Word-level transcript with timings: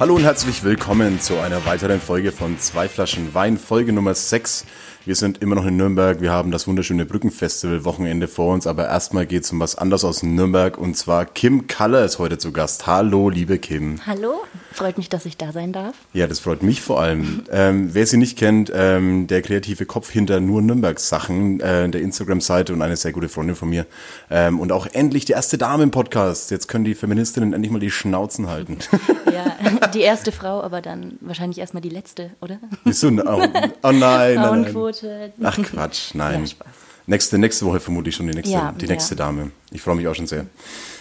Hallo 0.00 0.14
und 0.14 0.24
herzlich 0.24 0.64
willkommen 0.64 1.20
zu 1.20 1.38
einer 1.40 1.66
weiteren 1.66 2.00
Folge 2.00 2.32
von 2.32 2.58
Zwei 2.58 2.88
Flaschen 2.88 3.34
Wein, 3.34 3.58
Folge 3.58 3.92
Nummer 3.92 4.14
6. 4.14 4.64
Wir 5.06 5.16
sind 5.16 5.40
immer 5.40 5.54
noch 5.54 5.64
in 5.64 5.78
Nürnberg, 5.78 6.20
wir 6.20 6.30
haben 6.30 6.50
das 6.50 6.68
wunderschöne 6.68 7.06
Brückenfestival 7.06 7.86
Wochenende 7.86 8.28
vor 8.28 8.52
uns, 8.52 8.66
aber 8.66 8.86
erstmal 8.86 9.24
geht 9.24 9.44
es 9.44 9.50
um 9.50 9.58
was 9.58 9.76
anderes 9.76 10.04
aus 10.04 10.22
Nürnberg 10.22 10.76
und 10.76 10.94
zwar 10.94 11.24
Kim 11.24 11.66
Kaller 11.66 12.04
ist 12.04 12.18
heute 12.18 12.36
zu 12.36 12.52
Gast. 12.52 12.86
Hallo, 12.86 13.30
liebe 13.30 13.58
Kim. 13.58 13.98
Hallo, 14.06 14.42
freut 14.72 14.98
mich, 14.98 15.08
dass 15.08 15.24
ich 15.24 15.38
da 15.38 15.52
sein 15.52 15.72
darf. 15.72 15.94
Ja, 16.12 16.26
das 16.26 16.40
freut 16.40 16.62
mich 16.62 16.82
vor 16.82 17.00
allem. 17.00 17.44
ähm, 17.50 17.88
wer 17.94 18.06
sie 18.06 18.18
nicht 18.18 18.36
kennt, 18.36 18.70
ähm, 18.74 19.26
der 19.26 19.40
kreative 19.40 19.86
Kopf 19.86 20.10
hinter 20.10 20.38
nur 20.38 20.60
Nürnbergs 20.60 21.08
Sachen, 21.08 21.60
äh, 21.60 21.88
der 21.88 22.02
Instagram-Seite 22.02 22.74
und 22.74 22.82
eine 22.82 22.96
sehr 22.96 23.12
gute 23.12 23.30
Freundin 23.30 23.56
von 23.56 23.70
mir. 23.70 23.86
Ähm, 24.30 24.60
und 24.60 24.70
auch 24.70 24.86
endlich 24.86 25.24
die 25.24 25.32
erste 25.32 25.56
Dame 25.56 25.82
im 25.82 25.92
Podcast. 25.92 26.50
Jetzt 26.50 26.68
können 26.68 26.84
die 26.84 26.94
Feministinnen 26.94 27.54
endlich 27.54 27.72
mal 27.72 27.78
die 27.80 27.90
Schnauzen 27.90 28.48
halten. 28.48 28.76
Ja, 29.32 29.86
die 29.94 30.00
erste 30.00 30.32
Frau, 30.32 30.60
aber 30.60 30.82
dann 30.82 31.16
wahrscheinlich 31.20 31.58
erstmal 31.58 31.80
die 31.80 31.88
letzte, 31.88 32.32
oder? 32.40 32.58
Du? 32.84 32.90
Oh, 33.30 33.40
oh 33.82 33.92
nein, 33.92 34.34
nein, 34.34 34.34
nein. 34.34 34.72
Frauenquote. 34.92 35.32
Ach 35.42 35.58
Quatsch, 35.62 36.10
nein. 36.14 36.44
Ja, 36.44 36.52
nächste, 37.06 37.38
nächste 37.38 37.66
Woche 37.66 37.80
vermutlich 37.80 38.14
schon 38.14 38.26
die 38.26 38.34
nächste, 38.34 38.52
Ja, 38.52 38.72
die 38.72 38.86
nächste 38.86 39.14
ja. 39.14 39.24
Dame. 39.26 39.50
Ich 39.70 39.82
freue 39.82 39.96
mich 39.96 40.06
auch 40.08 40.14
schon 40.14 40.26
sehr. 40.26 40.46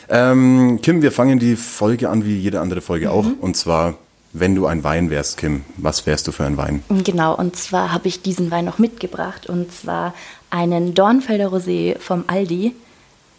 Ähm, 0.09 0.79
Kim, 0.81 1.01
wir 1.01 1.11
fangen 1.11 1.39
die 1.39 1.55
Folge 1.55 2.09
an 2.09 2.25
wie 2.25 2.35
jede 2.35 2.59
andere 2.59 2.81
Folge 2.81 3.11
auch. 3.11 3.25
Mhm. 3.25 3.33
Und 3.41 3.57
zwar, 3.57 3.95
wenn 4.33 4.55
du 4.55 4.65
ein 4.65 4.83
Wein 4.83 5.09
wärst, 5.09 5.37
Kim, 5.37 5.63
was 5.77 6.05
wärst 6.05 6.27
du 6.27 6.31
für 6.31 6.45
ein 6.45 6.57
Wein? 6.57 6.83
Genau, 7.03 7.35
und 7.35 7.55
zwar 7.55 7.91
habe 7.91 8.07
ich 8.07 8.21
diesen 8.21 8.51
Wein 8.51 8.65
noch 8.65 8.79
mitgebracht 8.79 9.47
und 9.47 9.71
zwar 9.71 10.13
einen 10.49 10.93
Dornfelder 10.95 11.47
Rosé 11.47 11.97
vom 11.99 12.23
Aldi. 12.27 12.73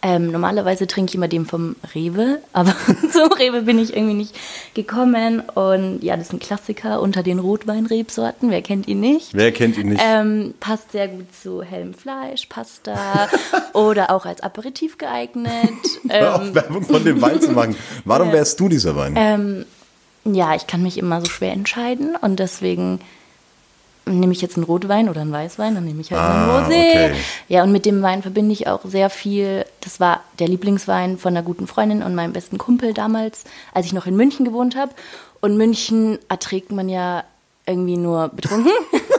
Ähm, 0.02 0.30
normalerweise 0.30 0.86
trinke 0.86 1.10
ich 1.10 1.14
immer 1.14 1.28
den 1.28 1.44
vom 1.44 1.76
Rewe, 1.94 2.38
aber 2.54 2.74
zum 3.12 3.30
Rewe 3.32 3.62
bin 3.62 3.78
ich 3.78 3.94
irgendwie 3.94 4.14
nicht 4.14 4.34
gekommen. 4.74 5.40
Und 5.40 6.02
ja, 6.02 6.16
das 6.16 6.28
ist 6.28 6.32
ein 6.32 6.38
Klassiker 6.38 7.00
unter 7.02 7.22
den 7.22 7.38
Rotweinrebsorten. 7.38 8.50
Wer 8.50 8.62
kennt 8.62 8.88
ihn 8.88 9.00
nicht? 9.00 9.34
Wer 9.34 9.52
kennt 9.52 9.76
ihn 9.76 9.90
nicht? 9.90 10.02
Ähm, 10.02 10.54
passt 10.58 10.92
sehr 10.92 11.08
gut 11.08 11.26
zu 11.34 11.62
hellem 11.62 11.92
Fleisch, 11.92 12.46
Pasta 12.46 13.28
oder 13.74 14.10
auch 14.10 14.24
als 14.24 14.40
Aperitif 14.42 14.96
geeignet. 14.96 15.50
Hör 16.08 16.36
auf, 16.36 16.42
Ähm, 16.42 16.54
Werbung 16.54 16.82
von 16.84 17.04
dem 17.04 17.20
Wein 17.20 17.40
zu 17.40 17.50
machen. 17.52 17.76
Warum 18.06 18.32
wärst 18.32 18.58
du 18.58 18.68
dieser 18.68 18.96
Wein? 18.96 19.14
ähm, 19.16 19.64
ja, 20.24 20.54
ich 20.54 20.66
kann 20.66 20.82
mich 20.82 20.98
immer 20.98 21.20
so 21.20 21.30
schwer 21.30 21.52
entscheiden 21.52 22.16
und 22.20 22.40
deswegen 22.40 23.00
nehme 24.06 24.32
ich 24.32 24.40
jetzt 24.40 24.56
einen 24.56 24.64
Rotwein 24.64 25.08
oder 25.08 25.20
einen 25.20 25.32
Weißwein, 25.32 25.74
dann 25.74 25.84
nehme 25.84 26.00
ich 26.00 26.10
halt 26.10 26.20
Ah, 26.20 26.58
einen 26.58 26.66
Rosé. 26.66 26.90
okay. 26.90 27.12
Ja, 27.48 27.62
und 27.62 27.72
mit 27.72 27.86
dem 27.86 28.02
Wein 28.02 28.22
verbinde 28.22 28.52
ich 28.52 28.66
auch 28.66 28.80
sehr 28.84 29.10
viel. 29.10 29.64
Das 29.80 30.00
war 30.00 30.20
der 30.38 30.48
Lieblingswein 30.48 31.18
von 31.18 31.34
einer 31.36 31.42
guten 31.44 31.66
Freundin 31.66 32.02
und 32.02 32.14
meinem 32.14 32.32
besten 32.32 32.58
Kumpel 32.58 32.92
damals, 32.94 33.44
als 33.72 33.86
ich 33.86 33.92
noch 33.92 34.06
in 34.06 34.16
München 34.16 34.44
gewohnt 34.44 34.76
habe. 34.76 34.92
Und 35.40 35.56
München 35.56 36.18
erträgt 36.28 36.72
man 36.72 36.88
ja 36.88 37.24
irgendwie 37.66 37.96
nur 37.96 38.28
betrunken. 38.28 38.72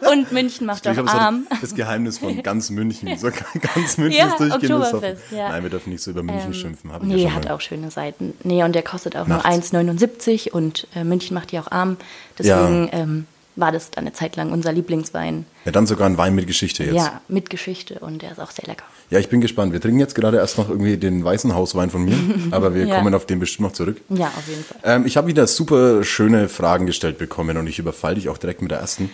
und 0.10 0.32
München 0.32 0.66
macht 0.66 0.86
auch 0.88 0.96
arm. 1.06 1.46
das 1.60 1.74
Geheimnis 1.74 2.18
von 2.18 2.42
ganz 2.42 2.70
München. 2.70 3.16
So, 3.18 3.28
ganz 3.74 3.98
München 3.98 4.18
Ja, 4.18 4.28
ist 4.28 4.40
durchgehend 4.40 5.18
ja. 5.30 5.48
Nein, 5.50 5.62
wir 5.62 5.70
dürfen 5.70 5.90
nicht 5.90 6.02
so 6.02 6.10
über 6.12 6.22
München 6.22 6.54
schimpfen. 6.54 6.92
Hab 6.92 7.02
ich 7.02 7.08
ja 7.10 7.14
Nee, 7.16 7.22
schon 7.24 7.34
hat 7.34 7.44
mal. 7.46 7.54
auch 7.54 7.60
schöne 7.60 7.90
Seiten. 7.90 8.34
Nee, 8.42 8.62
und 8.64 8.74
der 8.74 8.82
kostet 8.82 9.16
auch 9.16 9.26
nur 9.26 9.38
Nachts. 9.38 9.72
1,79 9.74 10.50
und 10.50 10.86
äh, 10.94 11.04
München 11.04 11.34
macht 11.34 11.52
die 11.52 11.58
auch 11.58 11.70
arm. 11.70 11.96
Deswegen 12.38 12.88
ähm, 12.92 13.26
war 13.60 13.72
das 13.72 13.90
eine 13.96 14.12
Zeit 14.12 14.36
lang 14.36 14.50
unser 14.52 14.72
Lieblingswein. 14.72 15.44
Ja, 15.64 15.72
dann 15.72 15.86
sogar 15.86 16.08
ein 16.08 16.16
Wein 16.18 16.34
mit 16.34 16.46
Geschichte 16.46 16.84
jetzt. 16.84 16.94
Ja, 16.94 17.20
mit 17.28 17.50
Geschichte 17.50 17.98
und 18.00 18.22
der 18.22 18.32
ist 18.32 18.40
auch 18.40 18.50
sehr 18.50 18.66
lecker. 18.66 18.84
Ja, 19.10 19.18
ich 19.18 19.28
bin 19.28 19.40
gespannt. 19.40 19.72
Wir 19.72 19.80
trinken 19.80 20.00
jetzt 20.00 20.14
gerade 20.14 20.38
erst 20.38 20.58
noch 20.58 20.68
irgendwie 20.68 20.96
den 20.96 21.24
weißen 21.24 21.54
Hauswein 21.54 21.90
von 21.90 22.04
mir, 22.04 22.16
aber 22.50 22.74
wir 22.74 22.86
Ja. 22.86 22.96
kommen 22.96 23.14
auf 23.14 23.26
den 23.26 23.38
bestimmt 23.38 23.68
noch 23.68 23.72
zurück. 23.74 24.00
Ja, 24.08 24.28
auf 24.28 24.46
jeden 24.48 24.64
Fall. 24.64 24.78
Ähm, 24.84 25.06
ich 25.06 25.16
habe 25.16 25.26
wieder 25.28 25.46
super 25.46 26.02
schöne 26.04 26.48
Fragen 26.48 26.86
gestellt 26.86 27.18
bekommen 27.18 27.56
und 27.56 27.66
ich 27.66 27.78
überfall 27.78 28.14
dich 28.14 28.28
auch 28.28 28.38
direkt 28.38 28.62
mit 28.62 28.70
der 28.70 28.78
ersten. 28.78 29.10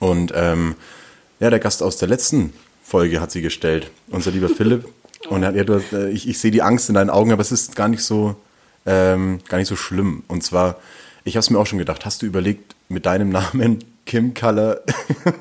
Und 0.00 0.32
ähm, 0.34 0.74
ja, 1.40 1.50
der 1.50 1.58
Gast 1.58 1.82
aus 1.82 1.96
der 1.96 2.08
letzten 2.08 2.52
Folge 2.82 3.20
hat 3.20 3.30
sie 3.30 3.42
gestellt, 3.42 3.90
unser 4.10 4.30
lieber 4.30 4.48
Philipp. 4.54 4.86
Und 5.28 5.42
er 5.42 5.48
hat, 5.48 5.56
ja, 5.56 5.64
du 5.64 5.74
hast, 5.74 5.92
äh, 5.92 6.10
ich, 6.10 6.28
ich 6.28 6.38
sehe 6.38 6.50
die 6.50 6.62
Angst 6.62 6.88
in 6.88 6.94
deinen 6.94 7.10
Augen, 7.10 7.32
aber 7.32 7.40
es 7.40 7.50
ist 7.52 7.76
gar 7.76 7.88
nicht 7.88 8.02
so, 8.02 8.36
ähm, 8.86 9.40
gar 9.48 9.58
nicht 9.58 9.68
so 9.68 9.76
schlimm. 9.76 10.22
Und 10.28 10.42
zwar, 10.44 10.76
ich 11.24 11.36
habe 11.36 11.40
es 11.40 11.48
mir 11.50 11.58
auch 11.58 11.66
schon 11.66 11.78
gedacht, 11.78 12.04
hast 12.04 12.20
du 12.22 12.26
überlegt, 12.26 12.74
mit 12.94 13.06
deinem 13.06 13.28
Namen 13.28 13.80
Kim 14.06 14.34
Color 14.34 14.80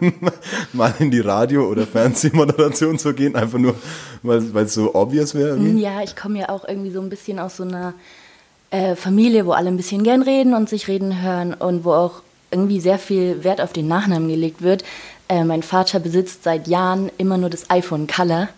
mal 0.73 0.93
in 0.99 1.11
die 1.11 1.19
Radio- 1.19 1.69
oder 1.69 1.85
Fernsehmoderation 1.85 2.97
zu 2.97 3.13
gehen, 3.13 3.35
einfach 3.35 3.59
nur, 3.59 3.75
weil 4.21 4.65
es 4.65 4.73
so 4.73 4.95
obvious 4.95 5.35
wäre? 5.35 5.49
irgendwie? 5.49 5.81
Ja, 5.81 6.01
ich 6.01 6.15
komme 6.15 6.39
ja 6.39 6.49
auch 6.49 6.67
irgendwie 6.67 6.91
so 6.91 7.01
ein 7.01 7.09
bisschen 7.09 7.39
aus 7.39 7.57
so 7.57 7.63
einer 7.63 7.93
äh, 8.71 8.95
Familie, 8.95 9.45
wo 9.45 9.51
alle 9.51 9.67
ein 9.67 9.77
bisschen 9.77 10.03
gern 10.03 10.21
reden 10.21 10.53
und 10.53 10.69
sich 10.69 10.87
reden 10.87 11.21
hören 11.21 11.53
und 11.53 11.83
wo 11.83 11.93
auch 11.93 12.21
irgendwie 12.51 12.79
sehr 12.79 12.99
viel 12.99 13.43
Wert 13.43 13.61
auf 13.61 13.73
den 13.73 13.87
Nachnamen 13.87 14.29
gelegt 14.29 14.61
wird. 14.61 14.83
Äh, 15.27 15.43
mein 15.43 15.63
Vater 15.63 15.99
besitzt 15.99 16.43
seit 16.43 16.67
Jahren 16.67 17.11
immer 17.17 17.37
nur 17.37 17.49
das 17.49 17.69
iPhone 17.69 18.07
Color. 18.07 18.49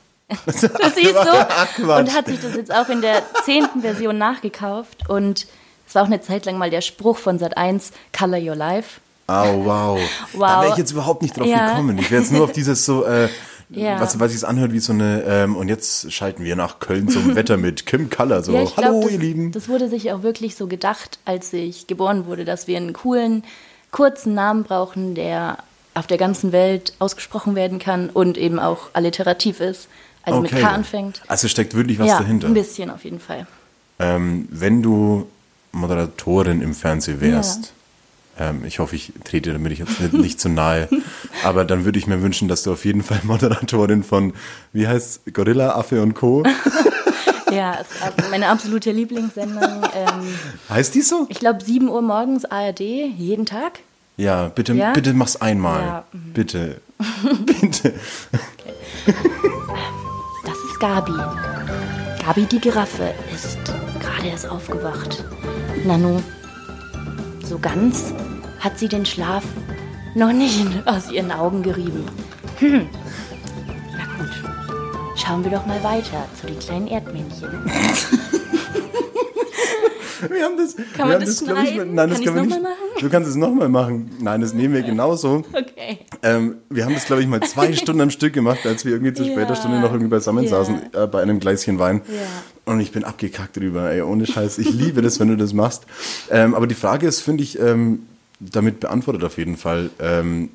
Das 0.45 0.61
du. 0.61 0.69
Quatsch. 0.69 1.99
Und 1.99 2.13
hat 2.13 2.27
sich 2.27 2.39
das 2.41 2.55
jetzt 2.55 2.73
auch 2.73 2.89
in 2.89 3.01
der 3.01 3.23
zehnten 3.43 3.81
Version 3.81 4.17
nachgekauft. 4.17 5.09
Und 5.09 5.47
es 5.95 5.97
war 5.97 6.03
auch 6.03 6.07
eine 6.11 6.19
Zeit 6.19 6.45
lang 6.45 6.57
mal 6.57 6.69
der 6.69 6.81
Spruch 6.81 7.17
von 7.17 7.39
Sat1, 7.39 7.91
Color 8.11 8.39
Your 8.39 8.55
Life. 8.55 8.99
Oh, 9.29 9.63
wow. 9.63 9.97
Da 10.33 10.33
Wow. 10.39 10.61
wäre 10.63 10.71
ich 10.73 10.77
jetzt 10.77 10.91
überhaupt 10.91 11.21
nicht 11.21 11.37
drauf 11.37 11.47
Ja. 11.47 11.69
gekommen. 11.69 11.97
Ich 11.99 12.11
wäre 12.11 12.21
jetzt 12.21 12.33
nur 12.33 12.43
auf 12.43 12.51
dieses 12.51 12.83
so, 12.83 13.05
äh, 13.05 13.29
Ja. 13.69 13.97
was, 14.01 14.19
was 14.19 14.33
sich 14.33 14.45
anhört 14.45 14.73
wie 14.73 14.79
so 14.79 14.91
eine, 14.91 15.23
ähm, 15.23 15.55
und 15.55 15.69
jetzt 15.69 16.11
schalten 16.11 16.43
wir 16.43 16.57
nach 16.57 16.79
Köln 16.79 17.07
zum 17.07 17.33
Wetter 17.35 17.55
mit 17.55 17.85
Kim 17.85 18.09
Kaller. 18.09 18.43
So, 18.43 18.51
Ja, 18.51 18.63
ich 18.63 18.75
hallo 18.75 18.99
glaub, 18.99 19.05
ihr 19.11 19.17
das, 19.17 19.25
Lieben. 19.25 19.51
Das 19.53 19.69
wurde 19.69 19.87
sich 19.89 20.11
auch 20.11 20.21
wirklich 20.21 20.57
so 20.57 20.67
gedacht, 20.67 21.17
als 21.23 21.53
ich 21.53 21.87
geboren 21.87 22.25
wurde, 22.25 22.43
dass 22.43 22.67
wir 22.67 22.75
einen 22.75 22.91
coolen, 22.91 23.45
kurzen 23.91 24.33
Namen 24.33 24.63
brauchen, 24.63 25.15
der 25.15 25.59
auf 25.93 26.07
der 26.07 26.17
ganzen 26.17 26.51
Welt 26.51 26.91
ausgesprochen 26.99 27.55
werden 27.55 27.79
kann 27.79 28.09
und 28.09 28.37
eben 28.37 28.59
auch 28.59 28.89
alliterativ 28.91 29.61
ist. 29.61 29.87
Also 30.23 30.41
mit 30.41 30.51
K 30.51 30.67
anfängt. 30.67 31.21
Also 31.27 31.47
steckt 31.47 31.73
wirklich 31.73 31.99
was 31.99 32.07
ja, 32.09 32.17
dahinter. 32.19 32.47
ein 32.47 32.53
bisschen 32.53 32.89
auf 32.89 33.05
jeden 33.05 33.21
Fall. 33.21 33.47
Ähm, 33.97 34.49
wenn 34.51 34.83
du 34.83 35.25
Moderatorin 35.75 36.61
im 36.61 36.73
Fernsehen 36.73 37.21
wärst, 37.21 37.73
ähm, 38.39 38.65
ich 38.65 38.79
hoffe, 38.79 38.95
ich 38.95 39.13
trete 39.23 39.53
damit 39.53 39.71
ich 39.71 39.79
jetzt 39.79 39.99
nicht, 40.01 40.13
nicht 40.13 40.39
zu 40.39 40.49
nahe, 40.49 40.89
aber 41.43 41.65
dann 41.65 41.85
würde 41.85 41.99
ich 41.99 42.07
mir 42.07 42.21
wünschen, 42.21 42.47
dass 42.47 42.63
du 42.63 42.71
auf 42.73 42.85
jeden 42.85 43.03
Fall 43.03 43.19
Moderatorin 43.23 44.03
von, 44.03 44.33
wie 44.73 44.87
heißt 44.87 45.33
Gorilla, 45.33 45.75
Affe 45.75 46.01
und 46.01 46.13
Co. 46.13 46.43
Ja, 47.51 47.77
meine 48.31 48.49
absolute 48.49 48.91
Lieblingssendung. 48.91 49.83
Ähm, 49.95 50.35
heißt 50.69 50.93
die 50.93 51.01
so? 51.01 51.25
ich 51.29 51.39
glaube, 51.39 51.63
7 51.63 51.87
Uhr 51.87 52.01
morgens 52.01 52.43
ARD, 52.43 52.81
jeden 52.81 53.45
Tag. 53.45 53.79
Ja, 54.17 54.47
bitte, 54.49 54.73
Ja? 54.73 54.91
bitte 54.91 55.13
mach's 55.13 55.37
einmal. 55.37 55.81
Ja, 55.81 56.03
mhm. 56.11 56.33
Bitte. 56.33 56.81
bitte. 57.45 57.93
Das 60.43 60.57
ist 60.69 60.79
Gabi. 60.79 61.13
Gabi 62.25 62.45
die 62.45 62.59
Giraffe 62.59 63.13
ist 63.33 63.59
gerade 63.99 64.27
erst 64.27 64.49
aufgewacht. 64.49 65.23
Nanu, 65.85 66.19
so 67.47 67.59
ganz 67.59 68.13
hat 68.59 68.79
sie 68.79 68.87
den 68.87 69.05
Schlaf 69.05 69.43
noch 70.15 70.33
nicht 70.33 70.65
aus 70.85 71.11
ihren 71.11 71.31
Augen 71.31 71.61
gerieben. 71.61 72.05
Hm. 72.59 72.87
Na 73.97 74.05
gut, 74.17 74.31
schauen 75.15 75.43
wir 75.43 75.51
doch 75.51 75.65
mal 75.65 75.83
weiter 75.83 76.25
zu 76.39 76.47
den 76.47 76.57
kleinen 76.59 76.87
Erdmännchen. 76.87 77.49
Wir 80.29 80.43
haben 80.43 80.57
das. 80.57 80.75
Kann 80.75 80.85
wir 80.97 81.05
man 81.05 81.13
haben 81.15 81.25
das 81.25 81.41
ich, 81.41 81.47
schneiden? 81.47 81.93
nein, 81.93 82.09
das 82.09 82.17
Kann 82.19 82.33
können 82.33 82.49
wir 82.49 82.55
nicht. 82.55 82.63
machen? 82.63 82.75
Du 82.99 83.09
kannst 83.09 83.29
es 83.29 83.35
nochmal 83.35 83.69
machen. 83.69 84.09
Nein, 84.21 84.41
das 84.41 84.53
nehmen 84.53 84.73
wir 84.73 84.81
genauso. 84.81 85.43
Okay. 85.53 85.99
Ähm, 86.23 86.55
wir 86.69 86.85
haben 86.85 86.95
das, 86.95 87.05
glaube 87.05 87.21
ich, 87.21 87.27
mal 87.27 87.41
zwei 87.41 87.73
Stunden 87.75 88.01
am 88.01 88.09
Stück 88.09 88.33
gemacht, 88.33 88.65
als 88.65 88.85
wir 88.85 88.93
irgendwie 88.93 89.13
zu 89.13 89.23
später 89.23 89.49
Ja. 89.49 89.55
Stunde 89.55 89.79
noch 89.81 89.91
irgendwie 89.91 90.09
beisammen 90.09 90.45
Ja. 90.45 90.49
saßen 90.49 90.93
äh, 90.93 91.05
bei 91.05 91.21
einem 91.21 91.39
Gläschen 91.39 91.77
Wein. 91.77 92.01
Ja. 92.07 92.21
Und 92.65 92.79
ich 92.79 92.91
bin 92.91 93.03
abgekackt 93.03 93.57
drüber, 93.57 93.91
ey, 93.91 94.01
ohne 94.01 94.25
Scheiß. 94.25 94.57
Ich 94.57 94.71
liebe 94.71 95.01
das, 95.01 95.19
wenn 95.19 95.27
du 95.27 95.37
das 95.37 95.53
machst. 95.53 95.83
Ähm, 96.31 96.55
aber 96.55 96.65
die 96.65 96.75
Frage 96.75 97.07
ist, 97.07 97.21
finde 97.21 97.43
ich, 97.43 97.59
ähm, 97.59 98.07
damit 98.39 98.79
beantwortet 98.79 99.23
auf 99.23 99.37
jeden 99.37 99.55
Fall. 99.55 99.91
Ähm, 99.99 100.49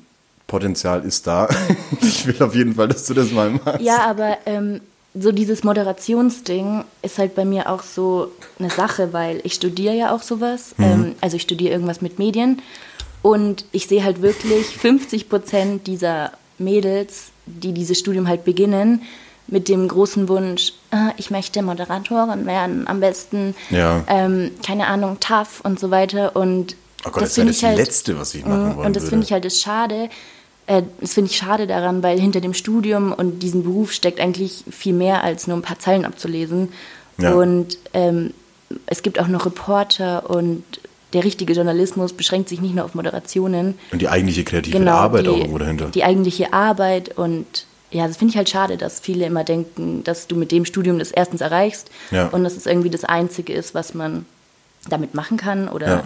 Potenzial 0.45 1.05
ist 1.05 1.25
da. 1.27 1.47
ich 2.01 2.27
will 2.27 2.41
auf 2.43 2.53
jeden 2.53 2.75
Fall, 2.75 2.89
dass 2.89 3.05
du 3.05 3.13
das 3.13 3.31
mal 3.31 3.51
machst. 3.51 3.79
Ja, 3.81 3.99
aber 3.99 4.37
ähm, 4.45 4.81
so 5.13 5.31
dieses 5.31 5.63
Moderationsding 5.63 6.83
ist 7.01 7.17
halt 7.17 7.35
bei 7.35 7.45
mir 7.45 7.69
auch 7.69 7.83
so 7.83 8.31
eine 8.59 8.69
Sache, 8.69 9.13
weil 9.13 9.39
ich 9.43 9.53
studiere 9.53 9.95
ja 9.95 10.13
auch 10.13 10.21
sowas. 10.21 10.75
Ähm, 10.79 11.15
also 11.21 11.37
ich 11.37 11.43
studiere 11.43 11.71
irgendwas 11.71 12.01
mit 12.01 12.19
Medien. 12.19 12.61
Und 13.21 13.65
ich 13.71 13.87
sehe 13.87 14.03
halt 14.03 14.21
wirklich 14.21 14.65
50 14.77 15.29
Prozent 15.29 15.87
dieser 15.87 16.31
Mädels, 16.57 17.31
die 17.45 17.71
dieses 17.71 17.99
Studium 17.99 18.27
halt 18.27 18.43
beginnen, 18.45 19.03
mit 19.47 19.69
dem 19.69 19.87
großen 19.87 20.27
Wunsch, 20.27 20.73
ah, 20.91 21.11
ich 21.17 21.31
möchte 21.31 21.61
Moderatorin 21.61 22.45
werden, 22.45 22.87
am 22.87 22.99
besten, 22.99 23.55
Ja. 23.69 24.03
ähm, 24.07 24.51
keine 24.65 24.87
Ahnung, 24.87 25.17
tough 25.19 25.61
und 25.63 25.79
so 25.79 25.91
weiter. 25.91 26.35
Und 26.35 26.75
Oh 27.05 27.09
Gott, 27.09 27.23
das, 27.23 27.33
find 27.35 27.47
wäre 27.61 27.71
das 27.71 27.77
Letzte, 27.87 28.19
was 28.19 28.35
ich 28.35 28.45
machen 28.45 28.75
wollen 28.75 28.85
und 28.87 28.95
das 28.95 29.09
finde 29.09 29.25
ich 29.25 29.31
halt 29.31 29.43
das 29.45 29.59
schade. 29.59 30.09
Äh, 30.67 30.83
das 30.99 31.15
finde 31.15 31.31
ich 31.31 31.37
schade 31.37 31.65
daran, 31.65 32.03
weil 32.03 32.19
hinter 32.19 32.41
dem 32.41 32.53
Studium 32.53 33.11
und 33.11 33.39
diesem 33.39 33.63
Beruf 33.63 33.91
steckt 33.91 34.19
eigentlich 34.19 34.63
viel 34.69 34.93
mehr 34.93 35.23
als 35.23 35.47
nur 35.47 35.57
ein 35.57 35.63
paar 35.63 35.79
Zeilen 35.79 36.05
abzulesen. 36.05 36.69
Ja. 37.17 37.33
Und 37.33 37.77
ähm, 37.93 38.33
es 38.85 39.01
gibt 39.01 39.19
auch 39.19 39.27
noch 39.27 39.45
Reporter 39.45 40.29
und 40.29 40.63
der 41.13 41.23
richtige 41.23 41.53
Journalismus 41.53 42.13
beschränkt 42.13 42.47
sich 42.49 42.61
nicht 42.61 42.73
nur 42.75 42.85
auf 42.85 42.93
Moderationen. 42.95 43.77
Und 43.91 44.01
die 44.01 44.07
eigentliche 44.07 44.43
kreative 44.43 44.77
Genau, 44.77 44.93
Arbeit 44.93 45.25
die, 45.25 45.29
auch 45.29 45.37
irgendwo 45.37 45.57
dahinter. 45.57 45.85
Die 45.87 46.03
eigentliche 46.03 46.53
Arbeit 46.53 47.17
und 47.17 47.65
ja, 47.91 48.07
das 48.07 48.17
finde 48.17 48.31
ich 48.31 48.37
halt 48.37 48.49
schade, 48.49 48.77
dass 48.77 48.99
viele 48.99 49.25
immer 49.25 49.43
denken, 49.43 50.03
dass 50.03 50.27
du 50.27 50.35
mit 50.35 50.51
dem 50.51 50.65
Studium 50.65 50.97
das 50.99 51.11
erstens 51.11 51.41
erreichst 51.41 51.89
Ja. 52.11 52.27
und 52.27 52.43
dass 52.43 52.55
es 52.55 52.65
irgendwie 52.65 52.89
das 52.89 53.03
Einzige 53.03 53.53
ist, 53.53 53.73
was 53.73 53.93
man 53.93 54.25
damit 54.89 55.13
machen 55.13 55.37
kann 55.37 55.67
oder 55.69 55.87
Ja. 55.87 56.03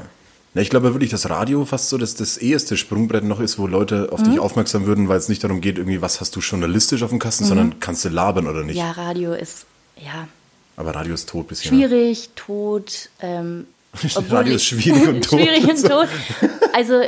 Ja, 0.56 0.62
ich 0.62 0.70
glaube 0.70 0.94
wirklich, 0.94 1.12
dass 1.12 1.30
Radio 1.30 1.66
fast 1.66 1.90
so 1.90 1.98
das, 1.98 2.16
das 2.16 2.38
eheste 2.38 2.78
Sprungbrett 2.78 3.26
noch 3.26 3.42
ist, 3.42 3.60
wo 3.60 3.68
Leute 3.68 4.08
auf 4.14 4.24
dich 4.24 4.40
aufmerksam 4.40 4.86
würden, 4.86 5.10
weil 5.10 5.18
es 5.18 5.28
nicht 5.28 5.44
darum 5.44 5.60
geht, 5.60 5.78
irgendwie, 5.78 6.02
was 6.02 6.22
hast 6.22 6.34
du 6.34 6.40
journalistisch 6.40 7.04
auf 7.04 7.10
dem 7.10 7.20
Kasten, 7.20 7.44
sondern 7.44 7.82
kannst 7.82 8.06
du 8.06 8.10
labern 8.10 8.48
oder 8.48 8.64
nicht. 8.64 8.78
ja, 8.78 8.92
Radio 8.92 9.34
ist 9.34 9.66
ja 9.98 10.30
Aber 10.78 10.96
Radio 10.96 11.14
ist 11.14 11.28
tot 11.28 11.50
bisschen. 11.50 11.72
schwierig, 11.76 12.30
tot. 12.38 13.10
Ähm, 13.20 13.68
Radio 14.30 14.56
ist 14.56 14.64
schwierig 14.64 15.06
und 15.10 15.24
tot. 15.30 15.40
schwierig 15.42 15.64
und 15.68 15.86
tot. 15.90 16.08
Also 16.74 17.02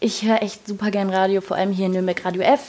ich 0.00 0.22
höre 0.22 0.42
echt 0.42 0.66
super 0.66 0.90
gern 0.90 1.10
Radio, 1.10 1.40
vor 1.40 1.56
allem 1.56 1.70
hier 1.72 1.86
in 1.86 1.92
Nürnberg 1.92 2.24
Radio 2.24 2.42
F. 2.42 2.60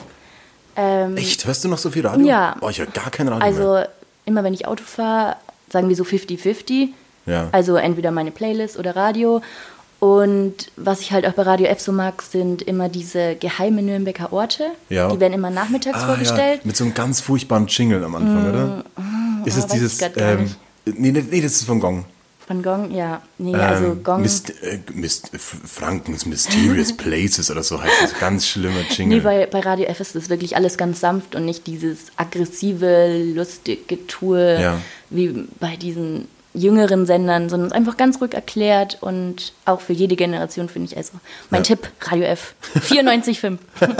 Ähm, 0.82 1.18
Echt? 1.18 1.46
Hörst 1.46 1.64
du 1.64 1.68
noch 1.68 1.78
so 1.78 1.90
viel 1.92 2.06
Radio? 2.08 2.26
Ja. 2.26 2.56
Boah, 2.60 2.70
ich 2.70 2.80
höre 2.80 2.86
gar 2.88 3.12
kein 3.12 3.28
Radio 3.28 3.40
mehr. 3.40 3.48
also 3.48 3.90
immer 4.26 4.44
wenn 4.44 4.54
ich 4.54 4.66
Auto 4.68 4.84
fahre, 4.86 5.36
sagen 5.70 5.90
wir 5.90 5.96
so 5.96 6.04
50-50. 6.04 6.90
Ja. 7.26 7.50
Also 7.52 7.76
entweder 7.76 8.12
meine 8.12 8.32
Playlist 8.32 8.78
oder 8.78 8.96
Radio. 8.96 9.42
Und 10.00 10.72
was 10.78 11.02
ich 11.02 11.12
halt 11.12 11.28
auch 11.28 11.34
bei 11.34 11.42
Radio 11.42 11.68
F 11.68 11.82
so 11.82 11.92
mag, 11.92 12.22
sind 12.22 12.62
immer 12.62 12.88
diese 12.88 13.36
geheime 13.36 13.82
Nürnberger 13.82 14.32
Orte. 14.32 14.68
Ja. 14.88 15.10
Die 15.12 15.20
werden 15.20 15.34
immer 15.34 15.50
nachmittags 15.50 16.00
Ah, 16.02 16.08
vorgestellt. 16.08 16.62
Ja, 16.64 16.68
mit 16.68 16.78
so 16.78 16.86
einem 16.86 16.94
ganz 16.94 17.20
furchtbaren 17.20 17.68
Jingle 17.68 18.04
am 18.06 18.16
Anfang, 18.16 18.50
oder? 18.50 18.84
Ist 19.46 19.58
es 19.58 19.68
dieses. 19.68 20.02
Ähm, 20.16 20.56
nee, 20.86 21.12
nee, 21.12 21.42
das 21.42 21.52
ist 21.54 21.66
von 21.66 21.82
Gong. 21.82 22.06
Von 22.50 22.64
Gong, 22.64 22.90
ja. 22.96 23.22
Nee, 23.38 23.54
also 23.54 23.86
Ähm, 23.92 24.04
Gong. 24.04 24.24
Mist, 24.24 24.50
äh, 24.64 24.80
Mist, 24.92 25.30
Frankens 25.38 26.26
Mysterious 26.26 26.92
Places 26.98 27.52
oder 27.52 27.62
so 27.62 27.80
heißt 27.80 27.94
das. 28.02 28.18
Ganz 28.20 28.48
schlimmer 28.48 28.82
Jingle. 28.90 29.18
Nee, 29.20 29.24
bei, 29.24 29.46
bei 29.46 29.60
Radio 29.60 29.86
F 29.86 30.00
ist 30.00 30.16
das 30.16 30.30
wirklich 30.32 30.56
alles 30.56 30.76
ganz 30.76 31.00
sanft 31.00 31.36
und 31.36 31.46
nicht 31.46 31.68
dieses 31.68 32.00
aggressive, 32.16 33.22
lustige 33.36 34.08
Tour 34.08 34.40
Ja. 34.40 34.82
wie 35.12 35.46
bei 35.60 35.76
diesen 35.76 36.28
jüngeren 36.54 37.06
Sendern, 37.06 37.48
sondern 37.50 37.68
es 37.68 37.74
einfach 37.74 37.96
ganz 37.96 38.20
ruhig 38.22 38.34
erklärt 38.34 38.98
und 39.02 39.54
auch 39.66 39.82
für 39.82 39.94
jede 39.94 40.16
Generation 40.16 40.68
finde 40.68 40.88
ich 40.92 40.98
also. 40.98 41.12
Mein 41.52 41.62
Ja. 41.62 41.76
Tipp, 41.76 41.90
Radio 42.02 42.26
F. 42.26 42.56
94,5. 42.76 43.58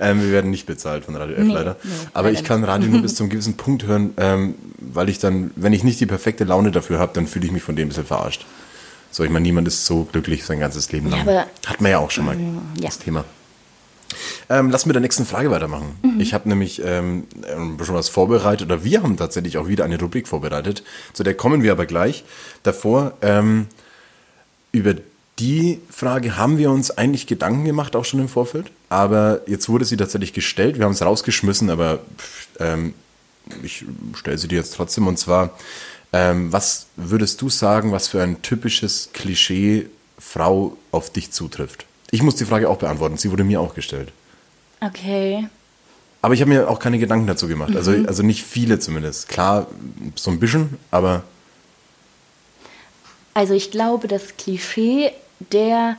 Ähm, 0.00 0.22
wir 0.22 0.30
werden 0.30 0.50
nicht 0.50 0.66
bezahlt 0.66 1.04
von 1.04 1.16
Radio 1.16 1.36
F 1.36 1.44
Nee, 1.44 1.54
leider. 1.54 1.76
nee, 1.82 1.90
Aber 2.14 2.28
leider 2.28 2.40
ich 2.40 2.46
kann 2.46 2.62
Radio 2.64 2.88
nur 2.90 3.02
bis 3.02 3.14
zu 3.16 3.22
einem 3.24 3.30
gewissen 3.30 3.56
Punkt 3.56 3.84
hören, 3.84 4.14
ähm, 4.16 4.54
weil 4.78 5.08
ich 5.08 5.18
dann, 5.18 5.50
wenn 5.56 5.72
ich 5.72 5.82
nicht 5.84 5.98
die 6.00 6.06
perfekte 6.06 6.44
Laune 6.44 6.70
dafür 6.70 6.98
habe, 6.98 7.12
dann 7.14 7.26
fühle 7.26 7.46
ich 7.46 7.52
mich 7.52 7.62
von 7.62 7.74
dem 7.76 7.86
ein 7.86 7.88
bisschen 7.88 8.04
verarscht. 8.06 8.46
So, 9.10 9.24
ich 9.24 9.30
meine, 9.30 9.42
niemand 9.42 9.66
ist 9.66 9.86
so 9.86 10.04
glücklich 10.04 10.44
sein 10.44 10.60
ganzes 10.60 10.92
Leben 10.92 11.10
lang. 11.10 11.22
aber- 11.22 11.46
Mm, 11.46 11.66
Hat 11.66 11.80
man 11.80 11.90
ja 11.90 11.98
auch 11.98 12.10
schon 12.10 12.26
mal 12.26 12.36
ja. 12.38 12.86
das 12.88 12.98
Thema. 12.98 13.24
Ähm, 14.48 14.70
lass 14.70 14.86
mit 14.86 14.94
der 14.94 15.00
nächsten 15.00 15.26
Frage 15.26 15.50
weitermachen. 15.50 15.96
Mhm. 16.02 16.20
Ich 16.20 16.34
habe 16.34 16.48
nämlich 16.48 16.82
ähm, 16.84 17.24
ähm, 17.46 17.78
schon 17.84 17.94
was 17.94 18.08
vorbereitet, 18.08 18.66
oder 18.66 18.84
wir 18.84 19.02
haben 19.02 19.16
tatsächlich 19.16 19.58
auch 19.58 19.68
wieder 19.68 19.84
eine 19.84 19.98
Rubrik 19.98 20.28
vorbereitet. 20.28 20.82
Zu 21.12 21.22
der 21.22 21.34
kommen 21.34 21.62
wir 21.62 21.72
aber 21.72 21.86
gleich. 21.86 22.24
Davor, 22.62 23.12
ähm, 23.22 23.66
über 24.72 24.94
die 25.38 25.80
Frage 25.90 26.36
haben 26.36 26.58
wir 26.58 26.70
uns 26.70 26.90
eigentlich 26.90 27.26
Gedanken 27.26 27.64
gemacht, 27.64 27.94
auch 27.94 28.04
schon 28.04 28.20
im 28.20 28.28
Vorfeld. 28.28 28.70
Aber 28.88 29.42
jetzt 29.46 29.68
wurde 29.68 29.84
sie 29.84 29.96
tatsächlich 29.96 30.32
gestellt. 30.32 30.78
Wir 30.78 30.84
haben 30.84 30.92
es 30.92 31.02
rausgeschmissen, 31.02 31.70
aber 31.70 32.00
ähm, 32.58 32.94
ich 33.62 33.84
stelle 34.14 34.38
sie 34.38 34.48
dir 34.48 34.58
jetzt 34.58 34.74
trotzdem. 34.74 35.06
Und 35.06 35.18
zwar, 35.18 35.56
ähm, 36.12 36.52
was 36.52 36.86
würdest 36.96 37.40
du 37.40 37.50
sagen, 37.50 37.92
was 37.92 38.08
für 38.08 38.22
ein 38.22 38.42
typisches 38.42 39.10
Klischee 39.12 39.86
Frau 40.18 40.76
auf 40.90 41.10
dich 41.10 41.30
zutrifft? 41.30 41.87
Ich 42.10 42.22
muss 42.22 42.36
die 42.36 42.44
Frage 42.44 42.68
auch 42.68 42.78
beantworten. 42.78 43.16
Sie 43.16 43.30
wurde 43.30 43.44
mir 43.44 43.60
auch 43.60 43.74
gestellt. 43.74 44.12
Okay. 44.80 45.46
Aber 46.22 46.34
ich 46.34 46.40
habe 46.40 46.50
mir 46.50 46.68
auch 46.68 46.78
keine 46.78 46.98
Gedanken 46.98 47.26
dazu 47.26 47.48
gemacht. 47.48 47.76
Also, 47.76 47.92
also 47.92 48.22
nicht 48.22 48.42
viele 48.44 48.78
zumindest. 48.78 49.28
Klar, 49.28 49.66
so 50.16 50.30
ein 50.30 50.40
bisschen, 50.40 50.78
aber 50.90 51.22
Also 53.34 53.54
ich 53.54 53.70
glaube, 53.70 54.08
das 54.08 54.36
Klischee 54.36 55.12
der 55.52 55.96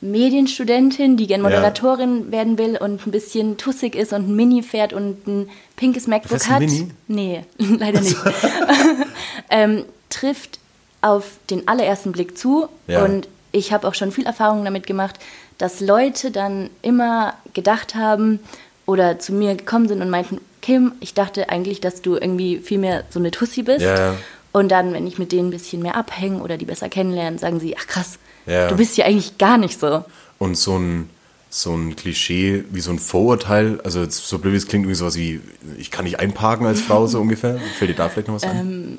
Medienstudentin, 0.00 1.16
die 1.16 1.26
gern 1.26 1.42
Moderatorin 1.42 2.30
werden 2.32 2.56
will 2.58 2.76
und 2.76 3.06
ein 3.06 3.10
bisschen 3.10 3.58
tussig 3.58 3.94
ist 3.94 4.12
und 4.12 4.28
ein 4.28 4.36
Mini 4.36 4.62
fährt 4.62 4.92
und 4.92 5.26
ein 5.26 5.50
pinkes 5.76 6.06
MacBook 6.06 6.30
fährst 6.40 6.46
ein 6.48 6.52
hat. 6.54 6.60
Mini? 6.60 6.90
Nee, 7.08 7.44
leider 7.58 8.00
nicht. 8.00 8.16
ähm, 9.50 9.84
trifft 10.08 10.58
auf 11.02 11.32
den 11.50 11.66
allerersten 11.68 12.12
Blick 12.12 12.38
zu 12.38 12.68
Ja. 12.86 13.04
und 13.04 13.28
ich 13.52 13.72
habe 13.72 13.86
auch 13.88 13.94
schon 13.94 14.12
viel 14.12 14.26
Erfahrung 14.26 14.64
damit 14.64 14.86
gemacht, 14.86 15.16
dass 15.58 15.80
Leute 15.80 16.30
dann 16.30 16.70
immer 16.82 17.34
gedacht 17.52 17.94
haben 17.94 18.38
oder 18.86 19.18
zu 19.18 19.32
mir 19.32 19.54
gekommen 19.54 19.88
sind 19.88 20.00
und 20.02 20.10
meinten, 20.10 20.40
Kim, 20.62 20.92
ich 21.00 21.14
dachte 21.14 21.48
eigentlich, 21.48 21.80
dass 21.80 22.02
du 22.02 22.14
irgendwie 22.16 22.58
viel 22.58 22.78
mehr 22.78 23.04
so 23.10 23.18
eine 23.18 23.30
Tussi 23.30 23.62
bist. 23.62 23.80
Ja. 23.80 24.16
Und 24.52 24.68
dann, 24.70 24.92
wenn 24.92 25.06
ich 25.06 25.18
mit 25.18 25.32
denen 25.32 25.48
ein 25.48 25.52
bisschen 25.52 25.80
mehr 25.82 25.96
abhänge 25.96 26.42
oder 26.42 26.56
die 26.56 26.64
besser 26.64 26.88
kennenlernen, 26.88 27.38
sagen 27.38 27.60
sie, 27.60 27.76
ach 27.78 27.86
krass, 27.86 28.18
Ja. 28.46 28.68
du 28.68 28.76
bist 28.76 28.96
ja 28.96 29.04
eigentlich 29.06 29.38
gar 29.38 29.58
nicht 29.58 29.78
so. 29.78 30.04
und 30.38 30.56
so 30.56 30.76
ein, 30.78 31.08
so 31.50 31.72
ein 31.74 31.94
Klischee 31.96 32.64
wie 32.70 32.80
so 32.80 32.90
ein 32.90 32.98
Vorurteil, 32.98 33.80
also 33.82 34.04
so 34.08 34.38
blöd 34.38 34.52
wie 34.54 34.56
es 34.56 34.66
klingt, 34.66 34.84
irgendwie 34.84 34.96
sowas 34.96 35.16
wie, 35.16 35.40
ich 35.78 35.90
kann 35.90 36.04
nicht 36.04 36.18
einparken 36.20 36.66
als 36.66 36.80
Frau, 36.80 37.06
so 37.06 37.20
ungefähr. 37.20 37.58
Fällt 37.78 37.90
dir 37.90 37.94
da 37.94 38.08
vielleicht 38.08 38.28
noch 38.28 38.34
was 38.36 38.44
ein? 38.44 38.98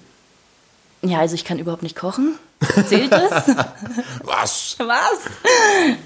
Ja, 1.04 1.20
also 1.20 1.36
ich 1.36 1.46
kann 1.46 1.60
überhaupt 1.60 1.84
nicht 1.84 1.96
kochen. 1.96 2.36
Zählt 2.88 3.12
das? 3.12 3.48
Was? 4.24 4.76
Was? 4.78 5.20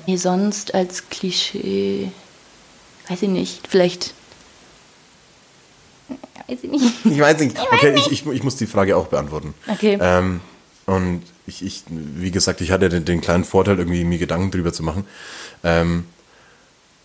Nee, 0.07 0.15
sonst 0.15 0.73
als 0.73 1.09
Klischee, 1.09 2.11
weiß 3.09 3.21
ich 3.23 3.29
nicht, 3.29 3.67
vielleicht, 3.67 4.13
weiß 6.47 6.59
ich 6.61 6.71
nicht. 6.71 7.05
Ich 7.05 7.19
weiß 7.19 7.39
nicht. 7.39 7.57
Okay, 7.71 7.93
ich, 7.97 8.11
ich, 8.11 8.25
ich 8.25 8.43
muss 8.43 8.55
die 8.55 8.67
Frage 8.67 8.95
auch 8.95 9.07
beantworten. 9.07 9.53
Okay. 9.67 9.97
Ähm, 9.99 10.39
und 10.85 11.23
ich, 11.45 11.63
ich, 11.63 11.83
wie 11.89 12.31
gesagt, 12.31 12.61
ich 12.61 12.71
hatte 12.71 12.87
den, 12.87 13.03
den 13.03 13.19
kleinen 13.19 13.43
Vorteil, 13.43 13.77
irgendwie 13.79 14.03
mir 14.05 14.17
Gedanken 14.17 14.51
drüber 14.51 14.71
zu 14.71 14.83
machen. 14.83 15.05
Ähm, 15.63 16.05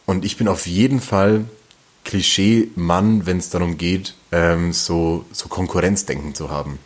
und 0.06 0.24
ich 0.24 0.36
bin 0.36 0.46
auf 0.46 0.66
jeden 0.66 1.00
Fall 1.00 1.44
Klischee-Mann, 2.04 3.26
wenn 3.26 3.38
es 3.38 3.50
darum 3.50 3.78
geht, 3.78 4.14
ähm, 4.32 4.72
so, 4.72 5.24
so 5.32 5.48
Konkurrenzdenken 5.48 6.34
zu 6.34 6.50
haben. 6.50 6.78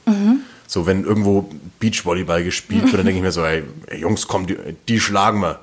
So, 0.66 0.86
wenn 0.86 1.04
irgendwo 1.04 1.48
Beachvolleyball 1.80 2.42
gespielt 2.44 2.84
wird, 2.84 2.94
dann 2.94 3.04
denke 3.06 3.18
ich 3.18 3.22
mir 3.22 3.32
so, 3.32 3.44
ey, 3.44 3.62
Jungs, 3.98 4.26
komm, 4.26 4.46
die, 4.46 4.56
die 4.88 4.98
schlagen 5.00 5.40
wir. 5.40 5.60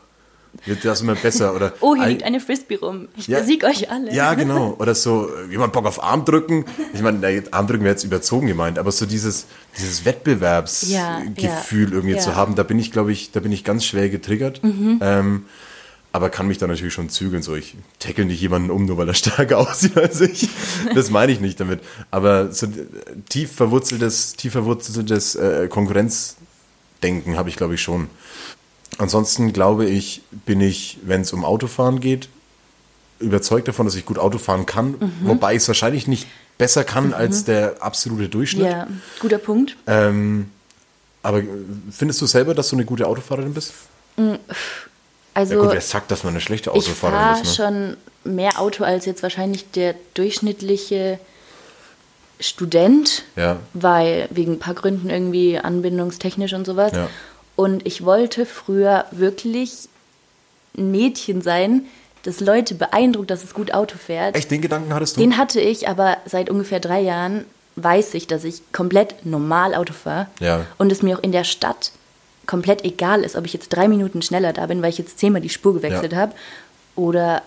Das 0.68 0.84
ist 1.00 1.02
immer 1.02 1.16
besser. 1.16 1.56
Oder, 1.56 1.74
Oh, 1.80 1.96
hier 1.96 2.08
liegt 2.08 2.24
eine 2.24 2.40
Frisbee 2.42 2.76
rum. 2.76 3.08
Ich 3.16 3.28
Ja. 3.28 3.40
besieg 3.40 3.64
euch 3.64 3.90
alle. 3.90 4.14
ja, 4.14 4.34
genau. 4.36 4.76
Oder 4.80 4.96
so, 4.96 5.30
jemand 5.50 5.72
Bock 5.74 5.86
auf 5.86 6.04
Armdrücken. 6.04 6.66
Ich 6.94 7.02
meine, 7.02 7.44
Armdrücken 7.52 7.84
wäre 7.84 7.94
jetzt 7.94 8.04
überzogen 8.04 8.48
gemeint, 8.48 8.78
aber 8.78 8.92
so 8.92 9.06
dieses, 9.06 9.46
dieses 9.78 10.04
Wettbewerbsgefühl 10.06 10.94
ja, 10.94 11.20
irgendwie 11.96 12.12
ja. 12.12 12.18
Mhm. 12.18 12.20
zu 12.20 12.36
haben, 12.36 12.56
da 12.56 12.64
bin 12.64 12.80
ich, 12.80 12.92
glaube 12.92 13.12
ich, 13.12 13.32
da 13.32 13.40
bin 13.40 13.52
ich 13.52 13.64
ganz 13.64 13.86
schwer 13.86 14.10
getriggert. 14.10 14.62
Ähm, 14.64 15.46
aber 16.14 16.30
kann 16.30 16.48
mich 16.48 16.58
da 16.58 16.68
natürlich 16.68 16.94
schon 16.94 17.10
zügeln. 17.10 17.42
So, 17.42 17.56
ich 17.56 17.76
tackle 18.00 18.26
nicht 18.26 18.42
jemanden 18.42 18.70
um, 18.70 18.86
nur 18.86 18.98
weil 18.98 19.08
er 19.08 19.14
stärker 19.24 19.58
aussieht 19.60 19.98
als 19.98 20.20
ich. 20.22 20.50
Das 20.94 21.10
meine 21.10 21.32
ich 21.32 21.40
nicht 21.40 21.60
damit. 21.60 21.80
Aber 22.12 22.52
so 22.52 22.66
äh, 22.66 22.70
tief 23.30 23.52
verwurzeltes, 23.54 24.34
tief 24.36 24.52
verwurzeltes 24.52 25.36
äh, 25.36 25.68
Konkurrenzdenken 25.70 27.38
habe 27.38 27.50
ich, 27.50 27.56
glaube 27.56 27.76
ich, 27.76 27.82
schon. 27.82 28.08
Ansonsten 28.98 29.54
glaube 29.54 29.86
ich, 29.86 30.22
bin 30.46 30.60
ich, 30.62 30.98
wenn 31.04 31.22
es 31.22 31.32
um 31.34 31.46
Autofahren 31.46 32.00
geht, 32.02 32.28
überzeugt 33.20 33.68
davon, 33.68 33.86
dass 33.86 33.96
ich 33.96 34.06
gut 34.06 34.18
Auto 34.20 34.38
fahren 34.38 34.66
kann, 34.66 34.92
Mhm. 35.00 35.12
wobei 35.24 35.54
ich 35.54 35.62
es 35.62 35.68
wahrscheinlich 35.68 36.08
nicht 36.08 36.28
besser 36.58 36.84
kann 36.84 37.14
als 37.14 37.44
der 37.46 37.78
absolute 37.82 38.30
Durchschnitt. 38.30 38.66
Ja, 38.66 38.88
guter 39.20 39.38
Punkt. 39.38 39.78
Ähm, 39.88 40.50
aber 41.24 41.40
äh, 41.40 41.48
findest 41.92 42.22
du 42.22 42.26
selber, 42.26 42.54
dass 42.54 42.70
du 42.70 42.76
eine 42.76 42.86
gute 42.86 43.08
Autofahrerin 43.08 43.54
bist? 43.54 43.74
Also, 45.34 45.56
ja 45.56 45.62
gut, 45.62 45.72
wer 45.72 45.82
sagt, 45.82 46.12
dass 46.12 46.24
man 46.24 46.34
eine 46.34 46.42
schlechte 46.42 46.70
ich 46.72 46.76
Autofahrerin 46.76 47.20
fahre 47.20 47.42
ist? 47.42 47.60
Ne? 47.60 47.66
schon 47.66 47.98
mehr 48.24 48.60
Auto 48.60 48.84
als 48.84 49.06
jetzt 49.06 49.24
wahrscheinlich 49.24 49.72
der 49.72 49.96
durchschnittliche 50.14 51.20
Student, 52.40 53.24
Ja. 53.36 53.58
weil 53.74 54.28
wegen 54.32 54.54
ein 54.54 54.60
paar 54.60 54.74
Gründen 54.74 55.10
irgendwie 55.10 55.58
anbindungstechnisch 55.60 56.54
und 56.54 56.66
sowas. 56.66 56.92
Ja. 56.94 57.08
Und 57.56 57.86
ich 57.86 58.04
wollte 58.04 58.46
früher 58.46 59.06
wirklich 59.12 59.88
ein 60.78 60.90
Mädchen 60.92 61.42
sein, 61.42 61.84
das 62.24 62.40
Leute 62.40 62.76
beeindruckt, 62.76 63.30
dass 63.30 63.44
es 63.44 63.54
gut 63.54 63.74
Auto 63.74 63.98
fährt. 63.98 64.36
Echt, 64.36 64.52
den 64.52 64.62
Gedanken 64.62 64.94
hattest 64.94 65.18
du? 65.18 65.22
Den 65.22 65.38
hatte 65.38 65.60
ich, 65.60 65.88
aber 65.88 66.18
seit 66.26 66.50
ungefähr 66.50 66.80
drei 66.80 67.02
Jahren 67.02 67.46
weiß 67.76 68.14
ich, 68.16 68.28
dass 68.28 68.44
ich 68.44 68.62
komplett 68.72 69.26
normal 69.26 69.74
Auto 69.76 69.94
fahre. 69.94 70.28
Ja. 70.40 70.66
Und 70.78 70.92
es 70.92 71.02
mir 71.02 71.18
auch 71.18 71.24
in 71.24 71.32
der 71.32 71.44
Stadt 71.44 71.92
komplett 72.48 72.84
egal 72.84 73.24
ist, 73.24 73.36
ob 73.36 73.46
ich 73.46 73.54
jetzt 73.54 73.70
drei 73.70 73.88
Minuten 73.88 74.22
schneller 74.22 74.54
da 74.54 74.66
bin, 74.66 74.82
weil 74.82 74.90
ich 74.90 74.98
jetzt 74.98 75.20
zehnmal 75.20 75.42
die 75.42 75.50
Spur 75.50 75.74
gewechselt 75.74 76.12
Ja. 76.14 76.18
habe. 76.20 76.34
Oder 76.96 77.42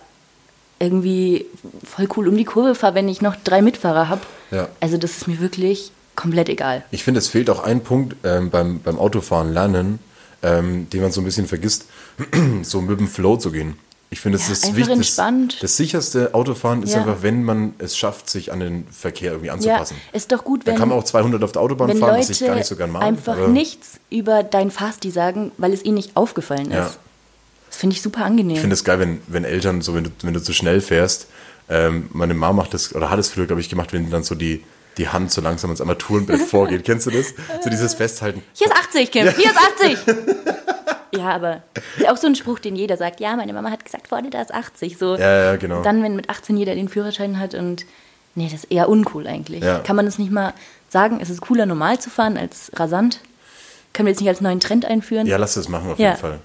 irgendwie 0.79 1.45
voll 1.85 2.07
cool 2.17 2.27
um 2.27 2.37
die 2.37 2.43
Kurve 2.45 2.75
fahre, 2.75 2.95
wenn 2.95 3.07
ich 3.07 3.21
noch 3.21 3.35
drei 3.43 3.61
Mitfahrer 3.61 4.09
habe. 4.09 4.21
Ja. 4.51 4.67
Also 4.79 4.97
das 4.97 5.11
ist 5.17 5.27
mir 5.27 5.39
wirklich 5.39 5.91
komplett 6.15 6.49
egal. 6.49 6.83
Ich 6.91 7.03
finde, 7.03 7.19
es 7.19 7.27
fehlt 7.27 7.49
auch 7.49 7.63
ein 7.63 7.81
Punkt 7.81 8.15
ähm, 8.23 8.49
beim, 8.49 8.79
beim 8.81 8.97
Autofahren 8.99 9.53
lernen, 9.53 9.99
ähm, 10.43 10.89
den 10.89 11.01
man 11.01 11.11
so 11.11 11.21
ein 11.21 11.25
bisschen 11.25 11.47
vergisst, 11.47 11.85
so 12.63 12.81
mit 12.81 12.99
dem 12.99 13.07
Flow 13.07 13.37
zu 13.37 13.51
gehen. 13.51 13.77
Ich 14.11 14.21
finde, 14.21 14.37
es 14.37 14.47
Ja, 14.47 14.53
ist 14.53 14.75
wichtig. 14.75 14.93
entspannt. 14.93 15.57
Das 15.61 15.75
sicherste 15.77 16.33
Autofahren 16.33 16.83
ist 16.83 16.93
Ja. 16.93 16.99
einfach, 17.01 17.17
wenn 17.21 17.43
man 17.43 17.73
es 17.79 17.97
schafft, 17.97 18.29
sich 18.29 18.51
an 18.53 18.59
den 18.59 18.87
Verkehr 18.89 19.31
irgendwie 19.31 19.47
Ja, 19.47 19.53
anzupassen. 19.53 19.97
ist 20.13 20.31
doch 20.31 20.43
gut, 20.43 20.61
Dann 20.61 20.73
wenn, 20.73 20.79
kann 20.79 20.89
man 20.89 20.97
auch 20.99 21.03
200 21.03 21.43
auf 21.43 21.51
der 21.51 21.61
Autobahn 21.61 21.89
fahren, 21.97 22.17
was 22.19 22.29
ich 22.29 22.39
Leute 22.39 22.49
gar 22.51 22.55
nicht 22.55 22.67
so 22.67 22.75
gern 22.75 22.91
mag. 22.91 23.01
einfach 23.03 23.47
nichts 23.47 23.99
über 24.09 24.43
dein 24.43 24.71
Fasti 24.71 25.11
sagen, 25.11 25.51
weil 25.57 25.73
es 25.73 25.83
ihnen 25.83 25.95
nicht 25.95 26.15
aufgefallen 26.15 26.67
ist. 26.71 26.75
Ja. 26.77 26.93
Das 27.67 27.77
finde 27.77 27.95
ich 27.95 28.01
super 28.01 28.23
angenehm. 28.23 28.55
Ich 28.55 28.61
finde 28.61 28.75
es 28.75 28.83
geil, 28.85 28.99
wenn, 28.99 29.21
wenn 29.27 29.43
Eltern, 29.43 29.81
so 29.81 29.95
wenn 29.95 30.05
du, 30.05 30.09
wenn 30.21 30.33
du 30.33 30.41
zu 30.41 30.53
schnell 30.53 30.79
fährst, 30.81 31.27
ähm, 31.67 32.09
meine 32.13 32.33
Mama 32.35 32.61
macht 32.61 32.73
das, 32.73 32.95
oder 32.95 33.09
hat 33.09 33.19
es 33.19 33.29
früher, 33.29 33.47
glaube 33.47 33.59
ich, 33.59 33.69
gemacht, 33.69 33.91
wenn 33.91 34.09
dann 34.11 34.23
so 34.23 34.35
die, 34.35 34.63
die 34.97 35.09
Hand 35.09 35.31
so 35.31 35.41
langsam 35.41 35.71
ans 35.71 35.81
Armaturenbrett 35.81 36.41
vorgeht. 36.43 36.85
Kennst 36.85 37.07
du 37.07 37.11
das? 37.11 37.33
So 37.63 37.69
dieses 37.69 37.93
Festhalten. 37.95 38.43
Hier 38.53 38.67
ist 38.67 38.73
80, 38.73 39.11
Kim. 39.11 39.27
Hier 39.29 39.51
ist 39.51 39.57
80. 39.57 39.97
ja, 41.17 41.29
aber 41.29 41.61
ist 41.97 42.03
ja 42.03 42.11
auch 42.13 42.17
so 42.17 42.27
ein 42.27 42.35
Spruch, 42.35 42.59
den 42.59 42.75
jeder 42.75 42.97
sagt. 42.97 43.19
Ja, 43.19 43.35
meine 43.35 43.53
Mama 43.53 43.71
hat 43.71 43.83
gesagt, 43.85 44.07
vorne 44.07 44.29
da 44.29 44.41
ist 44.41 44.53
80. 44.53 44.97
So. 44.97 45.15
Ja, 45.15 45.43
ja, 45.51 45.55
genau. 45.55 45.81
Dann, 45.81 46.01
wenn 46.03 46.15
mit 46.15 46.29
18 46.29 46.57
jeder 46.57 46.75
den 46.75 46.89
Führerschein 46.89 47.39
hat 47.39 47.53
und 47.55 47.85
nee, 48.35 48.45
das 48.51 48.63
ist 48.65 48.71
eher 48.71 48.89
uncool 48.89 49.27
eigentlich. 49.27 49.63
Ja. 49.63 49.79
Kann 49.79 49.95
man 49.95 50.05
das 50.05 50.17
nicht 50.19 50.31
mal 50.31 50.53
sagen? 50.89 51.19
Es 51.21 51.29
ist 51.29 51.41
cooler, 51.41 51.65
normal 51.65 51.99
zu 51.99 52.09
fahren 52.09 52.37
als 52.37 52.71
rasant. 52.75 53.19
Können 53.93 54.07
wir 54.07 54.11
jetzt 54.11 54.19
nicht 54.19 54.29
als 54.29 54.41
neuen 54.41 54.59
Trend 54.59 54.85
einführen? 54.85 55.25
Ja, 55.27 55.37
lass 55.37 55.53
das 55.53 55.69
machen 55.69 55.91
auf 55.91 55.99
Ja. 55.99 56.09
jeden 56.09 56.19
Fall. 56.21 56.39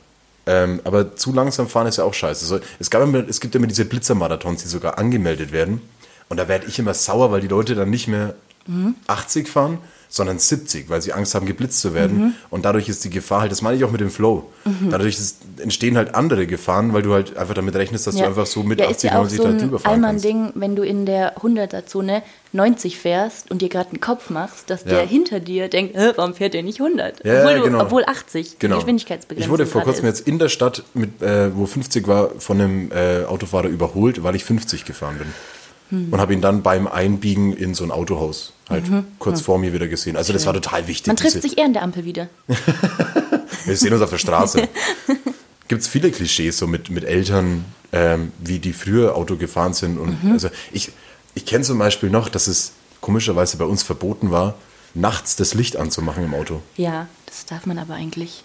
Ähm, 0.47 0.81
aber 0.85 1.17
zu 1.17 1.33
langsam 1.33 1.69
fahren 1.69 1.87
ist 1.87 1.99
ja 1.99 2.05
auch 2.05 2.15
scheiße. 2.15 2.45
So, 2.47 2.61
es, 2.79 2.91
gab 2.91 3.03
immer, 3.03 3.29
es 3.29 3.41
gibt 3.41 3.55
immer 3.55 3.67
diese 3.67 3.85
Blitzermarathons, 3.85 4.63
die 4.63 4.69
sogar 4.69 4.99
angemeldet 4.99 5.53
werden. 5.53 5.81
Und 6.29 6.37
da 6.39 6.49
werde 6.49 6.67
ich 6.67 6.79
immer 6.79 6.95
sauer, 6.95 7.31
weil 7.33 7.41
die 7.41 7.49
Leute 7.49 7.75
dann 7.75 7.91
nicht 7.91 8.09
mehr 8.09 8.35
Mhm. 8.67 8.95
80 9.07 9.49
fahren, 9.49 9.79
sondern 10.13 10.41
70, 10.41 10.91
weil 10.91 11.01
sie 11.01 11.13
Angst 11.13 11.37
haben, 11.37 11.47
geblitzt 11.47 11.81
zu 11.81 11.95
werden. 11.95 12.19
Mhm. 12.19 12.35
Und 12.51 12.65
dadurch 12.65 12.89
ist 12.89 13.05
die 13.05 13.11
Gefahr 13.11 13.43
halt, 13.43 13.53
das 13.53 13.63
meine 13.63 13.77
ich 13.77 13.85
auch 13.85 13.93
mit 13.93 14.01
dem 14.01 14.11
Flow. 14.11 14.51
Dadurch 14.91 15.17
ist, 15.17 15.37
entstehen 15.59 15.97
halt 15.97 16.17
andere 16.17 16.49
Gefahren, 16.49 16.93
weil 16.93 17.03
du 17.03 17.13
halt 17.15 17.37
einfach 17.37 17.55
damit 17.55 17.77
rechnest, 17.77 18.09
dass 18.09 18.17
du 18.17 18.25
einfach 18.25 18.45
so 18.47 18.65
mit 18.65 18.81
ja, 18.81 18.87
80, 18.89 18.97
ist 18.97 19.03
ja 19.05 19.11
auch 19.13 19.23
90 19.23 19.37
so 19.39 19.45
da 19.45 19.49
ein 19.51 19.59
drüber 19.59 19.79
fahren 19.79 20.03
kannst. 20.03 20.27
Allmann-Ding, 20.27 20.53
wenn 20.61 20.75
du 20.75 20.83
in 20.83 21.07
der 21.07 21.37
100er-Zone 21.39 22.23
90 22.53 22.99
fährst 22.99 23.53
und 23.53 23.63
dir 23.63 23.69
gerade 23.69 23.91
einen 23.91 24.01
Kopf 24.01 24.31
machst, 24.31 24.69
dass 24.69 24.83
Ja. 24.85 24.91
der 24.91 25.07
hinter 25.07 25.39
dir 25.39 25.69
denkt, 25.69 25.97
"Hä, 25.97 26.11
warum 26.17 26.35
fährt 26.35 26.55
der 26.55 26.65
nicht 26.65 26.81
100? 26.81 27.25
Ja, 27.25 27.39
obwohl, 27.39 27.51
ja, 27.53 27.59
du, 27.59 27.63
genau. 27.65 27.81
obwohl 27.83 28.05
80 28.05 28.51
die 28.51 28.59
Genau. 28.59 28.77
Geschwindigkeitsbegrenzung 28.79 29.45
Ich 29.47 29.51
wurde 29.51 29.67
vor 29.67 29.83
kurzem 29.83 30.07
ist. 30.07 30.19
jetzt 30.19 30.29
in 30.29 30.41
der 30.41 30.49
Stadt, 30.49 30.83
mit, 30.93 31.23
äh, 31.23 31.57
wo 31.57 31.67
50 31.67 32.09
war, 32.09 32.31
von 32.39 32.61
einem 32.61 32.91
äh, 32.91 33.25
Autofahrer 33.27 33.69
überholt, 33.69 34.25
weil 34.25 34.35
ich 34.35 34.45
50 34.45 34.85
gefahren 34.85 35.19
bin. 35.19 35.29
Hm. 35.91 36.13
Und 36.13 36.21
habe 36.21 36.33
ihn 36.33 36.41
dann 36.41 36.63
beim 36.63 36.89
Einbiegen 36.89 37.53
in 37.53 37.75
so 37.75 37.85
ein 37.85 37.93
Autohaus 37.93 38.53
halt 38.71 38.85
kurz 39.19 39.41
vor 39.41 39.59
mir 39.59 39.73
wieder 39.73 39.89
gesehen. 39.89 40.17
Also 40.17 40.33
das 40.33 40.47
war 40.47 40.55
total 40.55 40.87
wichtig. 40.87 41.07
Mhm. 41.07 41.11
Man 41.11 41.17
trifft 41.17 41.43
sich 41.43 41.59
eher 41.59 41.65
an 41.67 41.73
der 41.73 41.83
Ampel 41.83 42.05
wieder. 42.05 42.29
Wir 43.67 43.77
sehen 43.77 43.93
uns 43.93 44.03
auf 44.03 44.11
der 44.11 44.19
Straße. 44.19 44.69
Gibt 45.69 45.83
es 45.83 45.89
viele 45.89 46.11
Klischees 46.11 46.59
so 46.59 46.67
mit, 46.67 46.91
mit 46.91 47.05
Eltern, 47.05 47.65
ähm, 47.93 48.33
wie 48.39 48.59
die 48.59 48.73
früher 48.73 49.15
Auto 49.17 49.37
gefahren 49.37 49.75
sind. 49.75 49.99
Und 49.99 50.23
Mhm. 50.25 50.33
also 50.33 50.49
ich, 50.73 50.91
ich 51.35 51.47
kenne 51.47 51.65
zum 51.65 51.79
Beispiel 51.79 52.11
noch, 52.11 52.29
dass 52.29 52.47
es 52.47 52.73
komischerweise 53.01 53.57
bei 53.57 53.65
uns 53.65 53.83
verboten 53.83 54.31
war, 54.31 54.55
nachts 54.95 55.37
das 55.37 55.55
Licht 55.55 55.77
anzumachen 55.77 56.25
im 56.25 56.35
Auto. 56.35 56.61
Ja, 56.77 57.09
das 57.27 57.47
darf 57.47 57.67
man 57.67 57.79
aber 57.79 57.95
eigentlich. 57.95 58.43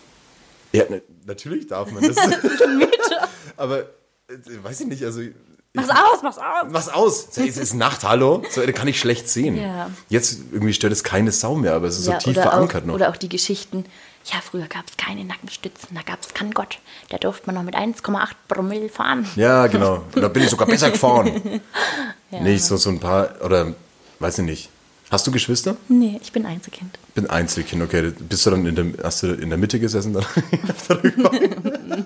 Ja, 0.74 0.84
ne, 0.90 1.02
natürlich 1.26 1.68
darf 1.68 1.92
man 1.92 2.04
das. 2.04 2.18
Aber 3.58 3.80
äh, 3.80 3.84
weiß 4.62 4.82
ich 4.82 4.88
nicht, 4.88 5.04
also. 5.04 5.22
Mach's 5.76 5.90
aus, 5.90 6.24
mach's 6.24 6.38
aus! 6.38 6.68
Mach's 6.72 6.90
aus. 6.90 7.28
Es 7.38 7.58
ist 7.58 7.74
Nacht, 7.74 8.04
hallo. 8.04 8.44
So, 8.50 8.66
da 8.66 8.72
kann 8.72 8.88
ich 8.88 9.00
schlecht 9.00 9.30
sehen. 9.30 9.58
Ja. 9.58 9.90
Jetzt 10.10 10.40
irgendwie 10.52 10.74
stört 10.74 10.94
es 10.94 11.04
keine 11.04 11.32
Sau 11.32 11.56
mehr, 11.56 11.74
aber 11.74 11.88
es 11.88 12.00
ist 12.00 12.08
Ja, 12.08 12.20
so 12.20 12.26
tief 12.32 12.42
verankert 12.42 12.84
auch, 12.84 12.88
noch. 12.88 12.94
Oder 12.96 13.10
auch 13.10 13.18
die 13.18 13.30
Geschichten. 13.30 13.86
Ja, 14.26 14.40
früher 14.42 14.66
gab 14.68 14.86
es 14.90 14.98
keine 14.98 15.24
Nackenstützen, 15.24 15.90
da 15.94 16.02
gab 16.02 16.22
es 16.24 16.34
keinen 16.34 16.54
Gott. 16.54 16.80
Da 17.10 17.18
durfte 17.18 17.46
man 17.46 17.56
noch 17.56 17.64
mit 17.64 17.76
1,8 17.76 18.28
Promille 18.48 18.90
fahren. 18.90 19.28
Ja, 19.36 19.68
genau. 19.68 20.04
Und 20.16 20.22
da 20.22 20.30
bin 20.30 20.42
ich 20.44 20.50
sogar 20.50 20.68
besser 20.68 20.92
gefahren. 20.92 21.62
Nee, 22.32 22.58
so, 22.58 22.76
so 22.76 22.90
ein 22.90 23.00
paar, 23.00 23.30
oder 23.46 23.74
weiß 24.20 24.40
ich 24.40 24.46
nicht. 24.46 24.70
Hast 25.10 25.26
du 25.26 25.32
Geschwister? 25.32 25.78
Nee, 25.88 26.20
ich 26.22 26.34
bin 26.34 26.46
Einzelkind. 26.46 26.98
Ich 27.08 27.14
bin 27.14 27.30
Einzelkind, 27.30 27.82
okay. 27.82 28.12
Bist 28.20 28.46
du 28.46 28.50
dann 28.50 28.66
in 28.66 28.76
der, 28.76 28.86
hast 29.06 29.24
du 29.24 29.28
in 29.28 29.50
der 29.50 29.58
Mitte 29.58 29.80
gesessen 29.80 30.12
dann? 30.14 30.26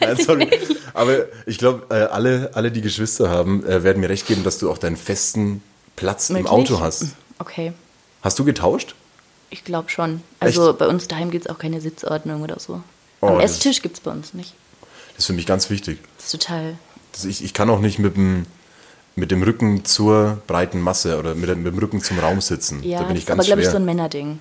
Nein, 0.00 0.16
sorry. 0.16 0.48
Aber 0.94 1.26
ich 1.46 1.58
glaube, 1.58 1.86
äh, 1.94 2.02
alle, 2.04 2.50
alle, 2.54 2.70
die 2.70 2.80
Geschwister 2.80 3.30
haben, 3.30 3.64
äh, 3.66 3.82
werden 3.82 4.00
mir 4.00 4.08
recht 4.08 4.26
geben, 4.26 4.44
dass 4.44 4.58
du 4.58 4.70
auch 4.70 4.78
deinen 4.78 4.96
festen 4.96 5.62
Platz 5.96 6.30
im 6.30 6.36
Möglich? 6.36 6.50
Auto 6.52 6.80
hast. 6.80 7.06
Okay, 7.38 7.72
Hast 8.22 8.38
du 8.38 8.44
getauscht? 8.44 8.94
ich 9.52 9.64
glaube 9.64 9.88
schon. 9.90 10.22
Also 10.38 10.68
Echt? 10.70 10.78
bei 10.78 10.86
uns 10.86 11.08
daheim 11.08 11.30
gibt 11.32 11.46
es 11.46 11.50
auch 11.50 11.58
keine 11.58 11.80
Sitzordnung 11.80 12.42
oder 12.42 12.60
so. 12.60 12.82
Oh, 13.20 13.26
Am 13.28 13.38
das- 13.40 13.52
Esstisch 13.52 13.82
gibt 13.82 13.96
es 13.96 14.00
bei 14.00 14.10
uns 14.12 14.32
nicht. 14.34 14.54
Das 15.14 15.20
ist 15.20 15.26
für 15.26 15.32
mich 15.32 15.44
ganz 15.46 15.70
wichtig. 15.70 15.98
Das 16.18 16.26
ist 16.26 16.32
total. 16.40 16.76
Das 17.12 17.24
ich, 17.24 17.42
ich 17.44 17.52
kann 17.52 17.68
auch 17.68 17.80
nicht 17.80 17.98
mit 17.98 18.16
dem, 18.16 18.46
mit 19.16 19.30
dem 19.32 19.42
Rücken 19.42 19.84
zur 19.84 20.38
breiten 20.46 20.80
Masse 20.80 21.18
oder 21.18 21.34
mit, 21.34 21.48
dem- 21.48 21.62
mit 21.64 21.72
dem 21.74 21.78
Rücken 21.80 22.00
zum 22.00 22.18
Raum 22.20 22.40
sitzen. 22.40 22.82
Ja, 22.84 22.98
da 23.00 23.04
bin 23.06 23.14
das 23.14 23.16
ich 23.16 23.22
ist 23.22 23.26
ganz 23.28 23.38
aber, 23.40 23.46
glaube 23.46 23.62
ich, 23.62 23.68
so 23.68 23.76
ein 23.76 23.84
Männerding. 23.84 24.38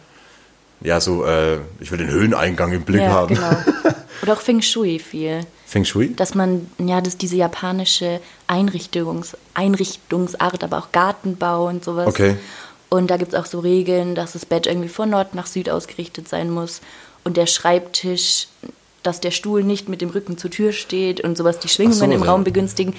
Ja, 0.82 1.02
so, 1.02 1.26
äh, 1.26 1.60
ich 1.80 1.92
will 1.92 1.98
den 1.98 2.10
Höheneingang 2.10 2.72
im 2.72 2.84
Blick 2.84 3.02
ja, 3.02 3.10
haben. 3.10 3.36
genau. 3.36 3.50
Oder 4.22 4.34
auch 4.34 4.42
Feng 4.42 4.62
Shui 4.62 5.00
viel. 5.00 5.42
Feng 5.66 5.86
Shui? 5.86 6.14
Dass 6.16 6.36
man, 6.36 6.70
ja, 6.78 7.00
das 7.00 7.14
ist 7.14 7.22
diese 7.22 7.36
japanische 7.36 8.22
Einrichtungs, 8.48 9.38
Einrichtungsart, 9.54 10.64
aber 10.64 10.78
auch 10.78 10.92
Gartenbau 10.92 11.68
und 11.68 11.84
sowas. 11.84 12.08
Okay. 12.08 12.36
Und 12.90 13.12
da 13.12 13.18
gibt 13.18 13.34
es 13.34 13.40
auch 13.40 13.46
so 13.46 13.60
Regeln, 13.60 14.16
dass 14.16 14.34
das 14.34 14.46
Bett 14.46 14.66
irgendwie 14.66 14.90
von 14.90 15.10
Nord 15.10 15.36
nach 15.36 15.46
Süd 15.46 15.70
ausgerichtet 15.70 16.28
sein 16.28 16.50
muss. 16.50 16.82
Und 17.24 17.38
der 17.38 17.46
Schreibtisch, 17.46 18.48
dass 19.04 19.20
der 19.20 19.32
Stuhl 19.32 19.64
nicht 19.64 19.90
mit 19.90 20.02
dem 20.02 20.10
Rücken 20.10 20.38
zur 20.38 20.50
Tür 20.50 20.72
steht 20.72 21.22
und 21.22 21.38
sowas 21.38 21.60
die 21.60 21.70
Schwingungen 21.70 21.98
so, 21.98 22.06
im 22.06 22.24
ja. 22.24 22.26
Raum 22.26 22.44
begünstigen. 22.44 22.96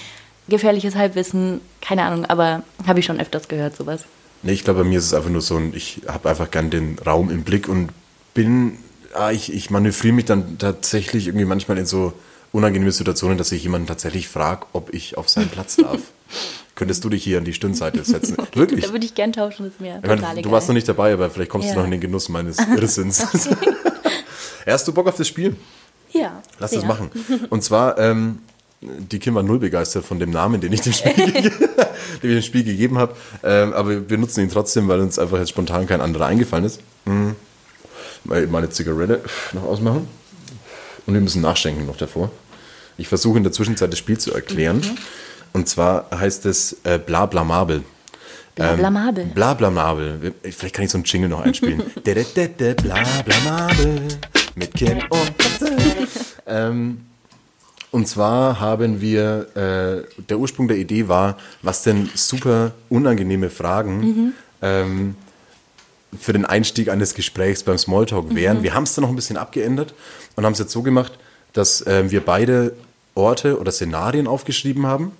Gefährliches 0.48 0.94
Halbwissen, 0.94 1.60
keine 1.80 2.04
Ahnung, 2.04 2.26
aber 2.26 2.62
habe 2.86 3.00
ich 3.00 3.06
schon 3.06 3.20
öfters 3.20 3.48
gehört, 3.48 3.76
sowas. 3.76 4.04
Nee, 4.42 4.52
ich 4.52 4.64
glaube, 4.64 4.82
bei 4.82 4.88
mir 4.88 4.98
ist 4.98 5.04
es 5.06 5.14
einfach 5.14 5.30
nur 5.30 5.42
so 5.42 5.56
ein, 5.56 5.72
ich 5.74 6.02
habe 6.06 6.28
einfach 6.30 6.50
gern 6.50 6.70
den 6.70 6.98
Raum 7.04 7.30
im 7.30 7.42
Blick 7.44 7.68
und 7.68 7.90
bin, 8.34 8.78
ah, 9.12 9.30
ich, 9.30 9.52
ich 9.52 9.70
manövriere 9.70 10.14
mich 10.14 10.24
dann 10.24 10.56
tatsächlich 10.58 11.26
irgendwie 11.26 11.44
manchmal 11.44 11.76
in 11.78 11.86
so 11.86 12.12
unangenehme 12.52 12.90
Situationen, 12.92 13.36
dass 13.38 13.52
ich 13.52 13.62
jemanden 13.62 13.86
tatsächlich 13.86 14.28
frage, 14.28 14.66
ob 14.72 14.94
ich 14.94 15.16
auf 15.18 15.28
seinen 15.28 15.48
Platz 15.48 15.76
darf. 15.82 16.00
Könntest 16.74 17.04
du 17.04 17.10
dich 17.10 17.22
hier 17.22 17.36
an 17.38 17.44
die 17.44 17.52
Stirnseite 17.52 18.02
setzen? 18.04 18.36
Wirklich? 18.54 18.86
Da 18.86 18.92
würde 18.92 19.04
ich 19.04 19.14
gern 19.14 19.32
tauschen, 19.32 19.66
ist 19.66 19.80
mir 19.80 20.00
meine, 20.06 20.40
du 20.40 20.50
warst 20.50 20.68
noch 20.68 20.74
nicht 20.74 20.88
dabei, 20.88 21.12
aber 21.12 21.28
vielleicht 21.30 21.50
kommst 21.50 21.68
Ja. 21.68 21.74
du 21.74 21.80
noch 21.80 21.84
in 21.84 21.90
den 21.90 22.00
Genuss 22.00 22.28
meines 22.30 22.56
Irrsinns. 22.76 23.26
Hast 24.66 24.88
du 24.88 24.92
Bock 24.92 25.06
auf 25.08 25.16
das 25.16 25.28
Spiel? 25.28 25.56
Ja. 26.12 26.40
Lass 26.58 26.70
sehr. 26.70 26.80
das 26.80 26.88
machen. 26.88 27.10
Und 27.50 27.62
zwar, 27.62 27.98
ähm, 27.98 28.38
die 28.82 29.18
Kim 29.18 29.34
war 29.34 29.42
null 29.42 29.58
begeistert 29.58 30.04
von 30.04 30.18
dem 30.18 30.30
Namen, 30.30 30.60
den 30.60 30.72
ich 30.72 30.80
dem 30.80 30.92
Spiel, 30.92 31.14
den 31.32 31.42
ich 31.42 32.20
dem 32.22 32.42
Spiel 32.42 32.64
gegeben 32.64 32.98
habe. 32.98 33.14
Ähm, 33.42 33.72
aber 33.72 34.08
wir 34.08 34.18
nutzen 34.18 34.40
ihn 34.40 34.50
trotzdem, 34.50 34.88
weil 34.88 35.00
uns 35.00 35.18
einfach 35.18 35.38
jetzt 35.38 35.50
spontan 35.50 35.86
kein 35.86 36.00
anderer 36.00 36.26
eingefallen 36.26 36.64
ist. 36.64 36.80
Mhm. 37.04 37.36
Meine 38.24 38.70
Zigarette 38.70 39.22
noch 39.52 39.64
ausmachen. 39.64 40.08
Und 41.06 41.14
wir 41.14 41.20
müssen 41.20 41.42
nachschenken 41.42 41.86
noch 41.86 41.96
davor. 41.96 42.30
Ich 42.96 43.08
versuche 43.08 43.38
in 43.38 43.44
der 43.44 43.52
Zwischenzeit 43.52 43.90
das 43.90 43.98
Spiel 43.98 44.18
zu 44.18 44.32
erklären. 44.32 44.78
Mhm. 44.78 44.98
Und 45.52 45.68
zwar 45.68 46.08
heißt 46.12 46.46
es 46.46 46.76
äh, 46.84 46.98
Blablamabel. 46.98 47.82
Blablamabel. 48.54 49.24
Ähm, 49.24 49.30
Blablamabel. 49.30 50.34
Vielleicht 50.42 50.74
kann 50.74 50.84
ich 50.84 50.90
so 50.90 50.98
einen 50.98 51.04
Jingle 51.04 51.30
noch 51.30 51.40
einspielen. 51.40 51.82
Blablamabel 52.04 54.08
mit 54.54 54.74
Kim 54.74 54.98
und 55.08 55.38
Katze. 55.38 55.76
ähm, 56.46 57.00
und 57.90 58.06
zwar 58.06 58.60
haben 58.60 59.00
wir, 59.00 59.48
äh, 59.56 60.22
der 60.22 60.38
Ursprung 60.38 60.68
der 60.68 60.76
Idee 60.76 61.08
war, 61.08 61.36
was 61.62 61.82
denn 61.82 62.08
super 62.14 62.72
unangenehme 62.88 63.50
Fragen 63.50 64.32
ähm, 64.62 65.16
für 66.18 66.32
den 66.32 66.44
Einstieg 66.44 66.88
eines 66.88 67.14
Gesprächs 67.14 67.62
beim 67.62 67.78
Smalltalk 67.78 68.34
wären. 68.34 68.62
Wir 68.62 68.74
haben 68.74 68.84
es 68.84 68.94
dann 68.94 69.02
noch 69.02 69.10
ein 69.10 69.16
bisschen 69.16 69.36
abgeändert 69.36 69.94
und 70.36 70.44
haben 70.44 70.52
es 70.52 70.58
jetzt 70.58 70.72
so 70.72 70.82
gemacht, 70.82 71.18
dass 71.52 71.84
ähm, 71.86 72.10
wir 72.10 72.24
beide 72.24 72.74
Orte 73.14 73.58
oder 73.58 73.72
Szenarien 73.72 74.26
aufgeschrieben 74.26 74.86
haben 74.86 75.12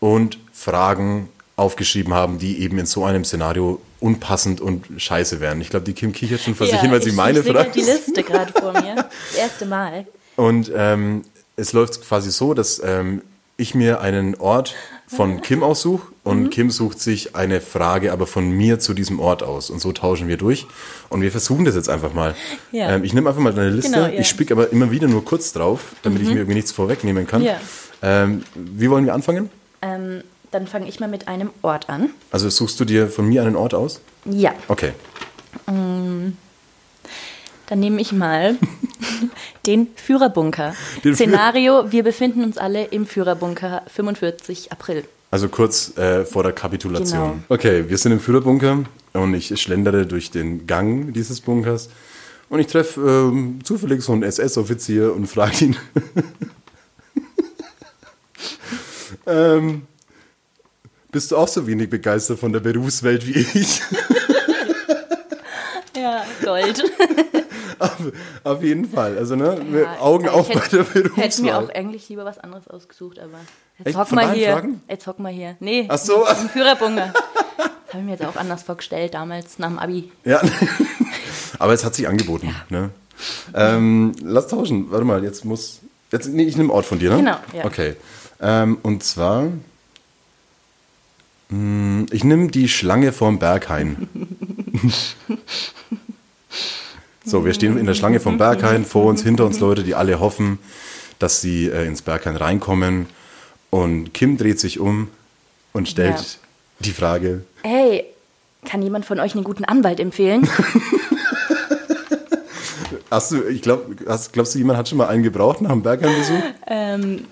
und 0.00 0.38
Fragen 0.52 1.28
aufgeschrieben 1.56 2.14
haben, 2.14 2.38
die 2.38 2.60
eben 2.62 2.78
in 2.78 2.86
so 2.86 3.04
einem 3.04 3.24
Szenario 3.24 3.80
unpassend 4.00 4.60
und 4.60 4.86
scheiße 4.96 5.40
wären. 5.40 5.60
Ich 5.60 5.68
glaube, 5.68 5.84
die 5.84 5.92
Kim 5.92 6.12
kichert 6.12 6.40
schon 6.40 6.54
vor 6.54 6.66
sich 6.66 6.80
hin, 6.80 6.90
weil 6.90 7.02
sie 7.02 7.10
ich, 7.10 7.14
meine 7.14 7.40
ich 7.40 7.46
fragt. 7.46 7.74
die 7.74 7.82
Liste 7.82 8.22
gerade 8.22 8.52
vor 8.52 8.72
mir. 8.72 8.94
Das 9.30 9.38
erste 9.38 9.66
Mal. 9.66 10.06
Und 10.36 10.72
ähm, 10.74 11.24
es 11.60 11.72
läuft 11.72 12.02
quasi 12.06 12.30
so, 12.30 12.54
dass 12.54 12.80
ähm, 12.84 13.22
ich 13.56 13.74
mir 13.74 14.00
einen 14.00 14.34
Ort 14.36 14.74
von 15.06 15.42
Kim 15.42 15.62
aussuche 15.62 16.08
und 16.24 16.44
Mhm. 16.44 16.50
Kim 16.50 16.70
sucht 16.70 17.00
sich 17.00 17.34
eine 17.36 17.60
Frage 17.60 18.12
aber 18.12 18.26
von 18.26 18.50
mir 18.50 18.78
zu 18.78 18.94
diesem 18.94 19.18
Ort 19.20 19.42
aus. 19.42 19.68
Und 19.68 19.80
so 19.80 19.92
tauschen 19.92 20.28
wir 20.28 20.36
durch. 20.36 20.66
Und 21.08 21.20
wir 21.20 21.30
versuchen 21.30 21.64
das 21.64 21.74
jetzt 21.74 21.88
einfach 21.88 22.14
mal. 22.14 22.34
Ja. 22.72 22.94
Ähm, 22.94 23.04
ich 23.04 23.12
nehme 23.12 23.28
einfach 23.28 23.42
mal 23.42 23.52
deine 23.52 23.70
Liste. 23.70 23.90
Genau, 23.90 24.06
ja. 24.06 24.12
Mhm. 24.12 24.20
Ich 24.20 24.28
spick 24.28 24.50
aber 24.52 24.70
immer 24.72 24.90
wieder 24.90 25.08
nur 25.08 25.24
kurz 25.24 25.52
drauf, 25.52 25.94
damit 26.02 26.22
ich 26.22 26.28
mir 26.28 26.36
irgendwie 26.36 26.54
nichts 26.54 26.72
vorwegnehmen 26.72 27.26
kann. 27.26 27.42
Ja. 27.42 27.60
Ähm, 28.02 28.44
wie 28.54 28.88
wollen 28.88 29.04
wir 29.04 29.12
anfangen? 29.14 29.50
Ähm, 29.82 30.22
dann 30.52 30.66
fange 30.66 30.88
ich 30.88 31.00
mal 31.00 31.08
mit 31.08 31.28
einem 31.28 31.50
Ort 31.62 31.90
an. 31.90 32.10
Also 32.30 32.48
suchst 32.48 32.78
du 32.80 32.84
dir 32.84 33.08
von 33.08 33.26
mir 33.28 33.42
einen 33.42 33.56
Ort 33.56 33.74
aus? 33.74 34.00
Ja, 34.24 34.52
Okay. 34.68 34.92
Dann 37.70 37.80
nehme 37.80 38.00
ich 38.02 38.12
mal 38.12 38.56
den 39.66 39.88
Führerbunker. 39.96 40.74
Den 41.04 41.14
Führ- 41.14 41.14
Szenario, 41.14 41.90
wir 41.90 42.02
befinden 42.02 42.44
uns 42.44 42.58
alle 42.58 42.84
im 42.84 43.06
Führerbunker 43.06 43.82
45 43.94 44.72
April. 44.72 45.04
Also 45.30 45.48
kurz 45.48 45.96
äh, 45.96 46.24
vor 46.24 46.42
der 46.42 46.52
Kapitulation. 46.52 47.20
Genau. 47.20 47.36
Okay, 47.48 47.84
wir 47.88 47.96
sind 47.96 48.12
im 48.12 48.20
Führerbunker 48.20 48.80
und 49.14 49.34
ich 49.34 49.58
schlendere 49.60 50.04
durch 50.04 50.30
den 50.32 50.66
Gang 50.66 51.14
dieses 51.14 51.40
Bunkers 51.40 51.88
und 52.48 52.58
ich 52.58 52.66
treffe 52.66 53.30
ähm, 53.32 53.60
zufällig 53.62 54.02
so 54.02 54.12
einen 54.12 54.24
SS-Offizier 54.24 55.14
und 55.14 55.28
frage 55.28 55.66
ihn, 55.66 55.76
ähm, 59.26 59.82
bist 61.12 61.30
du 61.30 61.36
auch 61.36 61.46
so 61.48 61.64
wenig 61.66 61.88
begeistert 61.90 62.38
von 62.40 62.52
der 62.52 62.60
Berufswelt 62.60 63.26
wie 63.26 63.46
ich? 63.58 63.80
Ja, 65.96 66.24
Gold. 66.42 66.82
Auf, 67.80 67.96
auf 68.44 68.62
jeden 68.62 68.84
Fall. 68.88 69.16
Also, 69.18 69.36
ne, 69.36 69.58
Ja, 69.82 70.00
Augen 70.00 70.24
ich 70.26 70.30
auf 70.30 70.48
hätte- 70.48 70.58
bei 70.58 70.68
der 70.68 70.84
Hätte 70.84 71.42
mir 71.42 71.52
Berufswahl. 71.52 71.52
auch 71.64 71.68
eigentlich 71.74 72.08
lieber 72.08 72.24
was 72.24 72.38
anderes 72.38 72.68
ausgesucht, 72.68 73.18
aber 73.18 73.38
jetzt 73.78 73.88
Echt? 73.88 73.98
hock 73.98 74.08
Von 74.08 74.16
mal 74.16 74.32
hier. 74.32 74.52
Fragen? 74.52 74.82
Jetzt 74.88 75.06
hock 75.06 75.18
mal 75.18 75.32
hier. 75.32 75.56
Nee, 75.60 75.86
Ach 75.88 75.98
so. 75.98 76.26
im 76.26 76.48
Führerbunker. 76.48 77.12
Das 77.12 77.64
habe 77.88 77.98
ich 77.98 78.04
mir 78.04 78.10
jetzt 78.12 78.24
auch 78.24 78.36
anders 78.36 78.62
vorgestellt, 78.62 79.14
damals 79.14 79.58
nach 79.58 79.68
dem 79.68 79.78
Abi. 79.78 80.12
Ja, 80.24 80.40
aber 81.58 81.72
es 81.72 81.84
hat 81.84 81.94
sich 81.94 82.06
angeboten. 82.08 82.54
Ne? 82.68 82.90
Ähm, 83.54 84.12
lass 84.22 84.48
tauschen. 84.48 84.90
Warte 84.90 85.04
mal, 85.04 85.22
jetzt 85.24 85.44
muss. 85.44 85.80
Jetzt, 86.12 86.28
nee, 86.28 86.44
ich 86.44 86.56
nehme 86.56 86.72
Ort 86.72 86.86
von 86.86 86.98
dir, 86.98 87.10
ne? 87.10 87.16
Genau, 87.16 87.36
ja. 87.52 87.64
Okay. 87.64 87.94
Ähm, 88.40 88.78
und 88.82 89.02
zwar. 89.04 89.48
mh, 91.50 92.06
Ich 92.12 92.24
nehme 92.24 92.48
die 92.48 92.68
Schlange 92.68 93.12
vorm 93.12 93.38
Berghain. 93.38 94.08
so, 97.24 97.44
wir 97.44 97.52
stehen 97.54 97.76
in 97.78 97.86
der 97.86 97.94
Schlange 97.94 98.20
vom 98.20 98.38
Berghain, 98.38 98.84
vor 98.84 99.04
uns, 99.06 99.22
hinter 99.22 99.44
uns 99.46 99.60
Leute, 99.60 99.82
die 99.84 99.94
alle 99.94 100.20
hoffen, 100.20 100.58
dass 101.18 101.40
sie 101.40 101.66
äh, 101.68 101.86
ins 101.86 102.02
Berghain 102.02 102.36
reinkommen. 102.36 103.06
Und 103.70 104.12
Kim 104.14 104.36
dreht 104.38 104.58
sich 104.58 104.80
um 104.80 105.08
und 105.72 105.88
stellt 105.88 106.16
Ja. 106.16 106.24
die 106.80 106.92
Frage: 106.92 107.44
Hey, 107.62 108.04
kann 108.64 108.82
jemand 108.82 109.04
von 109.06 109.20
euch 109.20 109.34
einen 109.34 109.44
guten 109.44 109.64
Anwalt 109.64 110.00
empfehlen? 110.00 110.48
Hast 113.10 113.32
du, 113.32 113.42
ich 113.48 113.62
glaube, 113.62 113.94
glaubst 114.32 114.54
du, 114.54 114.58
jemand 114.58 114.78
hat 114.78 114.88
schon 114.88 114.98
mal 114.98 115.08
einen 115.08 115.22
gebraucht 115.22 115.60
nach 115.60 115.70
dem 115.70 115.82
Bergheim-Besuch? 115.82 116.42
ähm, 116.68 117.24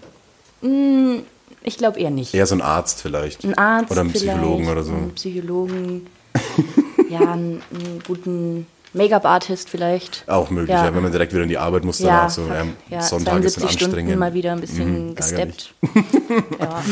mh, 0.60 1.22
ich 1.62 1.78
glaube 1.78 2.00
eher 2.00 2.10
nicht. 2.10 2.34
Eher 2.34 2.46
so 2.46 2.54
ein 2.56 2.62
Arzt 2.62 3.00
vielleicht. 3.02 3.44
Ein 3.44 3.56
Arzt 3.56 3.90
Oder 3.92 4.00
einen 4.02 4.12
Psychologen 4.12 4.68
oder 4.68 4.82
so. 4.82 4.92
Einen 4.92 5.14
Psychologen. 5.14 6.06
ja, 7.10 7.20
einen, 7.32 7.62
einen 7.72 8.02
guten 8.06 8.66
Make-up-Artist 8.92 9.68
vielleicht. 9.68 10.24
Auch 10.26 10.50
möglich, 10.50 10.74
ja. 10.76 10.94
wenn 10.94 11.02
man 11.02 11.12
direkt 11.12 11.32
wieder 11.32 11.42
in 11.42 11.48
die 11.48 11.58
Arbeit 11.58 11.84
muss, 11.84 11.98
ja, 11.98 12.06
danach 12.06 12.30
so, 12.30 12.42
fuck. 12.44 12.54
ja, 12.54 12.66
ja, 12.90 13.02
Sonntag 13.02 13.44
ist 13.44 13.54
72 13.54 13.62
anstrengend. 13.64 13.94
Stunden 13.94 14.18
mal 14.18 14.34
wieder 14.34 14.52
ein 14.52 14.60
bisschen 14.60 15.08
Mhm, 15.08 15.14
gesteppt. 15.14 15.74
ja. 16.60 16.82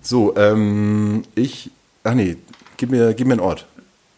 So, 0.00 0.36
ähm, 0.36 1.24
ich, 1.34 1.70
ach 2.04 2.14
nee, 2.14 2.36
gib 2.76 2.90
mir, 2.90 3.12
gib 3.14 3.26
mir 3.26 3.34
einen 3.34 3.40
Ort. 3.40 3.66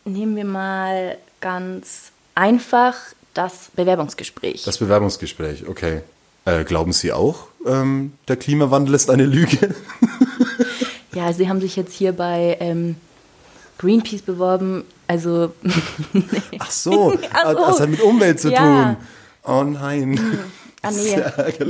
Nehmen 0.05 0.37
wir 0.37 0.45
mal 0.45 1.17
ganz 1.41 2.13
einfach 2.35 2.95
das 3.35 3.71
Bewerbungsgespräch. 3.75 4.65
Das 4.65 4.79
Bewerbungsgespräch, 4.79 5.67
okay. 5.69 6.03
Äh, 6.45 6.65
glauben 6.65 6.93
Sie 6.93 7.13
auch, 7.13 7.49
ähm, 7.67 8.13
der 8.29 8.37
Klimawandel 8.37 8.95
ist 8.95 9.11
eine 9.11 9.25
Lüge? 9.25 9.75
ja, 11.15 11.33
Sie 11.33 11.49
haben 11.49 11.61
sich 11.61 11.77
jetzt 11.77 11.93
hier 11.93 12.13
bei 12.13 12.57
ähm, 12.61 12.97
Greenpeace 13.79 14.23
beworben. 14.23 14.85
Also, 15.11 15.53
Ach 16.61 16.71
so, 16.71 17.19
Ach 17.33 17.51
so. 17.53 17.59
das 17.67 17.81
hat 17.81 17.89
mit 17.89 18.01
Umwelt 18.01 18.39
zu 18.39 18.53
Ja. 18.53 18.95
tun. 18.95 18.97
Oh 19.43 19.65
nein. 19.65 20.21
ah 20.83 20.91
nee, 20.93 21.21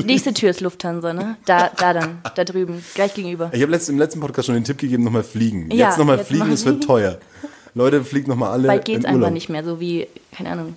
nächste 0.05 0.35
Tür 0.35 0.51
ist 0.51 0.61
Lufthansa, 0.61 1.15
ne? 1.15 1.37
Da, 1.47 1.71
da 1.75 1.95
dann, 1.95 2.21
da 2.35 2.45
drüben, 2.45 2.85
gleich 2.95 3.15
gegenüber. 3.15 3.49
Ich 3.55 3.63
habe 3.63 3.73
letzt, 3.73 3.89
im 3.89 3.97
letzten 3.99 4.21
Podcast 4.21 4.45
schon 4.45 4.57
den 4.57 4.65
Tipp 4.65 4.77
gegeben, 4.77 5.05
nochmal 5.05 5.23
fliegen. 5.23 5.71
Ja, 5.71 5.89
jetzt 5.89 5.97
nochmal 5.99 6.23
fliegen, 6.23 6.53
es 6.53 6.67
wird 6.67 6.85
teuer. 6.85 7.17
Leute, 7.75 8.05
fliegt 8.05 8.29
nochmal 8.29 8.51
alle 8.51 8.69
Bald 8.69 8.85
geht's 8.85 9.07
in 9.07 9.11
einfach 9.11 9.31
nicht 9.31 9.49
mehr, 9.49 9.65
so 9.65 9.81
wie, 9.81 10.07
keine 10.37 10.51
Ahnung, 10.51 10.77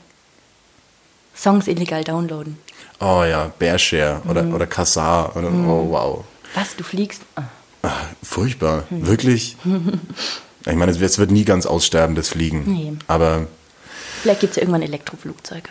Songs 1.35 1.67
illegal 1.67 2.05
downloaden. 2.05 2.57
Oh 3.01 3.23
ja, 3.29 3.51
Bearshare 3.59 4.21
oder, 4.29 4.43
Mhm. 4.43 4.53
oder 4.53 4.67
Kassar. 4.67 5.35
Oder, 5.35 5.49
Oh 5.49 5.87
wow. 5.89 6.23
Was, 6.55 6.77
du 6.77 6.83
fliegst? 6.85 7.23
Ah. 7.35 7.43
Furchtbar. 8.23 8.85
Hm. 8.89 9.05
Wirklich? 9.05 9.57
Ich 10.65 10.75
meine, 10.75 10.91
es 10.91 10.99
wird- 10.99 11.11
es 11.11 11.17
nie 11.31 11.43
ganz 11.45 11.65
aussterben, 11.65 12.15
das 12.15 12.29
Fliegen. 12.29 12.63
Nee. 12.65 12.93
Aber 13.07 13.47
Vielleicht 14.21 14.39
gibt's 14.41 14.55
ja 14.55 14.61
irgendwann 14.61 14.81
Elektroflugzeuge. 14.83 15.69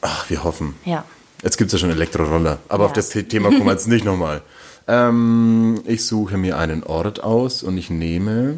ach, 0.00 0.28
wir 0.30 0.44
hoffen. 0.44 0.74
Ja. 0.84 1.04
Jetzt 1.42 1.58
gibt 1.58 1.68
es 1.68 1.72
ja 1.74 1.78
schon 1.78 1.90
Elektroroller. 1.90 2.58
Aber 2.68 2.84
Ja. 2.84 2.86
auf 2.86 2.92
das 2.94 3.10
The- 3.10 3.24
Thema 3.24 3.48
kommen 3.50 3.66
wir 3.66 3.72
jetzt 3.72 3.88
nicht 3.88 4.04
nochmal. 4.04 4.40
Ähm, 4.88 5.80
ich 5.86 6.04
suche 6.06 6.36
mir 6.38 6.58
einen 6.58 6.82
Ort 6.82 7.22
aus 7.22 7.62
und 7.62 7.76
ich 7.78 7.90
nehme. 7.90 8.56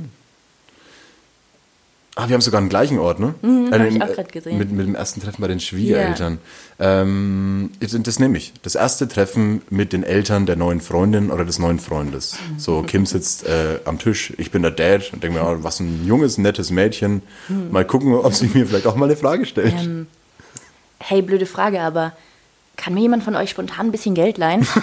Ah, 2.18 2.28
wir 2.28 2.34
haben 2.34 2.40
sogar 2.40 2.60
einen 2.62 2.70
gleichen 2.70 2.98
Ort, 2.98 3.20
ne? 3.20 3.34
Mhm, 3.42 3.66
hab 3.66 3.74
Einen- 3.74 3.96
ich 3.96 4.02
auch 4.02 4.14
grad 4.14 4.32
gesehen. 4.32 4.56
Mit, 4.56 4.72
mit 4.72 4.86
dem 4.86 4.94
ersten 4.94 5.20
Treffen 5.20 5.42
bei 5.42 5.48
den 5.48 5.60
Schwiegereltern. 5.60 6.38
Ähm, 6.78 7.72
das, 7.78 8.18
nehme 8.18 8.38
ich. 8.38 8.54
Das 8.62 8.74
erste 8.74 9.06
Treffen 9.06 9.60
mit 9.68 9.92
den 9.92 10.02
Eltern 10.02 10.46
der 10.46 10.56
neuen 10.56 10.80
Freundin 10.80 11.30
oder 11.30 11.44
des 11.44 11.58
neuen 11.58 11.78
Freundes. 11.78 12.38
So, 12.56 12.80
Kim 12.80 13.04
sitzt 13.04 13.46
äh, 13.46 13.80
am 13.84 13.98
Tisch, 13.98 14.32
ich 14.38 14.50
bin 14.50 14.62
der 14.62 14.70
Dad 14.70 15.12
und 15.12 15.22
denke 15.22 15.38
mir, 15.38 15.44
oh, 15.46 15.58
was 15.62 15.78
ein 15.80 16.06
junges, 16.06 16.38
nettes 16.38 16.70
Mädchen. 16.70 17.20
Mal 17.70 17.84
gucken, 17.84 18.14
ob 18.14 18.32
sie 18.32 18.46
mir 18.46 18.66
vielleicht 18.66 18.86
auch 18.86 18.96
mal 18.96 19.04
eine 19.04 19.16
Frage 19.16 19.44
stellt. 19.44 19.74
Mhm. 19.74 19.80
Ähm, 19.82 20.06
hey, 21.00 21.20
blöde 21.20 21.44
Frage, 21.44 21.82
aber 21.82 22.12
kann 22.76 22.94
mir 22.94 23.00
jemand 23.00 23.24
von 23.24 23.36
euch 23.36 23.50
spontan 23.50 23.88
ein 23.88 23.92
bisschen 23.92 24.14
Geld 24.14 24.38
leihen? 24.38 24.66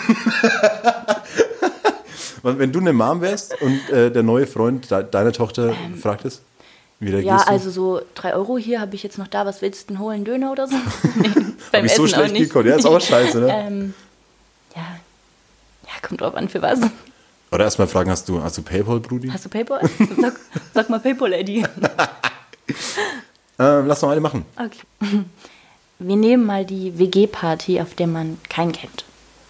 Wenn 2.44 2.72
du 2.72 2.80
eine 2.80 2.94
Mom 2.94 3.22
wärst 3.22 3.60
und 3.60 3.90
äh, 3.90 4.12
der 4.12 4.22
neue 4.22 4.46
Freund 4.46 4.92
de 4.92 5.04
deiner 5.10 5.32
Tochter 5.32 5.74
fragt 6.00 6.26
es, 6.26 6.42
wie 7.06 7.12
reagierst 7.12 7.24
Ähm, 7.26 7.38
ja, 7.38 7.44
du? 7.46 7.50
also 7.52 7.70
so 7.72 8.02
drei 8.16 8.34
Euro 8.34 8.58
hier 8.58 8.80
habe 8.82 8.96
ich 8.96 9.04
jetzt 9.04 9.18
noch 9.18 9.28
da. 9.28 9.46
Was 9.46 9.62
willst 9.62 9.90
du 9.90 9.94
denn 9.94 10.00
holen? 10.00 10.26
Döner 10.26 10.52
oder 10.52 10.68
so? 10.68 10.76
nee, 11.16 11.30
Hab 11.74 11.84
ich 11.84 11.94
so 11.94 12.08
schlecht 12.08 12.36
gekonnt? 12.36 12.68
Ja, 12.68 12.76
ist 12.76 12.86
auch 12.86 13.00
scheiße, 13.00 13.40
ne? 13.40 13.48
ähm, 13.52 13.94
ja. 14.76 14.82
ja, 15.84 16.08
kommt 16.08 16.22
drauf 16.22 16.36
an, 16.36 16.50
für 16.50 16.62
was. 16.62 16.80
Oder 17.52 17.66
erstmal 17.66 17.88
fragen, 17.88 18.10
hast 18.10 18.28
du, 18.30 18.42
hast 18.42 18.58
du 18.58 18.62
Paypal, 18.64 19.00
Brudi? 19.00 19.28
Hast 19.30 19.46
du 19.46 19.50
Paypal? 19.50 19.82
Sag, 20.20 20.34
sag 20.74 20.90
mal 20.90 21.00
Paypal, 21.00 21.34
Eddie. 21.34 21.66
Ähm, 23.60 23.86
lass 23.86 24.02
noch 24.02 24.10
eine 24.10 24.20
machen. 24.22 24.46
Okay. 24.56 25.22
Wir 26.00 26.16
nehmen 26.16 26.46
mal 26.46 26.66
die 26.66 26.98
WG-Party, 26.98 27.82
auf 27.82 27.94
der 27.94 28.08
man 28.08 28.40
keinen 28.50 28.72
kennt. 28.72 29.06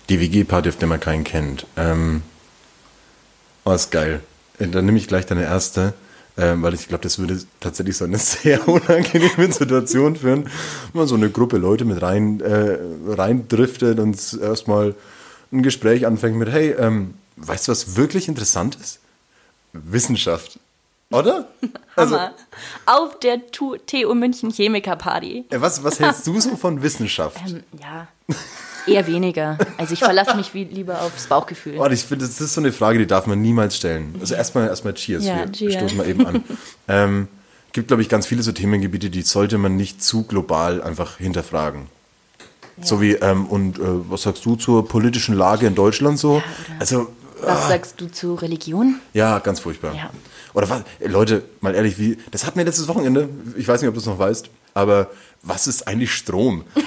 Die 0.10 0.20
WG-Party, 0.20 0.70
auf 0.70 0.76
der 0.76 0.90
man 0.90 1.00
keinen 1.00 1.24
kennt. 1.24 1.66
Ähm, 1.78 2.22
oh, 3.64 3.72
ist 3.72 3.92
geil. 3.92 4.20
Äh, 4.60 4.68
Dann 4.68 4.86
nehme 4.86 4.98
ich 4.98 5.08
gleich 5.08 5.26
deine 5.26 5.44
erste, 5.44 5.94
ähm, 6.38 6.62
weil 6.64 6.74
ich 6.74 6.88
glaube, 6.88 7.04
das 7.04 7.20
würde 7.20 7.40
tatsächlich 7.60 7.96
so 7.98 8.06
eine 8.06 8.18
sehr 8.20 8.68
unangenehme 8.68 9.52
Situation 9.52 10.16
führen, 10.16 10.46
wenn 10.46 11.00
man 11.00 11.08
so 11.08 11.16
eine 11.16 11.30
Gruppe 11.30 11.58
Leute 11.58 11.86
mit 11.86 12.02
rein, 12.02 12.40
äh, 12.42 12.78
reindriftet 13.08 14.00
und 14.00 14.38
erstmal 14.42 14.96
ein 15.52 15.62
Gespräch 15.64 16.06
anfängt 16.08 16.38
mit, 16.38 16.50
hey, 16.50 16.72
ähm, 16.72 17.14
weißt 17.38 17.68
du, 17.68 17.72
was 17.72 17.96
wirklich 17.96 18.28
interessant 18.28 18.76
ist? 18.82 19.00
Wissenschaft. 19.74 20.60
Oder? 21.12 21.48
Also, 21.96 22.16
Hammer. 22.18 22.34
auf 22.88 23.20
der 23.20 23.52
Tu- 23.52 23.78
München 24.16 24.50
Chemiker-Party. 24.50 25.46
äh, 25.52 25.62
was, 25.62 25.84
was 25.84 26.00
hältst 26.00 26.26
du 26.26 26.40
so 26.42 26.56
von 26.56 26.82
Wissenschaft? 26.82 27.38
Ähm, 27.48 27.62
ja, 27.80 28.08
eher 28.88 29.08
weniger. 29.08 29.58
Also 29.78 29.94
ich 29.94 30.00
verlasse 30.00 30.36
mich 30.36 30.54
wie, 30.54 30.64
lieber 30.64 31.02
aufs 31.02 31.28
Bauchgefühl. 31.28 31.76
Oh, 31.78 31.88
ich 31.88 32.04
finde, 32.04 32.26
das 32.26 32.40
ist 32.40 32.54
so 32.54 32.62
eine 32.62 32.72
Frage, 32.72 33.00
die 33.00 33.08
darf 33.08 33.28
man 33.28 33.42
niemals 33.42 33.76
stellen. 33.76 34.16
Also 34.20 34.36
erstmal 34.36 34.68
erstmal 34.68 34.94
Cheers. 34.94 35.26
Ja, 35.26 35.46
Wir 35.46 35.52
cheers. 35.52 35.74
stoßen 35.76 35.98
mal 35.98 36.08
eben 36.08 36.26
an. 36.26 36.44
ähm, 36.88 37.28
gibt, 37.72 37.88
glaube 37.88 38.02
ich, 38.02 38.10
ganz 38.10 38.28
viele 38.28 38.44
so 38.44 38.52
Themengebiete, 38.52 39.10
die 39.10 39.22
sollte 39.24 39.58
man 39.58 39.76
nicht 39.76 40.04
zu 40.04 40.24
global 40.24 40.82
einfach 40.82 41.18
hinterfragen. 41.18 41.88
So 42.82 43.02
wie, 43.02 43.14
ähm, 43.14 43.46
und 43.46 43.78
äh, 43.78 43.82
was 43.84 44.24
sagst 44.24 44.46
du 44.46 44.56
zur 44.56 44.88
politischen 44.88 45.36
Lage 45.36 45.68
in 45.68 45.76
Deutschland 45.76 46.18
so? 46.18 46.42
also, 46.80 47.08
Was 47.42 47.68
sagst 47.68 48.02
du 48.02 48.08
zu 48.08 48.34
Religion? 48.34 49.00
Ja, 49.14 49.40
ganz 49.40 49.60
furchtbar. 49.60 49.94
Ja. 49.94 50.10
Oder 50.54 50.70
was, 50.70 50.82
Leute, 51.00 51.44
mal 51.62 51.76
ehrlich, 51.76 52.00
wie, 52.00 52.18
das 52.32 52.46
hatten 52.46 52.58
wir 52.58 52.66
letztes 52.66 52.88
Wochenende, 52.88 53.30
ich 53.58 53.68
weiß 53.68 53.82
nicht, 53.82 53.90
ob 53.90 53.94
du 53.94 54.00
es 54.00 54.06
noch 54.06 54.18
weißt, 54.18 54.50
aber 54.74 55.10
was 55.46 55.68
ist 55.68 55.88
eigentlich 55.88 56.14
Strom? 56.14 56.64
Wie, 56.74 56.82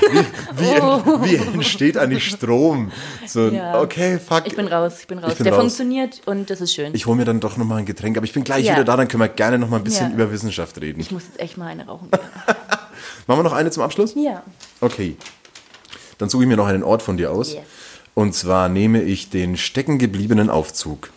wie, 0.65 0.81
Oh. 0.81 1.03
wie 1.25 1.37
entsteht 1.37 1.99
eigentlich 1.99 2.25
Strom? 2.27 2.91
So, 3.27 3.49
Ja. 3.49 3.81
okay, 3.81 4.19
fuck. 4.19 4.47
Ich 4.47 4.57
bin 4.57 4.67
raus, 4.67 4.95
ich 5.01 5.07
bin 5.07 5.19
raus. 5.19 5.33
Ich 5.33 5.37
bin 5.39 5.45
Der 5.45 5.53
raus. 5.53 5.61
funktioniert 5.63 6.23
und 6.25 6.49
das 6.49 6.63
ist 6.63 6.73
schön. 6.75 6.95
Ich 6.95 7.05
hole 7.07 7.17
mir 7.17 7.27
dann 7.27 7.41
doch 7.41 7.57
nochmal 7.59 7.79
ein 7.81 7.85
Getränk, 7.87 8.17
aber 8.17 8.25
ich 8.25 8.33
bin 8.33 8.45
gleich 8.45 8.65
Ja. 8.65 8.73
wieder 8.73 8.85
da, 8.85 8.97
dann 8.97 9.09
können 9.09 9.23
wir 9.23 9.29
gerne 9.29 9.59
nochmal 9.59 9.81
ein 9.81 9.85
bisschen 9.85 10.09
Ja. 10.09 10.15
über 10.15 10.33
Wissenschaft 10.33 10.81
reden. 10.81 11.01
Ich 11.01 11.11
muss 11.11 11.25
jetzt 11.25 11.39
echt 11.39 11.59
mal 11.59 11.67
eine 11.67 11.85
rauchen. 11.87 12.09
Machen 13.27 13.39
wir 13.41 13.43
noch 13.43 13.53
eine 13.53 13.71
zum 13.71 13.83
Abschluss? 13.83 14.15
ja. 14.15 14.43
Okay. 14.81 15.17
Dann 16.19 16.31
suche 16.31 16.45
ich 16.45 16.49
mir 16.49 16.57
noch 16.57 16.67
einen 16.67 16.83
Ort 16.83 17.03
von 17.03 17.19
dir 17.19 17.31
aus. 17.31 17.53
Yes. 17.53 17.63
Und 18.15 18.35
zwar 18.35 18.71
nehme 18.71 19.03
ich 19.03 19.29
den 19.29 19.59
steckengebliebenen 19.59 20.49
Aufzug. 20.49 21.11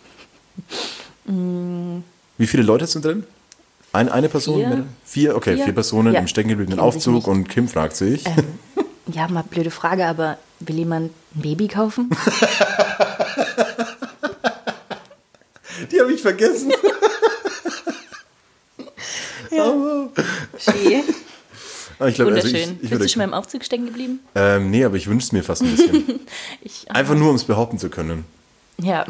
Wie 1.24 2.46
viele 2.46 2.62
Leute 2.62 2.86
sind 2.86 3.04
drin? 3.06 3.24
Ein, 3.92 4.08
eine 4.08 4.28
Person? 4.28 4.60
Vier. 4.60 4.84
Vier? 5.04 5.36
Okay, 5.36 5.56
vier, 5.56 5.64
Vier. 5.64 5.74
Personen 5.74 6.14
Ja. 6.14 6.20
im 6.20 6.28
steckengebliebenen 6.28 6.78
Aufzug 6.80 7.26
und 7.26 7.48
Kim 7.48 7.66
fragt 7.68 7.96
sich. 7.96 8.24
Ja, 9.12 9.26
mal 9.28 9.42
blöde 9.42 9.70
Frage, 9.72 10.06
aber 10.06 10.38
will 10.60 10.76
jemand 10.78 11.10
ein 11.34 11.40
Baby 11.42 11.66
kaufen? 11.68 12.10
Die 15.90 16.00
habe 16.00 16.12
ich 16.12 16.20
vergessen. 16.22 16.72
Schön. 19.50 21.02
Ah, 21.98 22.06
ich 22.06 22.14
glaube, 22.14 22.32
also 22.32 22.46
Wunderschön. 22.46 22.76
ich, 22.78 22.84
ich 22.84 22.90
Bist 22.90 23.02
du 23.02 23.08
schon 23.08 23.18
mal 23.20 23.24
im 23.24 23.34
Aufzug 23.34 23.64
stecken 23.64 23.86
geblieben? 23.86 24.20
ähm, 24.34 24.70
nee, 24.70 24.84
aber 24.84 24.96
ich 24.96 25.06
wünsche 25.06 25.24
es 25.26 25.32
mir 25.32 25.42
fast 25.42 25.62
ein 25.62 25.70
bisschen. 25.76 26.20
Einfach 26.88 27.14
nur, 27.14 27.28
um 27.30 27.36
es 27.36 27.44
behaupten 27.44 27.78
zu 27.78 27.90
können. 27.90 28.24
Ja, 28.78 29.04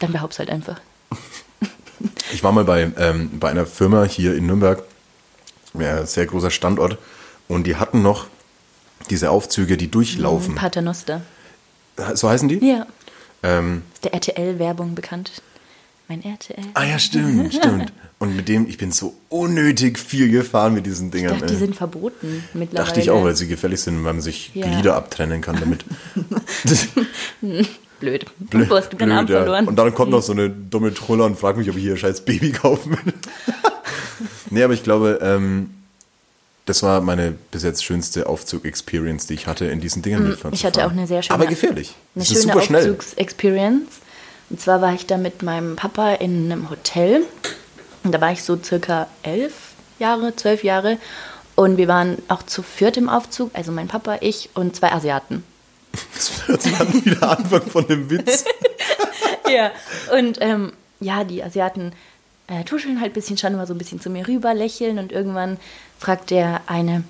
dann 0.00 0.12
behaupt's 0.12 0.38
halt 0.38 0.50
einfach. 0.50 0.78
Ich 2.36 2.42
war 2.44 2.52
mal 2.52 2.64
bei, 2.64 2.90
ähm, 2.98 3.30
bei 3.40 3.48
einer 3.48 3.64
Firma 3.64 4.04
hier 4.04 4.36
in 4.36 4.44
Nürnberg, 4.46 4.82
ja, 5.72 6.04
sehr 6.04 6.26
großer 6.26 6.50
Standort, 6.50 6.98
und 7.48 7.66
die 7.66 7.76
hatten 7.76 8.02
noch 8.02 8.26
diese 9.08 9.30
Aufzüge, 9.30 9.78
die 9.78 9.90
durchlaufen. 9.90 10.54
Paternoster. 10.54 11.22
So 12.12 12.28
heißen 12.28 12.46
die? 12.50 12.58
Ja. 12.58 12.86
Ähm, 13.42 13.84
Der 14.04 14.12
RTL-Werbung 14.12 14.94
bekannt. 14.94 15.32
Mein 16.08 16.22
RTL. 16.22 16.62
ah 16.74 16.84
ja, 16.84 16.98
stimmt, 16.98 17.54
stimmt. 17.58 17.90
Und 18.18 18.36
mit 18.36 18.48
dem, 18.48 18.66
ich 18.68 18.76
bin 18.76 18.92
so 18.92 19.14
unnötig 19.30 19.98
viel 19.98 20.28
gefahren 20.30 20.74
mit 20.74 20.84
diesen 20.84 21.06
Ich 21.06 21.12
Dingern. 21.12 21.38
dachte, 21.40 21.46
die 21.54 21.56
sind 21.58 21.74
verboten 21.74 22.44
mittlerweile. 22.52 22.86
Dachte 22.86 23.00
ich 23.00 23.08
auch, 23.10 23.24
weil 23.24 23.34
sie 23.34 23.48
gefährlich 23.48 23.80
sind, 23.80 23.96
weil 24.04 24.12
man 24.12 24.20
sich 24.20 24.50
Ja. 24.54 24.66
Glieder 24.66 24.94
abtrennen 24.94 25.40
kann 25.40 25.58
damit. 25.58 25.86
Blöd. 28.00 28.26
Blöd, 28.38 28.70
Du 28.70 28.76
hast 28.76 28.90
den 28.92 29.10
Arm 29.10 29.26
blöd, 29.26 29.36
ja. 29.36 29.42
verloren. 29.42 29.68
Und 29.68 29.76
dann 29.76 29.94
kommt 29.94 30.10
noch 30.10 30.22
so 30.22 30.32
eine 30.32 30.50
dumme 30.50 30.92
Troller 30.92 31.24
und 31.24 31.38
fragt 31.38 31.58
mich, 31.58 31.68
ob 31.70 31.76
ich 31.76 31.82
hier 31.82 31.92
ein 31.92 31.98
scheiß 31.98 32.22
Baby 32.22 32.52
kaufen 32.52 32.92
will. 32.92 33.14
nee, 34.50 34.62
aber 34.62 34.74
ich 34.74 34.82
glaube, 34.82 35.18
ähm, 35.22 35.70
das 36.66 36.82
war 36.82 37.00
meine 37.00 37.32
bis 37.50 37.62
jetzt 37.62 37.84
schönste 37.84 38.26
Aufzug-Experience, 38.28 39.26
die 39.26 39.34
ich 39.34 39.46
hatte, 39.46 39.66
in 39.66 39.80
diesen 39.80 40.02
Dingern 40.02 40.28
Mm, 40.30 40.36
Ich 40.52 40.64
hatte 40.66 40.86
auch 40.86 40.90
eine 40.90 41.06
sehr 41.06 41.22
schöne, 41.22 41.34
Aber 41.38 41.46
gefährlich. 41.46 41.94
Eine 42.14 42.24
Das 42.24 42.42
schöne. 42.42 42.54
Aufzugsexperience. 42.54 43.86
Und 44.50 44.60
zwar 44.60 44.80
war 44.80 44.92
ich 44.94 45.06
da 45.06 45.16
mit 45.16 45.42
meinem 45.42 45.76
Papa 45.76 46.12
in 46.14 46.50
einem 46.50 46.70
Hotel. 46.70 47.22
Und 48.04 48.12
da 48.12 48.20
war 48.20 48.32
ich 48.32 48.42
so 48.42 48.58
circa 48.62 49.06
elf 49.22 49.52
Jahre, 49.98 50.34
zwölf 50.36 50.62
Jahre. 50.64 50.98
Und 51.54 51.78
wir 51.78 51.88
waren 51.88 52.18
auch 52.28 52.42
zu 52.42 52.62
viert 52.62 52.96
im 52.96 53.08
Aufzug, 53.08 53.50
also 53.54 53.72
mein 53.72 53.88
Papa, 53.88 54.18
ich 54.20 54.50
und 54.54 54.76
zwei 54.76 54.92
Asiaten. 54.92 55.42
Das 56.14 56.48
hört 56.48 56.62
sich 56.62 56.78
an 56.78 56.92
wie 56.92 57.10
der 57.10 57.22
Anfang 57.22 57.62
von 57.62 57.86
dem 57.86 58.10
Witz. 58.10 58.44
Ja. 59.48 59.70
Und 60.12 60.38
ähm, 60.40 60.72
ja, 60.98 61.22
die 61.22 61.40
Asiaten 61.40 61.92
äh, 62.48 62.64
tuscheln 62.64 63.00
halt 63.00 63.12
ein 63.12 63.14
bisschen, 63.14 63.38
schauen 63.38 63.54
immer 63.54 63.66
so 63.66 63.74
ein 63.74 63.78
bisschen 63.78 64.00
zu 64.00 64.10
mir 64.10 64.26
rüber, 64.26 64.54
lächeln 64.54 64.98
und 64.98 65.12
irgendwann 65.12 65.56
fragt 66.00 66.30
der 66.30 66.62
eine, 66.66 67.04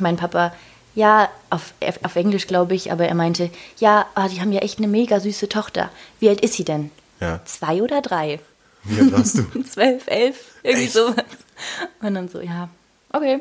mein 0.00 0.16
Papa, 0.16 0.52
ja, 0.94 1.28
auf, 1.48 1.74
auf 2.02 2.16
Englisch 2.16 2.46
glaube 2.46 2.74
ich, 2.74 2.90
aber 2.90 3.06
er 3.06 3.14
meinte, 3.14 3.50
ja, 3.78 4.06
ah, 4.14 4.28
die 4.28 4.40
haben 4.40 4.52
ja 4.52 4.60
echt 4.60 4.78
eine 4.78 4.88
mega 4.88 5.20
süße 5.20 5.48
Tochter. 5.48 5.90
Wie 6.18 6.28
alt 6.28 6.40
ist 6.40 6.54
sie 6.54 6.64
denn? 6.64 6.90
Ja. 7.20 7.40
Zwei 7.44 7.82
oder 7.82 8.02
drei? 8.02 8.40
Wie 8.84 9.00
alt 9.00 9.12
warst 9.12 9.38
du? 9.38 9.62
Zwölf, 9.62 10.06
elf, 10.06 10.36
irgendwie 10.62 10.84
Echt? 10.84 10.92
sowas. 10.94 11.24
Und 12.00 12.14
dann 12.14 12.28
so, 12.28 12.40
ja, 12.40 12.68
okay. 13.12 13.40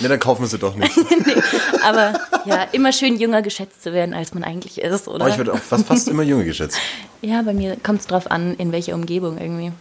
Ne, 0.00 0.08
dann 0.08 0.18
kaufen 0.18 0.42
wir 0.42 0.48
sie 0.48 0.58
doch 0.58 0.74
nicht. 0.74 0.92
aber 1.82 2.14
ja, 2.44 2.62
immer 2.72 2.92
schön 2.92 3.16
jünger 3.18 3.42
geschätzt 3.42 3.82
zu 3.82 3.92
werden, 3.92 4.14
als 4.14 4.34
man 4.34 4.44
eigentlich 4.44 4.80
ist, 4.80 5.08
oder? 5.08 5.24
Oh, 5.24 5.28
ich 5.28 5.38
werde 5.38 5.52
auch 5.52 5.58
fast, 5.58 5.86
fast 5.86 6.08
immer 6.08 6.22
Junge 6.22 6.44
geschätzt. 6.44 6.78
ja, 7.22 7.42
bei 7.42 7.52
mir 7.54 7.76
kommt 7.82 8.00
es 8.00 8.06
drauf 8.06 8.30
an, 8.30 8.54
in 8.56 8.72
welcher 8.72 8.94
Umgebung 8.94 9.38
irgendwie. 9.38 9.72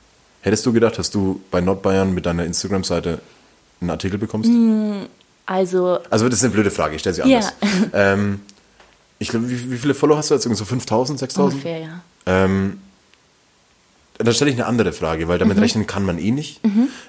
Hättest 0.41 0.65
du 0.65 0.73
gedacht, 0.73 0.97
dass 0.97 1.09
du 1.11 1.41
bei 1.51 1.61
Nordbayern 1.61 2.13
mit 2.13 2.25
deiner 2.25 2.45
Instagram-Seite 2.45 3.19
einen 3.81 3.89
Artikel 3.89 4.17
bekommst? 4.17 4.49
Also, 5.45 5.99
Also 6.09 6.29
das 6.29 6.39
ist 6.39 6.45
eine 6.45 6.53
blöde 6.53 6.71
Frage, 6.71 6.95
ich 6.95 7.01
stelle 7.01 7.15
sie 7.15 7.21
Ja. 7.21 7.37
anders. 7.37 7.53
Ähm, 7.93 8.41
ich 9.19 9.29
glaube, 9.29 9.49
wie, 9.49 9.71
wie 9.71 9.77
viele 9.77 9.93
Follower 9.93 10.17
hast 10.17 10.29
du 10.29 10.35
jetzt? 10.35 10.43
So 10.43 10.65
5000, 10.65 11.19
6000? 11.19 11.53
ungefähr, 11.53 11.79
ja. 11.79 12.01
Ähm, 12.25 12.79
dann 14.17 14.33
stelle 14.33 14.49
ich 14.51 14.57
eine 14.57 14.65
andere 14.65 14.93
Frage, 14.93 15.27
weil 15.27 15.35
Mhm. 15.37 15.39
damit 15.41 15.59
rechnen 15.59 15.85
kann 15.87 16.03
man 16.05 16.17
eh 16.19 16.31
nicht. 16.31 16.59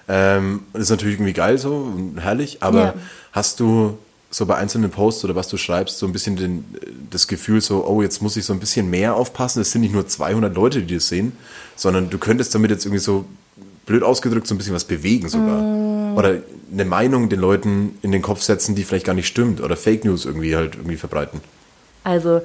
Ähm, 0.09 0.63
das 0.73 0.83
ist 0.83 0.91
natürlich 0.91 1.15
irgendwie 1.17 1.33
geil 1.33 1.59
so 1.59 1.75
und 1.75 2.19
herrlich, 2.21 2.59
aber 2.63 2.81
Ja. 2.81 2.95
hast 3.33 3.61
du 3.61 3.99
so 4.31 4.45
bei 4.45 4.57
einzelnen 4.57 4.91
Posts 4.91 5.25
oder 5.25 5.35
was 5.35 5.49
du 5.49 5.57
schreibst, 5.57 5.99
so 5.99 6.05
ein 6.07 6.13
bisschen 6.13 6.37
den, 6.37 6.65
das 7.11 7.29
Gefühl 7.29 7.63
so, 7.63 7.87
oh, 7.87 8.03
jetzt 8.03 8.21
muss 8.21 8.37
ich 8.37 8.45
so 8.45 8.53
ein 8.53 8.61
bisschen 8.61 8.91
mehr 8.91 9.15
aufpassen. 9.15 9.63
Es 9.63 9.73
sind 9.73 9.81
nicht 9.81 9.95
nur 9.95 10.07
200 10.07 10.55
Leute, 10.55 10.83
die 10.83 10.97
das 10.97 11.09
sehen, 11.09 11.33
sondern 11.77 12.11
du 12.11 12.19
könntest 12.19 12.55
damit 12.55 12.71
jetzt 12.71 12.85
irgendwie 12.85 13.03
so 13.03 13.25
blöd 13.87 14.03
ausgedrückt 14.03 14.47
so 14.47 14.55
ein 14.55 14.59
bisschen 14.59 14.75
was 14.75 14.85
bewegen 14.85 15.31
sogar. 15.31 15.63
Mm. 15.63 16.19
Oder 16.19 16.43
eine 16.71 16.85
Meinung 16.85 17.31
den 17.31 17.41
Leuten 17.41 17.97
in 18.03 18.13
den 18.13 18.21
Kopf 18.21 18.43
setzen, 18.43 18.75
die 18.75 18.85
vielleicht 18.85 19.07
gar 19.07 19.15
nicht 19.15 19.27
stimmt. 19.29 19.63
Oder 19.63 19.79
Fake 19.79 20.05
News 20.05 20.27
irgendwie 20.27 20.55
halt 20.55 20.75
irgendwie 20.75 20.97
verbreiten. 20.99 21.41
Also 22.05 22.43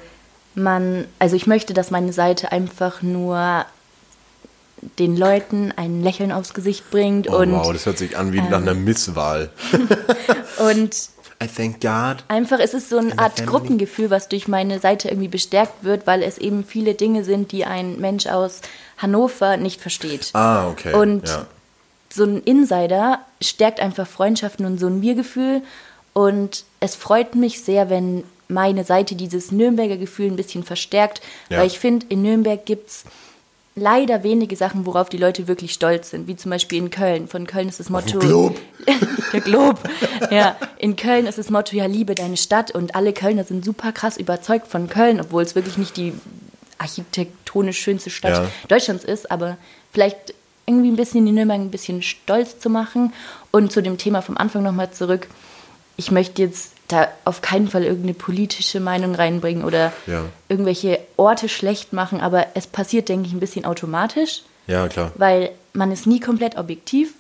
man, 0.56 1.04
also 1.20 1.36
ich 1.36 1.48
möchte, 1.48 1.74
dass 1.74 1.92
meine 1.92 2.14
Seite 2.14 2.54
einfach 2.54 3.02
nur 3.02 3.66
den 5.00 5.18
Leuten 5.18 5.72
ein 5.76 6.02
Lächeln 6.02 6.32
aufs 6.32 6.54
Gesicht 6.54 6.90
bringt 6.92 7.30
Oh 7.30 7.38
und, 7.38 7.50
ähm, 7.50 7.56
wow, 7.56 7.72
das 7.74 7.86
hört 7.86 7.98
sich 7.98 8.18
an 8.18 8.34
wie 8.34 8.42
nach 8.42 8.62
einer 8.62 8.74
Misswahl. 8.74 9.50
und 10.70 10.96
I 11.44 11.48
thank 11.48 11.82
God. 11.82 12.24
einfach 12.30 12.60
es 12.60 12.74
ist 12.74 12.90
so 12.90 12.98
eine 12.98 13.18
Art 13.20 13.38
family. 13.38 13.52
Gruppengefühl, 13.52 14.10
was 14.10 14.30
durch 14.30 14.48
meine 14.48 14.80
Seite 14.80 15.10
irgendwie 15.10 15.28
bestärkt 15.28 15.84
wird, 15.84 16.08
weil 16.08 16.24
es 16.24 16.38
eben 16.38 16.64
viele 16.64 16.94
Dinge 16.94 17.24
sind, 17.24 17.52
die 17.52 17.66
ein 17.66 18.00
Mensch 18.00 18.28
aus 18.28 18.62
Hannover 18.98 19.58
nicht 19.58 19.82
versteht. 19.82 20.30
Ah, 20.34 20.70
okay. 20.70 20.94
Und 20.94 21.28
ja. 21.28 21.46
so 22.10 22.24
ein 22.24 22.42
Insider 22.44 23.20
stärkt 23.42 23.80
einfach 23.82 24.08
Freundschaften 24.08 24.66
und 24.66 24.80
so 24.80 24.88
ein 24.88 25.02
Wir-Gefühl. 25.02 25.62
Und 26.14 26.64
es 26.80 26.96
freut 26.96 27.36
mich 27.36 27.62
sehr, 27.64 27.90
wenn 27.90 28.24
meine 28.48 28.84
Seite 28.84 29.16
dieses 29.16 29.52
Nürnberger 29.52 29.98
Gefühl 29.98 30.28
ein 30.28 30.36
bisschen 30.36 30.64
verstärkt, 30.64 31.22
Ja. 31.50 31.58
weil 31.60 31.68
ich 31.68 31.80
finde, 31.80 32.06
in 32.10 32.22
Nürnberg 32.22 32.66
gibt 32.66 32.90
es 32.90 33.04
leider 33.76 34.24
wenige 34.24 34.56
Sachen, 34.56 34.86
worauf 34.86 35.10
die 35.10 35.18
Leute 35.18 35.48
wirklich 35.48 35.74
stolz 35.74 36.12
sind, 36.12 36.28
wie 36.28 36.36
zum 36.36 36.52
Beispiel 36.52 36.78
in 36.78 36.90
Köln. 36.90 37.28
Von 37.28 37.48
Köln 37.48 37.68
ist 37.70 37.80
das 37.80 37.90
Motto. 37.90 38.20
Glob. 38.20 38.60
Der 39.34 39.42
Glob. 39.42 39.80
Ja, 40.30 40.56
in 40.78 40.96
Köln 40.96 41.26
ist 41.26 41.38
das 41.38 41.50
Motto, 41.50 41.76
ja, 41.76 41.86
liebe 41.86 42.14
deine 42.14 42.38
Stadt. 42.38 42.72
Und 42.72 42.96
alle 42.96 43.14
Kölner 43.14 43.44
sind 43.44 43.66
super 43.66 43.92
krass 43.92 44.18
überzeugt 44.18 44.68
von 44.68 44.90
Köln, 44.90 45.20
obwohl 45.20 45.42
es 45.44 45.56
wirklich 45.56 45.78
nicht 45.78 45.98
die 45.98 46.14
architektonisch 46.78 47.80
schönste 47.80 48.10
Stadt 48.10 48.34
Ja. 48.44 48.52
Deutschlands 48.68 49.04
ist. 49.04 49.32
Aber 49.32 49.58
vielleicht 49.92 50.34
irgendwie 50.66 50.90
ein 50.92 50.96
bisschen 50.96 51.26
die 51.26 51.32
Nürnberg 51.32 51.60
ein 51.60 51.72
bisschen 51.72 52.04
stolz 52.04 52.60
zu 52.60 52.70
machen. 52.70 53.12
Und 53.52 53.72
zu 53.72 53.82
dem 53.82 53.98
Thema 53.98 54.22
vom 54.22 54.38
Anfang 54.38 54.62
nochmal 54.64 54.92
zurück. 54.92 55.28
Ich 55.98 56.12
möchte 56.12 56.42
jetzt 56.44 56.73
da 56.94 57.08
auf 57.26 57.42
keinen 57.42 57.68
Fall 57.68 57.84
irgendeine 57.84 58.14
politische 58.14 58.80
Meinung 58.80 59.16
reinbringen 59.16 59.64
oder 59.66 59.92
Ja. 60.08 60.24
irgendwelche 60.50 61.00
Orte 61.18 61.50
schlecht 61.50 61.94
machen, 61.94 62.22
aber 62.22 62.48
es 62.54 62.68
passiert, 62.68 63.10
denke 63.10 63.28
ich, 63.28 63.34
ein 63.34 63.40
bisschen 63.40 63.66
automatisch, 63.66 64.44
ja, 64.68 64.88
klar. 64.88 65.12
weil 65.16 65.52
man 65.74 65.92
ist 65.92 66.08
nie 66.08 66.20
komplett 66.20 66.58
objektiv. 66.58 67.14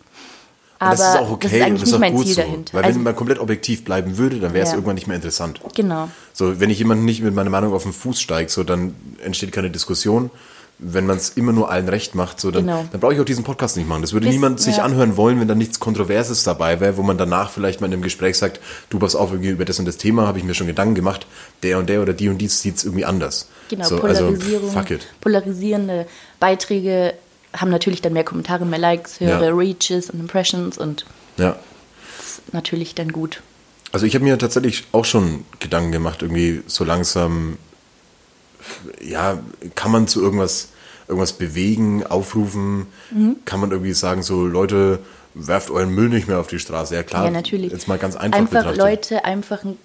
Und 0.79 0.87
Aber 0.89 0.97
das 0.97 1.13
ist 1.13 1.19
auch 1.21 1.31
okay 1.31 1.47
das 1.47 1.53
ist 1.59 1.65
und 1.67 1.73
das 1.73 1.81
ist 1.81 1.85
nicht 1.87 1.95
auch 1.95 1.99
mein 1.99 2.13
gut 2.13 2.25
Ziel 2.25 2.35
so. 2.35 2.41
dahinter. 2.41 2.73
Weil 2.73 2.83
Also, 2.83 2.95
wenn 2.97 3.03
man 3.03 3.15
komplett 3.15 3.39
objektiv 3.39 3.85
bleiben 3.85 4.17
würde, 4.17 4.39
dann 4.39 4.53
wäre 4.53 4.63
es 4.63 4.69
Ja. 4.71 4.75
irgendwann 4.75 4.95
nicht 4.95 5.07
mehr 5.07 5.15
interessant. 5.15 5.61
genau. 5.73 6.09
So, 6.33 6.59
wenn 6.59 6.69
ich 6.69 6.77
jemanden 6.79 7.05
nicht 7.05 7.21
mit 7.21 7.33
meiner 7.33 7.49
Meinung 7.49 7.73
auf 7.73 7.83
den 7.83 7.93
Fuß 7.93 8.19
steige, 8.19 8.49
so 8.49 8.63
dann 8.63 8.93
entsteht 9.23 9.51
keine 9.53 9.69
Diskussion. 9.69 10.29
Wenn 10.79 11.05
man 11.05 11.15
es 11.17 11.29
immer 11.29 11.53
nur 11.53 11.69
allen 11.71 11.87
recht 11.87 12.13
macht, 12.15 12.41
so 12.41 12.51
dann, 12.51 12.65
Genau. 12.65 12.85
dann 12.91 12.99
brauche 12.99 13.13
ich 13.13 13.19
auch 13.21 13.25
diesen 13.25 13.43
Podcast 13.45 13.77
nicht 13.77 13.87
machen. 13.87 14.01
Das 14.01 14.11
würde 14.11 14.25
Das- 14.25 14.33
niemand 14.33 14.59
sich 14.59 14.77
ja. 14.77 14.83
anhören 14.83 15.15
wollen, 15.15 15.39
wenn 15.39 15.47
da 15.47 15.55
nichts 15.55 15.79
Kontroverses 15.79 16.43
dabei 16.43 16.79
wäre, 16.79 16.97
wo 16.97 17.03
man 17.03 17.17
danach 17.17 17.51
vielleicht 17.51 17.79
mal 17.79 17.87
in 17.87 17.93
einem 17.93 18.01
Gespräch 18.01 18.37
sagt, 18.37 18.59
du 18.89 18.99
pass 18.99 19.15
auf, 19.15 19.31
irgendwie 19.31 19.51
über 19.51 19.65
das 19.65 19.79
und 19.79 19.85
das 19.85 19.97
Thema 19.97 20.27
habe 20.27 20.39
ich 20.39 20.43
mir 20.43 20.53
schon 20.55 20.67
Gedanken 20.67 20.95
gemacht, 20.95 21.25
der 21.61 21.77
und 21.79 21.87
der 21.87 22.01
oder 22.01 22.13
die 22.13 22.27
und 22.27 22.37
die 22.39 22.47
sieht 22.47 22.77
es 22.77 22.83
irgendwie 22.83 23.05
anders. 23.05 23.47
Genau, 23.69 23.85
so, 23.87 24.01
also, 24.01 24.25
Polarisierung, 24.25 24.85
it. 24.89 25.07
polarisierende 25.21 26.05
Beiträge 26.39 27.13
haben 27.55 27.69
natürlich 27.71 28.01
dann 28.01 28.13
mehr 28.13 28.23
Kommentare, 28.25 28.65
mehr 28.65 28.79
Likes, 28.79 29.19
höhere 29.19 29.45
Ja. 29.49 29.53
Reaches 29.55 30.09
und 30.09 30.19
Impressions 30.19 30.77
und 30.77 31.05
Ja. 31.37 31.55
ist 32.19 32.41
natürlich 32.53 32.95
dann 32.95 33.11
gut. 33.11 33.41
Also 33.91 34.05
ich 34.07 34.15
habe 34.15 34.25
mir 34.25 34.37
tatsächlich 34.39 34.85
auch 34.91 35.05
schon 35.05 35.45
Gedanken 35.59 35.91
gemacht, 35.91 36.23
irgendwie 36.23 36.63
so 36.67 36.83
langsam, 36.83 37.57
ja, 39.01 39.39
kann 39.75 39.91
man 39.91 40.07
zu 40.07 40.21
irgendwas, 40.21 40.69
irgendwas 41.07 41.33
bewegen, 41.33 42.05
aufrufen? 42.05 42.87
Mhm. 43.11 43.37
Kann 43.45 43.59
man 43.59 43.71
irgendwie 43.71 43.93
sagen, 43.93 44.23
so 44.23 44.45
Leute, 44.45 44.99
werft 45.33 45.69
euren 45.71 45.89
Müll 45.93 46.09
nicht 46.09 46.27
mehr 46.27 46.39
auf 46.39 46.47
die 46.47 46.59
Straße? 46.59 46.95
Ja 46.95 47.03
klar, 47.03 47.25
Ja, 47.25 47.31
natürlich. 47.31 47.71
jetzt 47.71 47.87
mal 47.87 47.97
ganz 47.97 48.15
einfach, 48.15 48.37
Einfach 48.39 48.59
betrachtet. 48.59 48.77
Leute 48.77 49.25
einfach 49.25 49.63
einen 49.63 49.77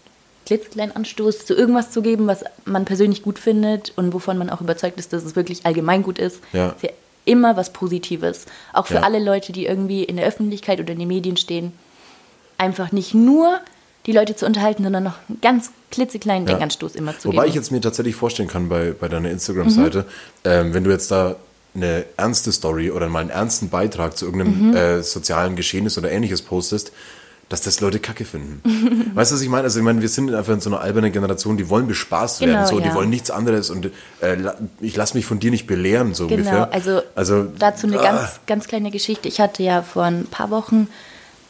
klitzekleinen 0.46 0.96
Anstoß 0.96 1.44
zu 1.46 1.54
irgendwas 1.54 1.90
zu 1.90 2.00
geben, 2.02 2.26
was 2.26 2.44
man 2.64 2.84
persönlich 2.84 3.22
gut 3.22 3.38
findet 3.38 3.92
und 3.96 4.14
wovon 4.14 4.38
man 4.38 4.48
auch 4.50 4.60
überzeugt 4.60 4.98
ist, 4.98 5.12
dass 5.12 5.24
es 5.24 5.36
wirklich 5.36 5.66
allgemein 5.66 6.02
gut 6.02 6.18
ist. 6.18 6.40
Ja. 6.52 6.70
Ist 6.70 6.82
ja 6.82 6.90
immer 7.26 7.56
was 7.56 7.72
Positives. 7.72 8.46
Auch 8.72 8.86
für 8.86 8.94
Ja. 8.94 9.00
alle 9.02 9.18
Leute, 9.22 9.52
die 9.52 9.66
irgendwie 9.66 10.04
in 10.04 10.16
der 10.16 10.26
Öffentlichkeit 10.26 10.80
oder 10.80 10.92
in 10.94 10.98
den 10.98 11.08
Medien 11.08 11.36
stehen. 11.36 11.72
Einfach 12.56 12.90
nicht 12.92 13.12
nur 13.14 13.60
die 14.08 14.12
Leute 14.12 14.34
zu 14.34 14.46
unterhalten, 14.46 14.82
sondern 14.82 15.04
noch 15.04 15.18
einen 15.28 15.40
ganz 15.42 15.70
klitzekleinen 15.90 16.48
Ja. 16.48 16.54
Denkanstoß 16.54 16.94
immer 16.94 17.16
zu 17.18 17.28
Wobei 17.28 17.42
geben. 17.42 17.48
ich 17.50 17.54
jetzt 17.56 17.70
mir 17.70 17.80
tatsächlich 17.82 18.16
vorstellen 18.16 18.48
kann 18.48 18.68
bei, 18.70 18.92
bei 18.98 19.06
deiner 19.06 19.30
Instagram-Seite, 19.30 20.06
ähm, 20.44 20.72
wenn 20.72 20.82
du 20.82 20.90
jetzt 20.90 21.10
da 21.10 21.36
eine 21.74 22.06
ernste 22.16 22.50
Story 22.50 22.90
oder 22.90 23.08
mal 23.10 23.20
einen 23.20 23.28
ernsten 23.30 23.68
Beitrag 23.68 24.16
zu 24.16 24.24
irgendeinem 24.24 24.74
äh, 24.74 25.02
sozialen 25.02 25.56
Geschehnis 25.56 25.98
oder 25.98 26.10
ähnliches 26.10 26.40
postest, 26.40 26.90
dass 27.50 27.60
das 27.60 27.80
Leute 27.80 27.98
kacke 27.98 28.24
finden. 28.24 28.62
weißt 29.14 29.30
du, 29.30 29.34
was 29.34 29.42
ich 29.42 29.48
meine? 29.50 29.64
Also 29.64 29.78
ich 29.78 29.84
meine, 29.84 30.00
wir 30.00 30.08
sind 30.08 30.34
einfach 30.34 30.54
in 30.54 30.60
so 30.60 30.70
einer 30.70 30.80
albernen 30.80 31.12
Generation, 31.12 31.58
die 31.58 31.68
wollen 31.68 31.86
bespaßt 31.86 32.40
werden, 32.40 32.52
Genau, 32.52 32.66
so, 32.66 32.80
die 32.80 32.88
ja. 32.88 32.94
wollen 32.94 33.10
nichts 33.10 33.30
anderes 33.30 33.68
und 33.68 33.86
äh, 34.20 34.36
ich 34.80 34.96
lass 34.96 35.12
mich 35.12 35.26
von 35.26 35.38
dir 35.38 35.50
nicht 35.50 35.66
belehren, 35.66 36.14
so 36.14 36.28
Genau, 36.28 36.38
ungefähr. 36.38 36.72
also, 36.72 37.02
also 37.14 37.44
dazu 37.58 37.86
eine 37.86 38.00
ah, 38.00 38.02
ganz, 38.02 38.40
ganz 38.46 38.68
kleine 38.68 38.90
Geschichte. 38.90 39.28
Ich 39.28 39.38
hatte 39.38 39.62
ja 39.62 39.82
vor 39.82 40.04
ein 40.04 40.24
paar 40.24 40.50
Wochen 40.50 40.88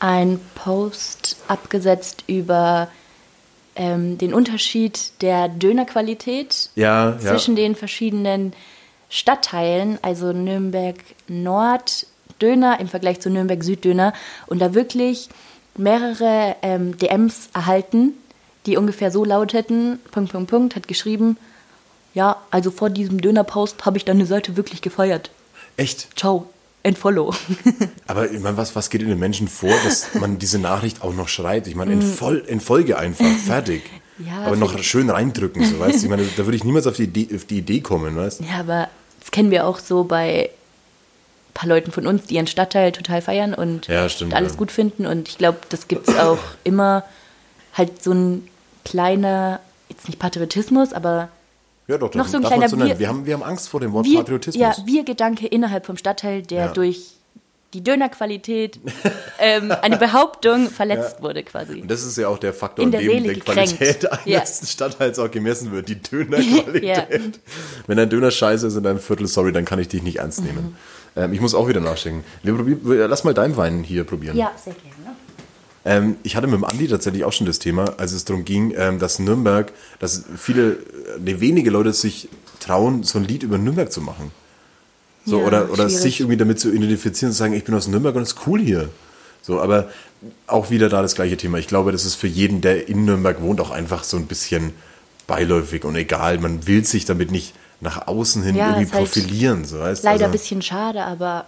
einen 0.00 0.40
Post 0.54 1.37
abgesetzt 1.48 2.24
über 2.26 2.88
ähm, 3.74 4.18
den 4.18 4.34
Unterschied 4.34 5.12
der 5.22 5.48
Dönerqualität 5.48 6.70
Ja, 6.74 7.11
ja. 7.11 7.18
zwischen 7.18 7.56
den 7.56 7.74
verschiedenen 7.74 8.52
Stadtteilen, 9.11 9.98
also 10.02 10.32
Nürnberg 10.32 10.96
Nord 11.28 12.06
Döner 12.40 12.78
im 12.80 12.88
Vergleich 12.88 13.20
zu 13.20 13.30
Nürnberg 13.30 13.62
Süd 13.64 13.84
Döner 13.84 14.12
und 14.46 14.61
da 14.61 14.74
wirklich 14.74 15.28
mehrere 15.76 16.56
ähm, 16.62 16.98
DMs 16.98 17.48
erhalten, 17.54 18.12
die 18.66 18.76
ungefähr 18.76 19.11
so 19.11 19.24
lauteten, 19.24 19.98
Punkt, 20.11 20.32
Punkt, 20.32 20.50
Punkt, 20.50 20.76
hat 20.76 20.88
geschrieben, 20.88 21.37
ja, 22.14 22.37
also 22.50 22.70
vor 22.70 22.90
diesem 22.90 23.20
Döner-Post 23.20 23.87
habe 23.87 23.96
ich 23.96 24.04
deine 24.04 24.26
Seite 24.26 24.56
wirklich 24.56 24.82
gefeiert. 24.82 25.30
Echt? 25.76 26.08
Ciao, 26.18 26.48
entfollow. 26.83 27.35
Aber 28.07 28.31
ich 28.31 28.41
meine, 28.41 28.57
was, 28.57 28.75
was 28.77 28.91
geht 28.91 29.03
in 29.03 29.09
den 29.09 29.19
Menschen 29.19 29.49
vor, 29.49 29.75
dass 29.85 30.14
man 30.14 30.38
diese 30.38 30.59
Nachricht 30.59 31.03
auch 31.03 31.14
noch 31.14 31.29
schreibt? 31.29 31.67
Ich 31.67 31.75
meine, 31.75 31.93
in, 31.93 32.03
voll, 32.03 32.45
in 32.47 32.61
Folge 32.61 32.99
einfach, 32.99 33.27
fertig. 33.45 33.85
Mm. 33.85 33.97
Ja, 34.27 34.47
Aber 34.47 34.57
noch 34.57 34.77
schön 34.83 35.11
reindrücken, 35.11 35.64
so 35.64 35.79
weißt 35.79 36.01
du? 36.01 36.07
Ich 36.07 36.11
meine, 36.11 36.25
da 36.37 36.45
würde 36.45 36.57
ich 36.57 36.64
niemals 36.64 36.88
auf 36.88 36.97
die 36.97 37.05
Idee, 37.05 37.29
auf 37.37 37.45
die 37.45 37.59
Idee 37.59 37.81
kommen, 37.83 38.17
weißt 38.17 38.41
du? 38.41 38.45
ja, 38.47 38.59
aber 38.59 38.88
das 39.21 39.31
kennen 39.31 39.53
wir 39.53 39.64
auch 39.64 39.79
so 39.79 40.03
bei 40.03 40.51
ein 40.51 41.55
paar 41.55 41.69
Leuten 41.69 41.93
von 41.93 42.05
uns, 42.05 42.25
die 42.25 42.35
ihren 42.35 42.49
Stadtteil 42.49 42.91
total 42.91 43.23
feiern 43.23 43.55
und, 43.55 43.87
Ja, 43.87 44.09
stimmt, 44.09 44.35
alles 44.35 44.55
ja. 44.55 44.59
gut 44.59 44.73
finden. 44.73 45.07
Und 45.07 45.29
ich 45.29 45.38
glaube, 45.38 45.59
das 45.69 45.87
gibt 45.87 46.09
es 46.09 46.19
auch 46.19 46.41
immer 46.64 47.05
halt 47.75 48.03
so 48.03 48.11
ein 48.11 48.49
kleiner, 48.85 49.61
jetzt 49.88 50.09
nicht 50.09 50.19
Patriotismus, 50.19 50.93
aber 50.93 51.29
Ja, 51.88 51.98
doch, 51.98 52.12
Noch 52.14 52.24
doch, 52.27 52.31
so 52.31 52.37
ein 52.37 52.42
darf 52.42 52.53
kleiner. 52.53 52.70
Wir- 52.87 52.98
wir, 52.98 53.09
haben, 53.09 53.27
wir 53.27 53.35
haben 53.35 53.42
Angst 53.42 53.68
vor 53.68 53.81
dem 53.81 53.92
Wort 53.92 54.05
wir, 54.07 54.18
Patriotismus. 54.18 54.61
ja, 54.61 54.74
Wir-Gedanke 54.85 55.46
innerhalb 55.46 55.87
vom 55.87 55.96
Stadtteil, 55.96 56.42
der 56.42 56.66
Ja. 56.66 56.72
durch 56.72 57.14
die 57.74 57.83
Dönerqualität 57.85 58.79
ähm, 59.38 59.70
eine 59.83 59.96
Behauptung 59.98 60.70
verletzt 60.70 61.20
wurde 61.22 61.42
quasi. 61.42 61.83
Und 61.83 61.90
das 61.90 62.03
ist 62.05 62.16
ja 62.16 62.29
auch 62.29 62.38
der 62.38 62.55
Faktor, 62.55 62.83
In 62.85 62.90
der 62.90 63.01
dem 63.01 63.09
gekränkt. 63.35 63.44
Qualität 63.79 64.09
Ja. 64.24 64.38
eines 64.38 64.70
Stadtteils 64.72 65.18
auch 65.18 65.31
gemessen 65.31 65.70
wird, 65.72 65.88
die 65.88 65.96
Dönerqualität. 66.01 66.83
Ja. 66.83 67.07
Wenn 67.87 67.98
ein 67.98 68.09
Döner 68.09 68.31
scheiße 68.31 68.66
ist 68.66 68.77
in 68.77 68.83
deinem 68.85 68.98
Viertel, 69.01 69.27
sorry, 69.27 69.53
dann 69.53 69.64
kann 69.64 69.79
ich 69.79 69.88
dich 69.88 70.03
nicht 70.03 70.16
ernst 70.18 70.42
nehmen. 70.42 70.77
Ähm, 71.16 71.33
ich 71.33 71.40
muss 71.40 71.55
auch 71.55 71.68
wieder 71.68 71.81
wir- 72.85 73.09
lass 73.09 73.24
mal 73.24 73.35
deinen 73.35 73.57
Wein 73.57 73.83
hier 73.83 74.05
probieren. 74.05 74.37
Ja, 74.37 74.53
sehr 74.62 74.74
gerne. 74.74 74.94
Ähm, 75.88 76.16
ich 76.22 76.37
hatte 76.37 76.46
mit 76.46 76.57
dem 76.57 76.64
Andi 76.64 76.87
tatsächlich 76.87 77.24
auch 77.24 77.33
schon 77.33 77.46
das 77.46 77.59
Thema, 77.59 77.94
als 77.96 78.12
es 78.12 78.27
darum 78.27 78.44
ging, 78.44 78.74
ähm, 78.77 78.98
dass 78.98 79.18
Nürnberg, 79.18 79.72
dass 80.01 80.22
viele, 80.37 80.77
nee, 81.18 81.40
wenige 81.40 81.70
Leute 81.70 81.94
sich 81.94 82.29
trauen, 82.61 83.05
so 83.05 83.18
ein 83.18 83.24
Lied 83.24 83.42
über 83.42 83.57
Nürnberg 83.57 83.90
zu 83.90 84.03
machen. 84.03 84.31
So, 85.24 85.40
Ja, 85.40 85.46
oder 85.46 85.70
oder 85.70 85.88
schwierig. 85.88 86.03
sich 86.03 86.20
irgendwie 86.20 86.37
damit 86.37 86.61
zu 86.61 86.70
identifizieren 86.70 87.31
und 87.31 87.33
zu 87.33 87.38
sagen, 87.38 87.55
ich 87.55 87.64
bin 87.64 87.74
aus 87.74 87.88
Nürnberg 87.88 88.14
und 88.16 88.22
es 88.22 88.35
ist 88.35 88.46
cool 88.46 88.61
hier. 88.61 88.90
So, 89.40 89.62
aber 89.62 89.88
auch 90.46 90.68
wieder 90.68 90.90
da 90.90 91.01
das 91.01 91.14
gleiche 91.14 91.38
Thema. 91.38 91.57
Ich 91.57 91.68
glaube, 91.68 91.90
das 91.90 92.05
ist 92.05 92.16
für 92.16 92.27
jeden, 92.27 92.61
der 92.61 92.87
in 92.88 93.07
Nürnberg 93.07 93.40
wohnt, 93.40 93.59
auch 93.62 93.70
einfach 93.70 94.05
so 94.05 94.18
ein 94.18 94.27
bisschen 94.27 94.74
beiläufig 95.27 95.85
und 95.85 95.96
egal. 95.96 96.38
Man 96.38 96.66
will 96.66 96.85
sich 96.85 97.07
damit 97.07 97.31
nicht 97.31 97.55
nach 97.81 98.09
außen 98.09 98.42
hin 98.42 98.57
Ja, 98.57 98.72
irgendwie 98.77 98.92
halt 98.92 99.05
profilieren. 99.05 99.64
So, 99.64 99.79
weißt? 99.79 100.05
Leider 100.05 100.27
ein 100.27 100.33
also, 100.33 100.33
bisschen 100.33 100.61
schade, 100.61 101.03
aber 101.03 101.46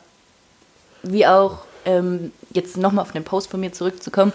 wie 1.02 1.26
auch 1.26 1.58
ähm, 1.84 2.32
jetzt 2.52 2.76
nochmal 2.76 3.02
auf 3.04 3.12
den 3.12 3.24
Post 3.24 3.50
von 3.50 3.60
mir 3.60 3.72
zurückzukommen. 3.72 4.32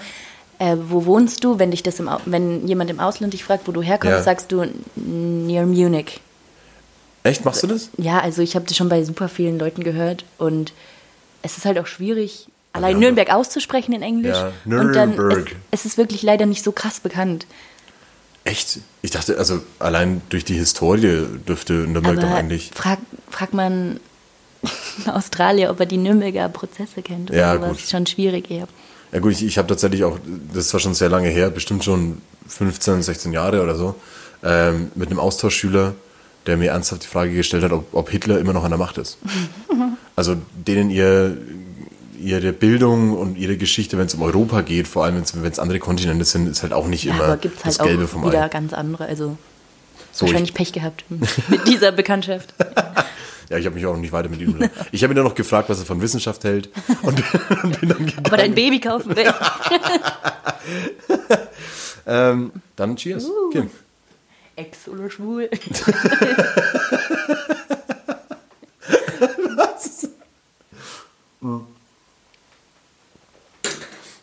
Äh, 0.60 0.78
wo 0.88 1.06
wohnst 1.06 1.44
du? 1.44 1.60
Wenn 1.60 1.72
dich 1.72 1.84
das 1.84 2.00
im, 2.00 2.10
wenn 2.26 2.66
jemand 2.68 2.90
im 2.90 3.00
Ausland 3.00 3.34
dich 3.34 3.44
fragt, 3.44 3.68
wo 3.68 3.72
du 3.72 3.82
herkommst, 3.82 4.18
Ja. 4.18 4.24
sagst 4.24 4.52
du 4.52 4.66
near 4.96 5.66
Munich. 5.66 6.22
Echt, 7.24 7.44
machst 7.44 7.64
du 7.64 7.68
das? 7.68 7.90
Ja, 7.98 8.20
also 8.20 8.42
ich 8.42 8.56
habe 8.56 8.66
das 8.66 8.78
schon 8.78 8.88
bei 8.88 9.04
super 9.04 9.28
vielen 9.28 9.58
Leuten 9.60 9.84
gehört 9.84 10.24
und 10.38 10.72
es 11.42 11.58
ist 11.58 11.66
halt 11.66 11.78
auch 11.80 11.88
schwierig, 11.88 12.48
allein 12.72 12.94
Ja, 12.94 12.98
Nürnberg 13.00 13.34
auszusprechen 13.34 13.94
in 13.94 14.02
Englisch. 14.02 14.38
Ja, 14.38 14.52
Und 14.66 14.94
dann 14.94 15.12
es, 15.12 15.18
Nürnberg. 15.18 15.56
es 15.72 15.86
ist 15.86 15.98
wirklich 15.98 16.22
leider 16.24 16.46
nicht 16.46 16.64
so 16.64 16.72
krass 16.72 17.00
bekannt. 17.00 17.46
Echt? 18.44 18.80
Ich 19.02 19.10
dachte, 19.12 19.38
also 19.40 19.60
allein 19.80 20.22
durch 20.30 20.46
die 20.46 20.54
Historie 20.54 21.26
dürfte 21.48 21.74
Nürnberg 21.74 22.16
doch 22.18 22.28
Aber 22.28 22.36
eigentlich. 22.36 22.72
frag, 22.76 23.00
frag 23.30 23.54
man 23.54 24.00
Australier, 25.06 25.70
ob 25.70 25.80
er 25.80 25.86
die 25.86 25.98
Nürnberger 25.98 26.50
Prozesse 26.50 27.02
kennt 27.02 27.30
oder 27.32 27.40
Ja, 27.40 27.56
sowas. 27.56 27.70
gut. 27.70 27.80
Ist 27.80 27.92
schon 27.92 28.06
schwierig 28.06 28.50
eher. 28.52 28.68
Ja 29.12 29.20
gut, 29.20 29.32
ich, 29.34 29.44
ich 29.46 29.58
habe 29.58 29.68
tatsächlich 29.68 30.04
auch, 30.04 30.18
das 30.54 30.72
war 30.74 30.80
schon 30.80 30.94
sehr 30.94 31.10
lange 31.10 31.30
her, 31.30 31.50
bestimmt 31.50 31.84
schon 31.84 32.22
15, 32.48 33.02
16 33.02 33.32
Jahre 33.34 33.62
oder 33.64 33.76
so, 33.76 33.96
ähm, 34.44 34.92
mit 34.96 35.10
einem 35.10 35.20
Austauschschüler, 35.20 35.94
der 36.48 36.58
mir 36.58 36.72
ernsthaft 36.72 37.04
die 37.04 37.08
Frage 37.08 37.34
gestellt 37.34 37.64
hat, 37.64 37.72
ob, 37.72 37.94
ob 37.94 38.10
Hitler 38.10 38.40
immer 38.40 38.54
noch 38.54 38.64
an 38.64 38.72
der 38.72 38.78
Macht 38.78 38.98
ist. 38.98 39.18
also 40.16 40.36
denen 40.54 40.90
ihr 40.90 41.38
ihre 42.20 42.54
Bildung 42.54 43.14
und 43.14 43.38
ihre 43.38 43.58
Geschichte, 43.58 43.98
wenn 43.98 44.06
es 44.08 44.16
um 44.16 44.22
Europa 44.22 44.62
geht, 44.62 44.88
vor 44.88 45.04
allem 45.04 45.16
wenn 45.34 45.52
es 45.52 45.60
andere 45.60 45.80
Kontinente 45.80 46.24
sind, 46.26 46.48
ist 46.48 46.64
halt 46.64 46.72
auch 46.74 46.88
nicht 46.88 47.04
Ja, 47.04 47.14
immer 47.14 47.24
aber 47.26 47.38
gibt 47.38 47.58
es 47.58 47.64
das 47.64 47.80
halt 47.80 47.90
Gelbe 47.90 48.06
auch 48.06 48.10
vom 48.10 48.26
wieder 48.26 48.44
Ei. 48.46 48.48
ganz 48.48 48.74
andere. 48.74 49.06
Also 49.06 49.38
So, 50.12 50.26
wahrscheinlich 50.26 50.50
ich, 50.52 50.56
Pech 50.56 50.72
gehabt 50.72 51.04
mit 51.50 51.68
dieser 51.68 51.92
Bekanntschaft. 51.92 52.54
Ja, 53.50 53.58
ich 53.58 53.66
habe 53.66 53.76
mich 53.76 53.86
auch 53.86 53.94
noch 53.94 54.00
nicht 54.00 54.12
weiter 54.12 54.30
mit 54.30 54.42
ihm. 54.42 54.70
Ich 54.92 55.04
habe 55.04 55.14
ihn 55.14 55.16
dann 55.16 55.26
noch 55.26 55.36
gefragt, 55.36 55.70
was 55.70 55.80
er 55.80 55.86
von 55.86 56.02
Wissenschaft 56.02 56.44
hält 56.44 56.70
und, 57.02 57.16
bin 57.80 57.90
dann 57.90 58.06
gegangen. 58.06 58.26
Ob 58.26 58.32
er 58.32 58.38
dein 58.38 58.56
Baby 58.56 58.80
kaufen 58.80 59.16
will. 59.16 59.26
Ähm, 62.08 62.52
dann 62.76 62.96
Cheers. 62.96 63.26
Uh. 63.26 63.48
Okay. 63.48 63.70
Ex 64.56 64.88
oder 64.88 65.10
schwul. 65.10 65.50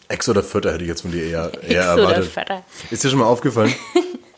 Ex 0.09 0.29
oder 0.29 0.43
Vierter 0.43 0.73
hätte 0.73 0.85
ich 0.85 0.89
jetzt 0.89 1.03
von 1.03 1.11
dir 1.11 1.25
eher, 1.25 1.51
eher 1.63 1.81
Ex 1.81 1.93
oder 1.95 2.15
erwartet. 2.15 2.65
Ist 2.91 3.03
dir 3.05 3.11
schon 3.11 3.19
mal 3.19 3.27
aufgefallen? 3.27 3.75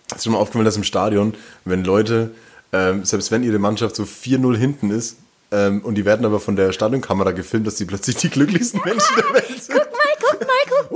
ist 0.06 0.16
dir 0.16 0.22
schon 0.22 0.32
mal 0.32 0.38
aufgefallen, 0.38 0.64
dass 0.64 0.76
im 0.76 0.84
Stadion, 0.84 1.34
wenn 1.64 1.84
Leute, 1.84 2.30
ähm, 2.74 3.04
selbst 3.04 3.30
wenn 3.30 3.44
ihre 3.44 3.60
Mannschaft 3.60 3.94
so 3.94 4.02
4-0 4.02 4.56
hinten 4.56 4.90
ist, 4.90 5.16
ähm, 5.52 5.82
und 5.82 5.94
die 5.94 6.04
werden 6.04 6.26
aber 6.26 6.40
von 6.40 6.56
der 6.56 6.72
Stadionkamera 6.72 7.30
gefilmt, 7.30 7.66
dass 7.66 7.76
die 7.76 7.84
plötzlich 7.84 8.16
die 8.16 8.28
glücklichsten 8.28 8.80
Menschen 8.84 9.14
der 9.16 9.34
Welt 9.34 9.62
sind. 9.62 9.78
Guck 9.78 9.92
mal, 9.92 10.16
guck 10.18 10.40
mal, 10.40 10.80
guck 10.88 10.92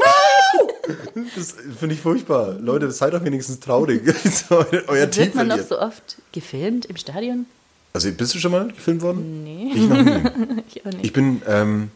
mal. 1.14 1.24
Das 1.36 1.54
finde 1.78 1.94
ich 1.94 2.00
furchtbar. 2.00 2.56
Leute, 2.58 2.90
seid 2.90 3.14
doch 3.14 3.22
wenigstens 3.24 3.60
traurig. 3.60 4.02
So, 4.24 4.64
Euer 4.88 5.08
Team 5.10 5.26
Wird 5.26 5.34
man 5.36 5.48
noch 5.48 5.60
so 5.60 5.78
oft 5.78 6.16
gefilmt 6.32 6.86
im 6.86 6.96
Stadion? 6.96 7.46
Also 7.92 8.10
bist 8.10 8.34
du 8.34 8.38
schon 8.38 8.52
mal 8.52 8.68
gefilmt 8.68 9.02
worden? 9.02 9.44
Nee. 9.44 9.72
Ich 9.74 9.88
noch 9.88 10.02
nie. 10.02 10.62
Ich 10.74 10.86
auch 10.86 10.90
nicht. 10.90 11.04
Ich 11.04 11.12
bin, 11.12 11.42
ähm, 11.46 11.90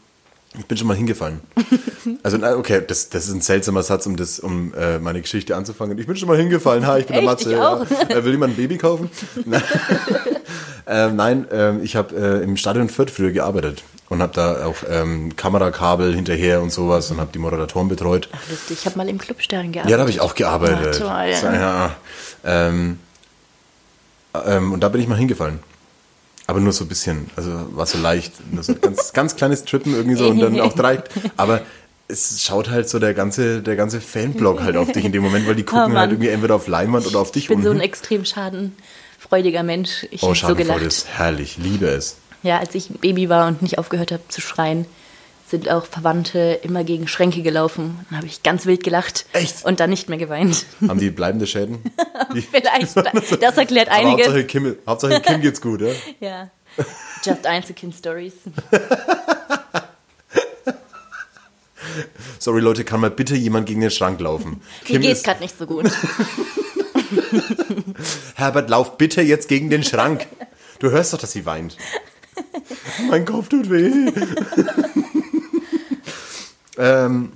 ich 0.58 0.66
bin 0.66 0.76
schon 0.76 0.88
mal 0.88 0.96
hingefallen. 0.96 1.40
Also, 2.24 2.38
okay, 2.56 2.82
das, 2.84 3.10
das 3.10 3.28
ist 3.28 3.32
ein 3.32 3.40
seltsamer 3.40 3.82
Satz, 3.84 4.06
um, 4.06 4.16
das, 4.16 4.40
um 4.40 4.74
äh, 4.74 4.98
meine 4.98 5.20
Geschichte 5.20 5.56
anzufangen. 5.56 5.96
Ich 5.98 6.06
bin 6.06 6.16
schon 6.16 6.28
mal 6.28 6.36
hingefallen. 6.36 6.84
Ha, 6.86 6.98
ich 6.98 7.06
bin 7.06 7.14
der 7.14 7.22
Echt? 7.22 7.30
Matze. 7.30 7.52
Ich 7.52 7.58
auch. 7.58 7.86
Ja. 7.88 8.16
Äh, 8.16 8.24
Will 8.24 8.32
jemand 8.32 8.54
ein 8.54 8.56
Baby 8.56 8.76
kaufen? 8.76 9.08
Nein, 9.44 9.62
ähm, 10.86 11.16
nein 11.16 11.46
ähm, 11.52 11.80
ich 11.82 11.94
habe 11.94 12.14
äh, 12.14 12.42
im 12.42 12.56
Stadion 12.56 12.88
Fürth 12.88 13.10
früher 13.10 13.30
gearbeitet 13.30 13.84
und 14.08 14.20
habe 14.20 14.32
da 14.34 14.66
auch 14.66 14.76
ähm, 14.88 15.36
Kamerakabel 15.36 16.14
hinterher 16.14 16.60
und 16.60 16.70
sowas 16.70 17.10
und 17.10 17.20
habe 17.20 17.30
die 17.32 17.38
Moderatoren 17.38 17.88
betreut. 17.88 18.28
Ach, 18.32 18.50
lustig. 18.50 18.78
Ich 18.80 18.86
habe 18.86 18.98
mal 18.98 19.08
im 19.08 19.18
Clubstern 19.18 19.70
gearbeitet. 19.72 19.90
Ja, 19.90 19.96
da 19.96 20.00
habe 20.02 20.10
ich 20.10 20.20
auch 20.20 20.34
gearbeitet. 20.34 21.00
Ah, 21.02 21.24
toll. 21.24 21.34
So, 21.34 21.46
ja. 21.46 21.96
ähm, 22.44 22.98
ähm, 24.44 24.72
und 24.72 24.80
da 24.80 24.88
bin 24.88 25.00
ich 25.00 25.08
mal 25.08 25.18
hingefallen. 25.18 25.60
Aber 26.52 26.60
nur 26.60 26.72
so 26.74 26.84
ein 26.84 26.88
bisschen. 26.88 27.30
Also 27.34 27.50
war 27.74 27.86
so 27.86 27.96
leicht. 27.96 28.34
Nur 28.52 28.62
so 28.62 28.74
ganz, 28.74 29.12
ganz 29.14 29.36
kleines 29.36 29.64
Trippen 29.64 29.94
irgendwie 29.94 30.16
so 30.16 30.28
und 30.28 30.38
dann 30.38 30.60
auch 30.60 30.74
direkt. 30.74 31.08
Aber 31.38 31.62
es 32.08 32.42
schaut 32.42 32.68
halt 32.68 32.90
so 32.90 32.98
der 32.98 33.14
ganze, 33.14 33.62
der 33.62 33.74
ganze 33.74 34.02
Fanblock 34.02 34.60
halt 34.62 34.76
auf 34.76 34.92
dich 34.92 35.06
in 35.06 35.12
dem 35.12 35.22
Moment, 35.22 35.46
weil 35.48 35.54
die 35.54 35.62
gucken 35.64 35.94
Oh, 35.94 35.96
halt 35.98 36.10
irgendwie 36.10 36.28
entweder 36.28 36.54
auf 36.56 36.66
Leinwand 36.68 37.06
oder 37.06 37.20
auf 37.20 37.32
dich 37.32 37.44
Ich 37.44 37.48
bin 37.48 37.62
so 37.62 37.68
ein 37.70 37.76
unten. 37.76 37.84
extrem 37.84 38.26
schadenfreudiger 38.26 39.62
Mensch. 39.62 40.06
Ich 40.10 40.22
Oh, 40.22 40.28
so 40.28 40.34
Schadenfreude 40.34 40.68
gelacht. 40.80 40.86
ist 40.86 41.08
herrlich. 41.08 41.56
Liebe 41.56 41.86
es. 41.86 42.16
Ja, 42.42 42.58
als 42.58 42.74
ich 42.74 42.90
Baby 43.00 43.30
war 43.30 43.46
und 43.48 43.62
nicht 43.62 43.78
aufgehört 43.78 44.12
habe 44.12 44.22
zu 44.28 44.42
schreien, 44.42 44.84
sind 45.52 45.68
auch 45.68 45.84
Verwandte 45.84 46.58
immer 46.62 46.82
gegen 46.82 47.06
Schränke 47.06 47.42
gelaufen. 47.42 48.00
Dann 48.08 48.16
habe 48.18 48.26
ich 48.26 48.42
ganz 48.42 48.64
wild 48.64 48.82
gelacht. 48.82 49.26
Echt? 49.34 49.64
Und 49.66 49.80
dann 49.80 49.90
nicht 49.90 50.08
mehr 50.08 50.16
geweint. 50.16 50.64
Haben 50.88 50.98
die 50.98 51.10
bleibende 51.10 51.46
Schäden? 51.46 51.78
Die, 52.34 52.40
Vielleicht, 52.50 52.96
das 53.42 53.56
erklärt 53.58 53.90
einiges. 53.90 54.26
Hauptsache 54.28 54.44
Kim, 54.46 54.76
Hauptsache 54.86 55.20
Kim 55.20 55.40
geht's 55.42 55.60
gut, 55.60 55.82
ja? 55.82 55.88
Ja. 56.20 56.50
Just 57.22 57.46
Einzelkind-Stories. 57.46 58.32
Sorry 62.38 62.62
Leute, 62.62 62.84
kann 62.84 63.00
mal 63.00 63.10
bitte 63.10 63.36
jemand 63.36 63.66
gegen 63.66 63.82
den 63.82 63.90
Schrank 63.90 64.18
laufen? 64.20 64.62
Mir 64.88 65.00
geht's 65.00 65.22
gerade 65.22 65.40
nicht 65.42 65.58
so 65.58 65.66
gut. 65.66 65.84
Herbert, 68.36 68.70
lauf 68.70 68.96
bitte 68.96 69.20
jetzt 69.20 69.48
gegen 69.48 69.68
den 69.68 69.84
Schrank. 69.84 70.26
Du 70.78 70.90
hörst 70.90 71.12
doch, 71.12 71.18
dass 71.18 71.32
sie 71.32 71.44
weint. 71.44 71.76
mein 73.10 73.26
Kopf 73.26 73.50
tut 73.50 73.68
weh. 73.68 74.10
Ähm, 76.82 77.32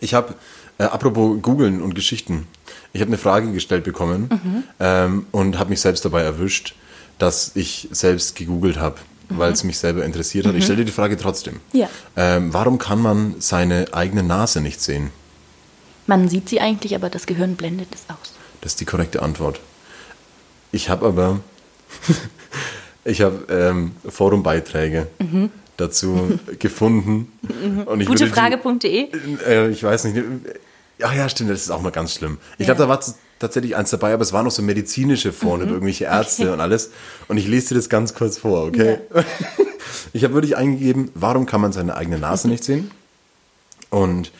ich 0.00 0.14
habe, 0.14 0.34
äh, 0.78 0.84
apropos 0.84 1.40
Googeln 1.40 1.80
und 1.80 1.94
Geschichten, 1.94 2.46
ich 2.92 3.00
habe 3.00 3.08
eine 3.08 3.18
Frage 3.18 3.52
gestellt 3.52 3.84
bekommen 3.84 4.64
ähm, 4.80 5.26
und 5.30 5.58
habe 5.58 5.70
mich 5.70 5.80
selbst 5.80 6.04
dabei 6.04 6.22
erwischt, 6.22 6.74
dass 7.18 7.52
ich 7.54 7.88
selbst 7.90 8.36
gegoogelt 8.36 8.78
habe, 8.78 8.96
weil 9.28 9.52
es 9.52 9.64
mich 9.64 9.78
selber 9.78 10.04
interessiert 10.04 10.46
hat. 10.46 10.54
Ich 10.54 10.64
stelle 10.64 10.78
dir 10.78 10.84
die 10.84 10.92
Frage 10.92 11.16
trotzdem. 11.16 11.60
Ja. 11.72 11.88
Ähm, 12.16 12.52
warum 12.52 12.78
kann 12.78 13.00
man 13.00 13.36
seine 13.38 13.86
eigene 13.92 14.22
Nase 14.22 14.60
nicht 14.60 14.80
sehen? 14.80 15.10
Man 16.06 16.28
sieht 16.28 16.48
sie 16.48 16.60
eigentlich, 16.60 16.94
aber 16.94 17.08
das 17.08 17.26
Gehirn 17.26 17.54
blendet 17.54 17.88
es 17.94 18.02
aus. 18.08 18.34
Das 18.60 18.72
ist 18.72 18.80
die 18.80 18.84
korrekte 18.84 19.22
Antwort. 19.22 19.60
Ich 20.72 20.88
habe 20.88 21.06
aber, 21.06 21.40
ich 23.04 23.20
habe 23.22 23.46
ähm, 23.48 23.92
Forumbeiträge 24.08 25.06
dazu 25.82 26.38
gefunden. 26.58 27.32
Und 27.86 28.00
ich 28.00 28.06
Gutefrage.de. 28.06 29.08
Äh, 29.46 29.70
ich 29.70 29.82
weiß 29.82 30.04
nicht. 30.04 30.24
Ach 31.02 31.14
ja, 31.14 31.28
stimmt, 31.28 31.50
das 31.50 31.62
ist 31.62 31.70
auch 31.70 31.82
mal 31.82 31.90
ganz 31.90 32.14
schlimm. 32.14 32.38
Ich 32.58 32.66
glaube, 32.66 32.78
da 32.78 32.88
war 32.88 33.00
tatsächlich 33.38 33.74
eins 33.76 33.90
dabei, 33.90 34.14
aber 34.14 34.22
es 34.22 34.32
waren 34.32 34.44
noch 34.44 34.52
so 34.52 34.62
medizinische 34.62 35.32
vorne, 35.32 35.64
über 35.64 35.72
irgendwelche 35.72 36.04
Ärzte 36.04 36.52
und 36.52 36.60
alles. 36.60 36.92
Und 37.28 37.38
ich 37.38 37.48
lese 37.48 37.70
dir 37.70 37.74
das 37.74 37.88
ganz 37.88 38.14
kurz 38.14 38.38
vor, 38.38 38.64
okay? 38.64 38.98
Ich 40.14 40.24
habe 40.24 40.34
wirklich 40.34 40.56
eingegeben, 40.56 41.10
warum 41.14 41.46
kann 41.46 41.60
man 41.60 41.72
seine 41.72 41.96
eigene 41.96 42.18
Nase 42.18 42.48
nicht 42.48 42.64
sehen? 42.64 42.90
Und 43.90 44.30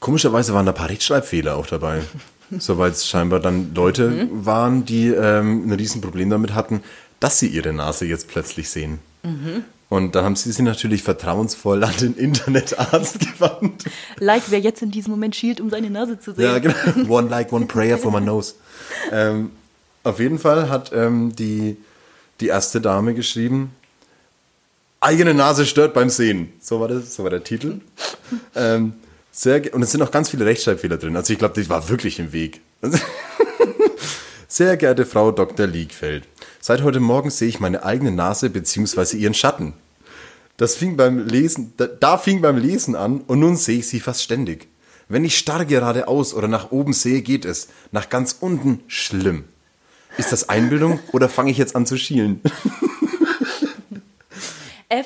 komischerweise 0.00 0.52
waren 0.54 0.66
da 0.66 0.72
ein 0.72 0.76
paar 0.76 0.90
Rechtschreibfehler 0.90 1.56
auch 1.56 1.66
dabei. 1.66 2.02
So, 2.58 2.78
weil 2.78 2.90
es 2.90 3.06
scheinbar 3.06 3.40
dann 3.40 3.74
Leute 3.74 4.28
waren, 4.32 4.84
die 4.84 5.08
ähm, 5.08 5.66
ein 5.68 5.72
Riesenproblem 5.72 6.30
damit 6.30 6.54
hatten, 6.54 6.82
dass 7.20 7.38
sie 7.38 7.48
ihre 7.48 7.72
Nase 7.72 8.06
jetzt 8.06 8.28
plötzlich 8.28 8.70
sehen. 8.70 9.00
Und 9.88 10.14
dann 10.14 10.24
haben 10.24 10.36
sie 10.36 10.52
sich 10.52 10.62
natürlich 10.62 11.02
vertrauensvoll 11.02 11.82
an 11.82 11.94
den 12.00 12.14
Internetarzt 12.14 13.20
gewandt. 13.20 13.84
Like, 14.18 14.42
wer 14.48 14.60
jetzt 14.60 14.82
in 14.82 14.90
diesem 14.90 15.12
Moment 15.12 15.34
schielt, 15.34 15.60
um 15.60 15.70
seine 15.70 15.88
Nase 15.88 16.18
zu 16.20 16.34
sehen. 16.34 16.44
Ja, 16.44 16.58
genau. 16.58 16.74
One 17.08 17.28
like, 17.28 17.52
one 17.52 17.66
prayer 17.66 17.96
for 17.96 18.12
my 18.12 18.20
nose. 18.20 18.54
Ähm, 19.10 19.50
auf 20.04 20.20
jeden 20.20 20.38
Fall 20.38 20.68
hat 20.68 20.92
ähm, 20.92 21.34
die, 21.34 21.78
die 22.40 22.48
erste 22.48 22.80
Dame 22.80 23.14
geschrieben, 23.14 23.74
eigene 25.00 25.34
Nase 25.34 25.64
stört 25.64 25.94
beim 25.94 26.10
Sehen. 26.10 26.52
So 26.60 26.80
war 26.80 26.88
das, 26.88 27.14
so 27.14 27.22
war 27.22 27.30
der 27.30 27.44
Titel. 27.44 27.80
Ähm, 28.54 28.94
sehr, 29.30 29.72
und 29.72 29.82
es 29.82 29.92
sind 29.92 30.02
auch 30.02 30.10
ganz 30.10 30.30
viele 30.30 30.44
Rechtschreibfehler 30.44 30.96
drin. 30.96 31.16
Also 31.16 31.32
ich 31.32 31.38
glaube, 31.38 31.60
die 31.60 31.68
war 31.68 31.88
wirklich 31.88 32.18
im 32.18 32.32
Weg. 32.32 32.60
Sehr 34.48 34.76
geehrte 34.76 35.04
Frau 35.04 35.30
Dr. 35.30 35.66
Liegfeld, 35.66 36.24
seit 36.60 36.82
heute 36.82 37.00
Morgen 37.00 37.30
sehe 37.30 37.48
ich 37.48 37.60
meine 37.60 37.84
eigene 37.84 38.10
Nase 38.10 38.50
bzw. 38.50 39.16
ihren 39.16 39.34
Schatten. 39.34 39.74
Das 40.56 40.74
fing 40.74 40.96
beim 40.96 41.26
Lesen, 41.26 41.72
da, 41.76 41.86
da 41.86 42.18
fing 42.18 42.40
beim 42.40 42.56
Lesen 42.56 42.96
an 42.96 43.20
und 43.20 43.38
nun 43.38 43.56
sehe 43.56 43.78
ich 43.78 43.88
sie 43.88 44.00
fast 44.00 44.22
ständig. 44.22 44.68
Wenn 45.08 45.24
ich 45.24 45.38
starr 45.38 45.64
geradeaus 45.64 46.34
oder 46.34 46.48
nach 46.48 46.70
oben 46.70 46.92
sehe, 46.92 47.22
geht 47.22 47.44
es. 47.44 47.68
Nach 47.92 48.08
ganz 48.08 48.36
unten 48.40 48.80
schlimm. 48.88 49.44
Ist 50.18 50.32
das 50.32 50.48
Einbildung 50.48 50.98
oder 51.12 51.28
fange 51.28 51.50
ich 51.50 51.58
jetzt 51.58 51.76
an 51.76 51.86
zu 51.86 51.96
schielen? 51.96 52.42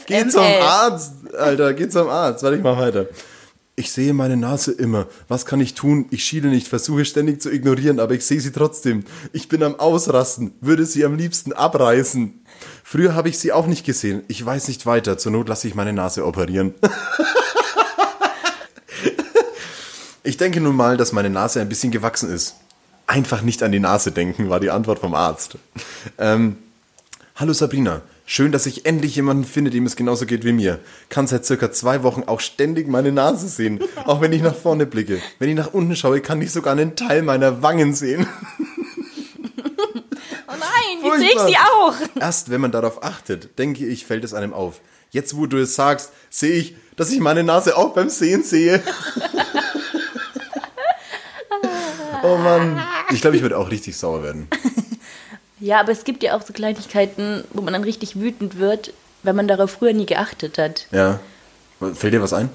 Geh 0.06 0.28
zum 0.28 0.42
FML. 0.42 0.60
Arzt, 0.62 1.34
Alter, 1.34 1.74
geh 1.74 1.88
zum 1.88 2.08
Arzt. 2.08 2.44
Warte, 2.44 2.56
ich 2.56 2.62
mach 2.62 2.78
weiter. 2.78 3.06
Ich 3.74 3.90
sehe 3.90 4.12
meine 4.12 4.36
Nase 4.36 4.72
immer. 4.72 5.06
Was 5.28 5.46
kann 5.46 5.60
ich 5.60 5.72
tun? 5.72 6.06
Ich 6.10 6.24
schiele 6.24 6.48
nicht, 6.48 6.68
versuche 6.68 7.06
ständig 7.06 7.40
zu 7.40 7.50
ignorieren, 7.50 8.00
aber 8.00 8.14
ich 8.14 8.26
sehe 8.26 8.40
sie 8.40 8.52
trotzdem. 8.52 9.04
Ich 9.32 9.48
bin 9.48 9.62
am 9.62 9.76
Ausrasten, 9.76 10.52
würde 10.60 10.84
sie 10.84 11.06
am 11.06 11.16
liebsten 11.16 11.54
abreißen. 11.54 12.44
Früher 12.84 13.14
habe 13.14 13.30
ich 13.30 13.38
sie 13.38 13.50
auch 13.50 13.66
nicht 13.66 13.86
gesehen. 13.86 14.24
Ich 14.28 14.44
weiß 14.44 14.68
nicht 14.68 14.84
weiter. 14.84 15.16
Zur 15.16 15.32
Not 15.32 15.48
lasse 15.48 15.68
ich 15.68 15.74
meine 15.74 15.94
Nase 15.94 16.26
operieren. 16.26 16.74
ich 20.22 20.36
denke 20.36 20.60
nun 20.60 20.76
mal, 20.76 20.98
dass 20.98 21.12
meine 21.12 21.30
Nase 21.30 21.62
ein 21.62 21.70
bisschen 21.70 21.92
gewachsen 21.92 22.30
ist. 22.30 22.56
Einfach 23.06 23.40
nicht 23.40 23.62
an 23.62 23.72
die 23.72 23.80
Nase 23.80 24.12
denken, 24.12 24.50
war 24.50 24.60
die 24.60 24.70
Antwort 24.70 24.98
vom 24.98 25.14
Arzt. 25.14 25.56
Ähm, 26.18 26.58
Hallo 27.36 27.54
Sabrina, 27.54 28.02
schön, 28.26 28.52
dass 28.52 28.66
ich 28.66 28.86
endlich 28.86 29.16
jemanden 29.16 29.44
finde, 29.44 29.70
dem 29.70 29.86
es 29.86 29.96
genauso 29.96 30.26
geht 30.26 30.44
wie 30.44 30.52
mir. 30.52 30.78
Kann 31.08 31.26
seit 31.26 31.44
circa 31.44 31.72
zwei 31.72 32.02
Wochen 32.02 32.24
auch 32.24 32.40
ständig 32.40 32.88
meine 32.88 33.12
Nase 33.12 33.48
sehen, 33.48 33.80
auch 34.04 34.20
wenn 34.20 34.32
ich 34.32 34.42
nach 34.42 34.54
vorne 34.54 34.86
blicke. 34.86 35.20
Wenn 35.38 35.48
ich 35.48 35.56
nach 35.56 35.72
unten 35.72 35.96
schaue, 35.96 36.20
kann 36.20 36.42
ich 36.42 36.52
sogar 36.52 36.72
einen 36.72 36.96
Teil 36.96 37.22
meiner 37.22 37.62
Wangen 37.62 37.94
sehen. 37.94 38.26
Oh 40.48 40.54
nein, 40.58 40.98
jetzt 41.02 41.18
sehe 41.18 41.30
ich 41.30 41.40
sie 41.40 41.56
auch. 41.56 41.94
Erst 42.20 42.50
wenn 42.50 42.60
man 42.60 42.72
darauf 42.72 43.02
achtet, 43.02 43.58
denke 43.58 43.86
ich, 43.86 44.04
fällt 44.04 44.22
es 44.22 44.34
einem 44.34 44.52
auf. 44.52 44.80
Jetzt, 45.10 45.36
wo 45.36 45.46
du 45.46 45.56
es 45.58 45.74
sagst, 45.74 46.12
sehe 46.28 46.52
ich, 46.52 46.76
dass 46.96 47.10
ich 47.10 47.20
meine 47.20 47.42
Nase 47.42 47.76
auch 47.76 47.94
beim 47.94 48.10
Sehen 48.10 48.42
sehe. 48.42 48.82
oh 52.22 52.36
Mann. 52.36 52.82
Ich 53.10 53.20
glaube, 53.20 53.36
ich 53.36 53.42
würde 53.42 53.56
auch 53.56 53.70
richtig 53.70 53.96
sauer 53.96 54.22
werden. 54.22 54.48
Ja, 55.62 55.78
aber 55.80 55.92
es 55.92 56.02
gibt 56.02 56.24
ja 56.24 56.36
auch 56.36 56.42
so 56.42 56.52
Kleinigkeiten, 56.52 57.44
wo 57.52 57.62
man 57.62 57.72
dann 57.72 57.84
richtig 57.84 58.18
wütend 58.18 58.58
wird, 58.58 58.92
wenn 59.22 59.36
man 59.36 59.46
darauf 59.46 59.70
früher 59.70 59.92
nie 59.92 60.06
geachtet 60.06 60.58
hat. 60.58 60.86
Ja. 60.90 61.20
Fällt 61.94 62.12
dir 62.14 62.20
was 62.20 62.32
ein? 62.32 62.48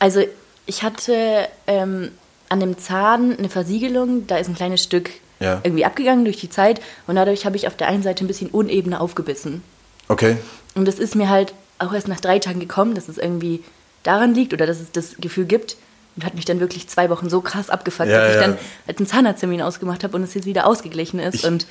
Also 0.00 0.24
ich 0.66 0.82
hatte 0.82 1.48
ähm, 1.68 2.10
an 2.48 2.58
dem 2.58 2.78
Zahn 2.78 3.38
eine 3.38 3.48
Versiegelung, 3.48 4.26
da 4.26 4.38
ist 4.38 4.48
ein 4.48 4.56
kleines 4.56 4.82
Stück 4.82 5.10
Ja. 5.38 5.60
irgendwie 5.62 5.84
abgegangen 5.84 6.24
durch 6.24 6.38
die 6.38 6.50
Zeit 6.50 6.80
und 7.06 7.14
dadurch 7.14 7.46
habe 7.46 7.56
ich 7.56 7.68
auf 7.68 7.76
der 7.76 7.86
einen 7.86 8.02
Seite 8.02 8.24
ein 8.24 8.26
bisschen 8.28 8.50
unebener 8.50 9.00
aufgebissen. 9.00 9.62
Okay. 10.08 10.36
Und 10.74 10.86
das 10.88 10.98
ist 10.98 11.14
mir 11.14 11.28
halt 11.28 11.54
auch 11.78 11.92
erst 11.92 12.08
nach 12.08 12.20
drei 12.20 12.40
Tagen 12.40 12.58
gekommen, 12.60 12.94
dass 12.96 13.08
es 13.08 13.18
irgendwie 13.18 13.62
daran 14.02 14.34
liegt 14.34 14.52
oder 14.52 14.66
dass 14.66 14.80
es 14.80 14.90
das 14.90 15.14
Gefühl 15.20 15.44
gibt. 15.44 15.76
Und 16.14 16.26
hat 16.26 16.34
mich 16.34 16.44
dann 16.44 16.60
wirklich 16.60 16.88
zwei 16.88 17.08
Wochen 17.08 17.30
so 17.30 17.40
krass 17.40 17.70
abgefuckt, 17.70 18.10
Ja, 18.10 18.18
dass 18.18 18.28
ich 18.34 18.34
ja. 18.34 18.40
dann 18.48 18.58
halt 18.86 18.98
einen 18.98 19.06
Zahnarzttermin 19.06 19.62
ausgemacht 19.62 20.04
habe 20.04 20.14
und 20.16 20.22
es 20.24 20.34
jetzt 20.34 20.44
wieder 20.44 20.66
ausgeglichen 20.66 21.18
ist. 21.18 21.36
Ich- 21.36 21.44
und 21.46 21.66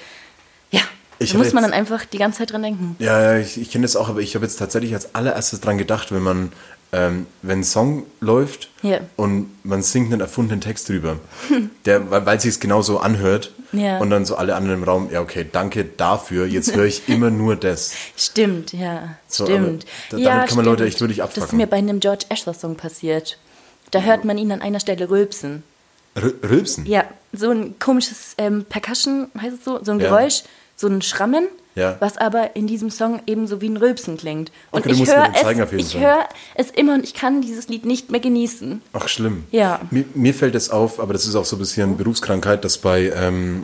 ja, 0.71 0.81
Ich 1.19 1.31
da 1.31 1.37
muss 1.37 1.53
man 1.53 1.63
jetzt- 1.63 1.71
dann 1.71 1.79
einfach 1.79 2.05
die 2.05 2.17
ganze 2.17 2.39
Zeit 2.39 2.51
dran 2.51 2.63
denken. 2.63 2.95
Ja, 2.99 3.33
ja, 3.33 3.37
ich, 3.39 3.59
ich 3.59 3.71
kenne 3.71 3.83
das 3.83 3.95
auch, 3.95 4.09
aber 4.09 4.21
ich 4.21 4.35
habe 4.35 4.45
jetzt 4.45 4.57
tatsächlich 4.57 4.93
als 4.93 5.13
allererstes 5.15 5.61
dran 5.61 5.77
gedacht, 5.77 6.11
wenn 6.11 6.23
man, 6.23 6.51
ähm, 6.93 7.25
wenn 7.41 7.59
ein 7.59 7.63
Song 7.63 8.03
läuft 8.19 8.69
Ja. 8.81 8.99
und 9.15 9.49
man 9.63 9.81
singt 9.81 10.11
einen 10.11 10.19
erfundenen 10.21 10.59
Text 10.61 10.89
drüber, 10.89 11.19
der, 11.85 12.09
weil, 12.11 12.25
weil 12.25 12.39
sich 12.41 12.49
es 12.51 12.59
genauso 12.59 12.99
anhört 12.99 13.53
Ja. 13.71 13.99
und 13.99 14.09
dann 14.09 14.25
so 14.25 14.35
alle 14.35 14.55
anderen 14.55 14.79
im 14.79 14.83
Raum, 14.83 15.09
ja 15.11 15.21
okay, 15.21 15.45
danke 15.49 15.85
dafür, 15.85 16.45
jetzt 16.47 16.75
höre 16.75 16.85
ich 16.85 17.07
immer 17.07 17.29
nur 17.29 17.55
das. 17.55 17.93
Stimmt, 18.17 18.73
ja. 18.73 19.15
So, 19.27 19.45
stimmt. 19.45 19.85
da- 20.09 20.17
ja, 20.17 20.29
damit 20.35 20.47
kann 20.49 20.55
man 20.57 20.65
Leute 20.65 20.77
stimmt. 20.83 20.87
echt 20.93 21.01
wirklich 21.01 21.17
Das 21.19 21.29
ist 21.29 21.37
abfacken. 21.37 21.57
mir 21.57 21.67
bei 21.67 21.77
einem 21.77 21.99
George 22.01 22.25
Asher-Song 22.29 22.75
passiert. 22.75 23.37
Da 23.91 24.01
hört 24.01 24.25
man 24.25 24.37
ihn 24.37 24.51
an 24.51 24.61
einer 24.61 24.79
Stelle 24.79 25.09
rülpsen. 25.09 25.63
R 26.15 26.33
Rülpsen? 26.49 26.85
Ja, 26.87 27.05
so 27.31 27.51
ein 27.51 27.79
komisches 27.79 28.33
ähm, 28.37 28.65
Percussion, 28.67 29.27
heißt 29.39 29.55
es 29.59 29.63
so, 29.63 29.79
so 29.81 29.91
ein 29.93 29.99
Ja. 30.01 30.09
Geräusch, 30.09 30.43
so 30.81 30.87
ein 30.87 31.01
Schrammen, 31.01 31.47
Ja. 31.75 31.95
was 32.01 32.17
aber 32.17 32.55
in 32.55 32.67
diesem 32.67 32.89
Song 32.89 33.21
eben 33.27 33.47
so 33.47 33.61
wie 33.61 33.69
ein 33.69 33.77
Rülpsen 33.77 34.17
klingt. 34.17 34.51
Und 34.71 34.81
Okay, 34.85 34.91
ich 34.91 35.07
höre 35.07 35.31
es, 35.33 35.71
ich 35.77 35.97
höre 35.97 36.27
es 36.55 36.69
immer 36.71 36.95
und 36.95 37.03
ich 37.05 37.13
kann 37.13 37.41
dieses 37.41 37.69
Lied 37.69 37.85
nicht 37.85 38.11
mehr 38.11 38.19
genießen. 38.19 38.81
Ach, 38.93 39.07
schlimm. 39.07 39.45
Ja. 39.51 39.79
Mir, 39.91 40.03
mir 40.13 40.33
fällt 40.33 40.55
es 40.55 40.69
auf, 40.69 40.99
aber 40.99 41.13
das 41.13 41.25
ist 41.25 41.35
auch 41.35 41.45
so 41.45 41.55
ein 41.55 41.59
bisschen 41.59 41.95
Berufskrankheit, 41.95 42.65
dass 42.65 42.77
bei, 42.77 43.11
ähm, 43.15 43.63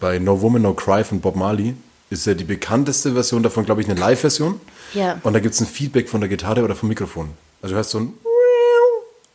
bei 0.00 0.18
No 0.20 0.40
Woman, 0.40 0.62
No 0.62 0.74
Cry 0.74 1.02
von 1.02 1.20
Bob 1.20 1.34
Marley 1.34 1.74
ist 2.10 2.26
ja 2.26 2.34
die 2.34 2.44
bekannteste 2.44 3.12
Version 3.12 3.42
davon, 3.42 3.64
glaube 3.66 3.80
ich, 3.82 3.90
eine 3.90 3.98
Live-Version. 3.98 4.60
Ja. 4.94 5.18
Und 5.24 5.32
da 5.32 5.40
gibt 5.40 5.54
es 5.54 5.60
ein 5.60 5.66
Feedback 5.66 6.08
von 6.08 6.20
der 6.20 6.28
Gitarre 6.28 6.62
oder 6.62 6.74
vom 6.74 6.88
Mikrofon. 6.88 7.30
Also 7.60 7.72
du 7.72 7.76
hörst 7.76 7.90
so 7.90 7.98
ein 8.00 8.14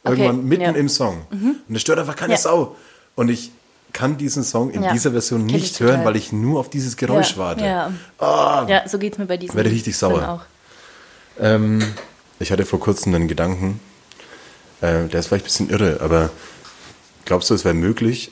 Okay, 0.05 0.20
irgendwann 0.22 0.45
mitten 0.45 0.64
ja. 0.64 0.72
Mhm. 0.72 0.78
im 0.78 0.89
Song. 0.89 1.22
Und 1.32 1.62
das 1.70 1.82
stört 1.82 1.99
einfach 1.99 2.16
keine 2.16 2.34
Ja. 2.34 2.38
Sau. 2.39 2.76
Und 3.16 3.30
ich 3.30 3.51
kann 3.94 4.18
diesen 4.18 4.44
Song 4.44 4.72
in 4.72 4.84
Ja. 4.84 4.91
dieser 4.91 5.12
Version 5.12 5.48
Kenn 5.48 5.56
ich 5.58 5.64
nicht 5.64 5.80
hören, 5.80 6.04
weil 6.04 6.16
ich 6.16 6.32
nur 6.32 6.60
auf 6.60 6.70
dieses 6.70 6.98
Geräusch 6.98 7.32
ja, 7.34 7.38
warte. 7.38 7.64
Ja. 7.66 7.91
Ah. 8.18 8.66
ja, 8.68 8.88
so 8.88 8.98
geht 8.98 9.14
es 9.14 9.20
mir 9.20 9.26
bei 9.28 9.38
diesem 9.38 9.56
Werde 9.56 9.70
richtig 9.72 9.96
sauer. 9.96 10.46
Ähm, 11.39 11.82
ich 12.39 12.52
hatte 12.52 12.66
vor 12.66 12.80
kurzem 12.80 13.14
einen 13.14 13.28
Gedanken, 13.28 13.80
äh, 14.82 15.06
der 15.08 15.20
ist 15.20 15.28
vielleicht 15.28 15.46
ein 15.46 15.48
bisschen 15.48 15.70
irre, 15.70 16.00
aber 16.02 16.30
glaubst 17.26 17.50
du, 17.50 17.54
es 17.54 17.64
wäre 17.64 17.76
möglich, 17.76 18.32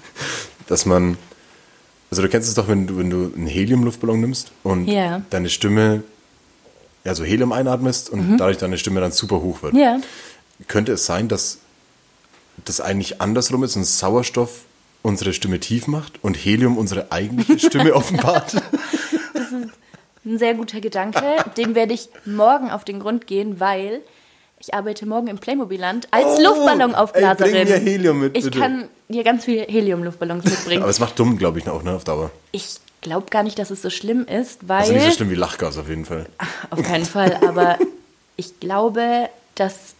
dass 0.66 0.84
man, 0.84 1.16
also 2.10 2.22
du 2.22 2.28
kennst 2.28 2.48
es 2.48 2.54
doch, 2.54 2.68
wenn 2.68 2.86
du, 2.86 2.98
wenn 2.98 3.10
du 3.10 3.32
einen 3.34 3.46
Helium-Luftballon 3.46 4.20
nimmst 4.20 4.52
und 4.62 4.86
Ja. 4.88 5.22
deine 5.30 5.48
Stimme 5.48 6.02
also 7.04 7.24
Helium 7.24 7.52
einatmest 7.52 8.10
und 8.10 8.36
dadurch 8.36 8.58
deine 8.58 8.76
Stimme 8.76 9.00
dann 9.00 9.12
super 9.12 9.40
hoch 9.40 9.62
wird. 9.62 9.72
Mhm. 9.72 9.80
Ja. 9.80 10.00
Könnte 10.66 10.92
es 10.92 11.06
sein, 11.06 11.28
dass 11.28 11.58
das 12.64 12.80
eigentlich 12.80 13.20
andersrum 13.20 13.62
ist 13.64 13.76
und 13.76 13.84
Sauerstoff 13.84 14.64
unsere 15.02 15.32
Stimme 15.32 15.60
tief 15.60 15.86
macht 15.86 16.22
und 16.22 16.34
Helium 16.34 16.76
unsere 16.76 17.10
eigentliche 17.12 17.58
Stimme 17.58 17.94
offenbart? 17.94 18.56
Ein 20.24 20.38
sehr 20.38 20.54
guter 20.54 20.80
Gedanke. 20.80 21.22
Dem 21.56 21.74
werde 21.74 21.94
ich 21.94 22.08
morgen 22.26 22.70
auf 22.70 22.84
den 22.84 23.00
Grund 23.00 23.26
gehen, 23.26 23.60
weil 23.60 24.00
ich 24.58 24.74
arbeite 24.74 25.06
morgen 25.06 25.28
im 25.28 25.38
Playmobil-Land 25.38 26.08
als 26.10 26.26
Oh, 26.38 26.42
Luftballonaufblaserin. 26.42 27.54
ey, 27.54 27.64
bring 27.64 27.84
mir 27.84 27.90
Helium 27.90 28.20
mit, 28.20 28.36
Ich 28.36 28.44
bitte. 28.44 28.58
kann 28.58 28.88
dir 29.08 29.22
ganz 29.24 29.44
viele 29.44 29.62
Helium-Luftballons 29.62 30.44
mitbringen. 30.44 30.82
Aber 30.82 30.90
es 30.90 30.98
macht 30.98 31.18
dumm, 31.18 31.38
glaube 31.38 31.60
ich, 31.60 31.68
auch 31.68 31.82
ne, 31.82 31.92
auf 31.94 32.04
Dauer. 32.04 32.30
ich 32.52 32.76
glaube 33.00 33.28
gar 33.30 33.44
nicht, 33.44 33.58
dass 33.58 33.70
es 33.70 33.80
so 33.80 33.90
schlimm 33.90 34.26
ist, 34.26 34.68
weil... 34.68 34.80
Also 34.80 34.92
nicht 34.92 35.04
so 35.04 35.12
schlimm 35.12 35.30
wie 35.30 35.36
Lachgas 35.36 35.78
auf 35.78 35.88
jeden 35.88 36.04
Fall. 36.04 36.26
Auf 36.70 36.82
keinen 36.82 37.04
Fall, 37.06 37.38
aber 37.46 37.78
ich 38.36 38.58
glaube, 38.58 39.28
dass 39.54 39.94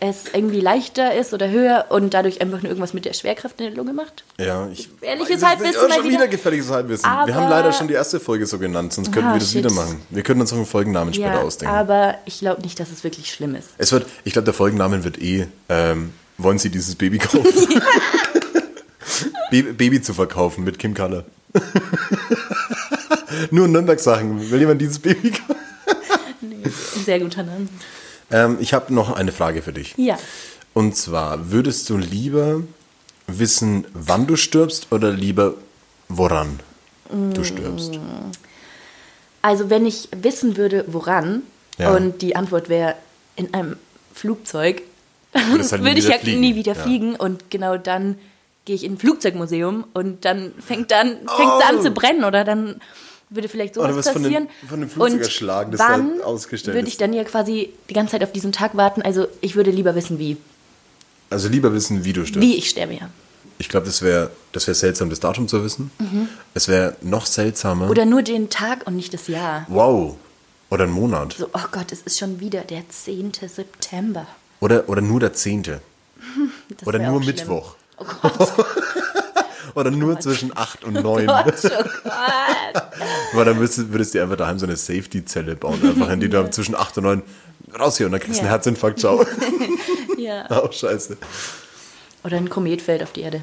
es 0.00 0.24
irgendwie 0.32 0.60
leichter 0.60 1.14
ist 1.14 1.32
oder 1.34 1.48
höher 1.50 1.86
und 1.88 2.14
dadurch 2.14 2.40
einfach 2.40 2.58
nur 2.62 2.70
irgendwas 2.70 2.94
mit 2.94 3.04
der 3.04 3.12
Schwerkraft 3.12 3.58
in 3.60 3.66
der 3.66 3.74
Lunge 3.74 3.92
macht. 3.92 4.24
Ja, 4.38 4.68
ich. 4.72 4.88
Gefährliches 5.00 5.30
weiß 5.30 5.36
es 5.38 5.44
Halbwissen 5.44 5.88
mal 5.88 5.94
schon 5.94 6.04
wieder. 6.04 6.12
wieder 6.14 6.28
gefährliches 6.28 6.70
Halbwissen. 6.70 7.04
Wir 7.26 7.34
haben 7.34 7.50
leider 7.50 7.72
schon 7.72 7.88
die 7.88 7.94
erste 7.94 8.20
Folge 8.20 8.46
so 8.46 8.58
genannt, 8.58 8.92
sonst 8.92 9.12
könnten 9.12 9.28
Ah, 9.30 9.34
wir 9.34 9.40
das 9.40 9.50
shit. 9.50 9.64
wieder 9.64 9.72
machen. 9.72 10.00
Wir 10.10 10.22
könnten 10.22 10.40
uns 10.42 10.52
auch 10.52 10.56
einen 10.56 10.66
Folgennamen 10.66 11.12
später 11.14 11.34
Ja, 11.34 11.40
ausdenken. 11.40 11.74
aber 11.74 12.14
ich 12.26 12.38
glaube 12.40 12.62
nicht, 12.62 12.78
dass 12.80 12.90
es 12.90 13.02
wirklich 13.04 13.32
schlimm 13.32 13.54
ist. 13.54 13.68
Es 13.78 13.92
wird, 13.92 14.06
ich 14.24 14.32
glaube, 14.32 14.44
der 14.44 14.54
Folgennamen 14.54 15.04
wird 15.04 15.20
eh, 15.20 15.46
ähm, 15.68 16.12
wollen 16.36 16.58
Sie 16.58 16.70
dieses 16.70 16.94
Baby 16.94 17.18
kaufen? 17.18 17.44
Baby, 19.50 20.00
zu 20.02 20.14
verkaufen 20.14 20.64
mit 20.64 20.78
Kim 20.78 20.94
Kaller. 20.94 21.24
Nur 23.50 23.68
Nürnberg-Sachen. 23.68 24.50
Will 24.50 24.60
jemand 24.60 24.80
dieses 24.80 24.98
Baby 24.98 25.30
kaufen? 25.30 25.56
Ein 26.42 26.72
sehr 27.04 27.18
guter 27.20 27.42
Name. 27.42 27.68
Ähm, 28.30 28.58
ich 28.60 28.74
habe 28.74 28.92
noch 28.92 29.12
eine 29.14 29.32
Frage 29.32 29.62
für 29.62 29.72
dich. 29.72 29.94
Ja. 29.96 30.18
Und 30.74 30.96
zwar, 30.96 31.50
würdest 31.50 31.88
du 31.90 31.96
lieber 31.96 32.62
wissen, 33.26 33.86
wann 33.94 34.26
du 34.26 34.36
stirbst 34.36 34.88
oder 34.92 35.10
lieber 35.10 35.54
woran 36.08 36.60
du 37.10 37.42
stirbst? 37.44 37.98
Also 39.42 39.70
wenn 39.70 39.86
ich 39.86 40.08
wissen 40.16 40.56
würde, 40.56 40.84
woran, 40.88 41.42
Ja. 41.78 41.94
und 41.94 42.22
die 42.22 42.36
Antwort 42.36 42.68
wäre 42.68 42.94
in 43.36 43.54
einem 43.54 43.76
Flugzeug, 44.14 44.82
halt 45.34 45.70
würde 45.82 45.98
ich 45.98 46.08
ja 46.08 46.18
fliegen. 46.18 46.40
nie 46.40 46.54
wieder 46.54 46.74
Ja. 46.74 46.82
fliegen 46.82 47.14
und 47.16 47.50
genau 47.50 47.76
dann 47.76 48.16
gehe 48.64 48.74
ich 48.74 48.84
in 48.84 48.94
ein 48.94 48.98
Flugzeugmuseum 48.98 49.84
und 49.94 50.24
dann 50.24 50.52
fängt 50.58 50.90
dann 50.90 51.08
fängt 51.36 51.52
es 51.60 51.68
an 51.68 51.80
zu 51.82 51.90
brennen 51.92 52.24
oder 52.24 52.44
dann 52.44 52.80
würde 53.30 53.48
vielleicht 53.48 53.74
sowas 53.74 53.86
Oder 53.88 53.96
wirst 53.96 54.10
von 54.10 54.22
dem- 54.22 54.32
passieren. 54.32 54.48
von 54.68 54.80
dem 54.80 54.88
Flugzeug 54.90 55.12
und 55.14 55.20
erschlagen, 55.24 55.70
das 55.72 55.78
da 55.80 55.88
wann 55.90 56.20
ausgestellt 56.22 56.74
würde 56.76 56.88
ich 56.88 56.96
dann 56.96 57.12
ja 57.12 57.24
quasi 57.24 57.72
die 57.90 57.94
ganze 57.94 58.12
Zeit 58.12 58.22
auf 58.24 58.32
diesen 58.32 58.52
Tag 58.52 58.76
warten. 58.76 59.02
Also 59.02 59.26
ich 59.40 59.54
würde 59.56 59.70
lieber 59.70 59.94
wissen, 59.94 60.18
wie. 60.18 60.36
Also 61.30 61.48
lieber 61.48 61.72
wissen, 61.74 62.04
wie 62.04 62.12
du 62.12 62.24
stirbst. 62.24 62.40
Wie 62.48 62.56
ich 62.56 62.70
sterbe, 62.70 62.94
ja. 62.94 63.10
Ich 63.58 63.68
glaube, 63.68 63.86
das 63.86 64.02
wäre 64.02 64.30
das 64.52 64.66
wär 64.66 64.74
seltsam, 64.74 65.10
das 65.10 65.20
Datum 65.20 65.48
zu 65.48 65.62
wissen. 65.64 65.90
Es 66.54 66.68
wäre 66.68 66.96
noch 67.02 67.26
seltsamer. 67.26 67.86
Mhm. 67.86 67.90
Oder 67.90 68.04
nur 68.06 68.22
den 68.22 68.48
Tag 68.50 68.86
und 68.86 68.94
nicht 68.96 69.12
das 69.12 69.26
Jahr. 69.28 69.66
wow. 69.68 70.16
Oder 70.70 70.84
ein 70.84 70.90
Monat. 70.90 71.32
So, 71.32 71.48
oh 71.54 71.60
Gott, 71.72 71.92
es 71.92 72.02
ist 72.02 72.18
schon 72.18 72.40
wieder 72.40 72.60
der 72.60 72.86
10. 72.88 73.32
September. 73.46 74.26
Oder, 74.60 74.86
oder 74.88 75.00
nur 75.00 75.18
der 75.20 75.32
Zehnte. 75.32 75.80
Das 76.78 76.86
Oder 76.86 76.98
nur 76.98 77.22
schlimm. 77.22 77.36
Mittwoch. 77.36 77.74
Oh 77.96 78.04
Gott, 78.22 78.52
Oder 79.78 79.92
nur 79.92 80.18
zwischen 80.18 80.56
8 80.56 80.82
und 80.84 80.94
9. 80.94 81.26
Gott, 81.26 81.54
oh 81.64 81.68
Gott. 82.02 82.82
Weil 83.32 83.44
dann 83.44 83.58
würdest, 83.58 83.92
würdest 83.92 84.14
du 84.14 84.20
einfach 84.22 84.36
daheim 84.36 84.58
so 84.58 84.66
eine 84.66 84.76
Safety-Zelle 84.76 85.54
bauen, 85.54 85.80
einfach 85.88 86.10
in 86.10 86.18
die 86.18 86.28
du 86.28 86.50
zwischen 86.50 86.74
8 86.74 86.98
und 86.98 87.04
9 87.04 87.22
raus 87.78 87.96
hier 87.96 88.06
und 88.06 88.12
dann 88.12 88.20
kriegst 88.20 88.38
du 88.38 88.40
einen 88.40 88.48
Ja. 88.48 88.52
Herzinfarkt, 88.54 88.98
ciao. 88.98 89.24
Ja. 90.18 90.46
oh, 90.62 90.72
scheiße. 90.72 91.16
Oder 92.24 92.38
ein 92.38 92.50
Komet 92.50 92.82
fällt 92.82 93.04
auf 93.04 93.12
die 93.12 93.20
Erde. 93.20 93.40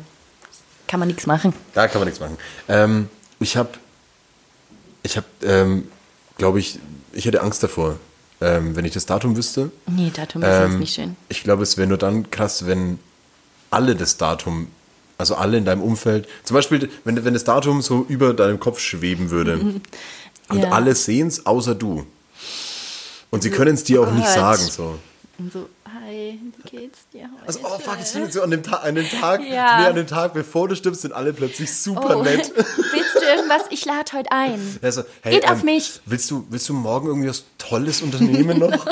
Kann 0.87 0.99
man 0.99 1.07
nichts 1.07 1.25
machen. 1.25 1.53
Da 1.73 1.87
kann 1.87 2.01
man 2.01 2.07
nichts 2.07 2.19
machen. 2.19 2.37
Ähm, 2.67 3.09
ich 3.39 3.55
habe, 3.55 3.69
ich 5.03 5.15
habe, 5.15 5.25
ähm, 5.41 5.87
glaube 6.37 6.59
ich, 6.59 6.79
ich 7.13 7.25
hätte 7.25 7.41
Angst 7.41 7.63
davor, 7.63 7.97
ähm, 8.41 8.75
wenn 8.75 8.83
ich 8.83 8.93
das 8.93 9.05
Datum 9.05 9.37
wüsste. 9.37 9.71
Nee, 9.87 10.11
Datum 10.13 10.43
ist 10.43 10.49
jetzt 10.49 10.59
Ähm, 10.65 10.79
nicht 10.79 10.93
schön. 10.95 11.15
Ich 11.29 11.43
glaube, 11.43 11.63
es 11.63 11.77
wäre 11.77 11.87
nur 11.87 11.97
dann 11.97 12.29
krass, 12.29 12.65
wenn 12.65 12.99
alle 13.71 13.95
das 13.95 14.17
Datum, 14.17 14.67
also 15.17 15.35
alle 15.35 15.57
in 15.57 15.65
deinem 15.65 15.81
Umfeld, 15.81 16.27
zum 16.43 16.55
Beispiel, 16.55 16.89
wenn, 17.03 17.23
wenn 17.23 17.33
das 17.33 17.43
Datum 17.43 17.81
so 17.81 18.05
über 18.09 18.33
deinem 18.33 18.59
Kopf 18.59 18.79
schweben 18.79 19.29
würde 19.31 19.59
und 20.49 20.59
Ja. 20.59 20.71
alle 20.71 20.95
sehen 20.95 21.27
es, 21.27 21.45
außer 21.45 21.75
du. 21.75 22.05
Und 23.31 23.43
sie 23.43 23.49
können 23.49 23.75
es 23.75 23.83
dir 23.83 24.01
auch 24.01 24.11
nicht 24.11 24.27
sagen. 24.27 24.61
So. 24.61 24.97
Und 25.37 25.51
so, 25.51 25.67
hi, 25.85 26.39
wie 26.63 26.69
geht's 26.77 26.99
dir 27.11 27.23
heute? 27.23 27.47
Also, 27.47 27.59
oh 27.63 27.77
fuck, 27.79 27.97
es 28.01 28.11
stimmt 28.11 28.31
so 28.31 28.41
an 28.41 28.51
dem, 28.51 28.63
Ta 28.63 28.77
an 28.77 28.95
dem 28.95 29.09
Tag, 29.09 29.41
Ja. 29.41 29.79
nee, 29.81 29.85
an 29.87 29.95
dem 29.95 30.07
Tag, 30.07 30.33
bevor 30.33 30.69
du 30.69 30.75
stirbst, 30.77 31.01
sind 31.01 31.13
alle 31.13 31.33
plötzlich 31.33 31.73
super 31.75 32.17
Oh, 32.19 32.23
nett. 32.23 32.53
willst 32.55 33.15
du 33.15 33.19
irgendwas? 33.19 33.63
Ich 33.71 33.83
lade 33.83 34.13
heute 34.13 34.31
ein. 34.31 34.79
Also, 34.81 35.03
hey, 35.23 35.33
Geht 35.33 35.49
auf 35.49 35.63
mich. 35.63 35.99
Willst 36.05 36.31
du, 36.31 36.45
willst 36.49 36.69
du 36.69 36.73
morgen 36.73 37.07
irgendwie 37.07 37.27
was 37.29 37.43
Tolles 37.57 38.01
unternehmen 38.01 38.59
noch? 38.59 38.85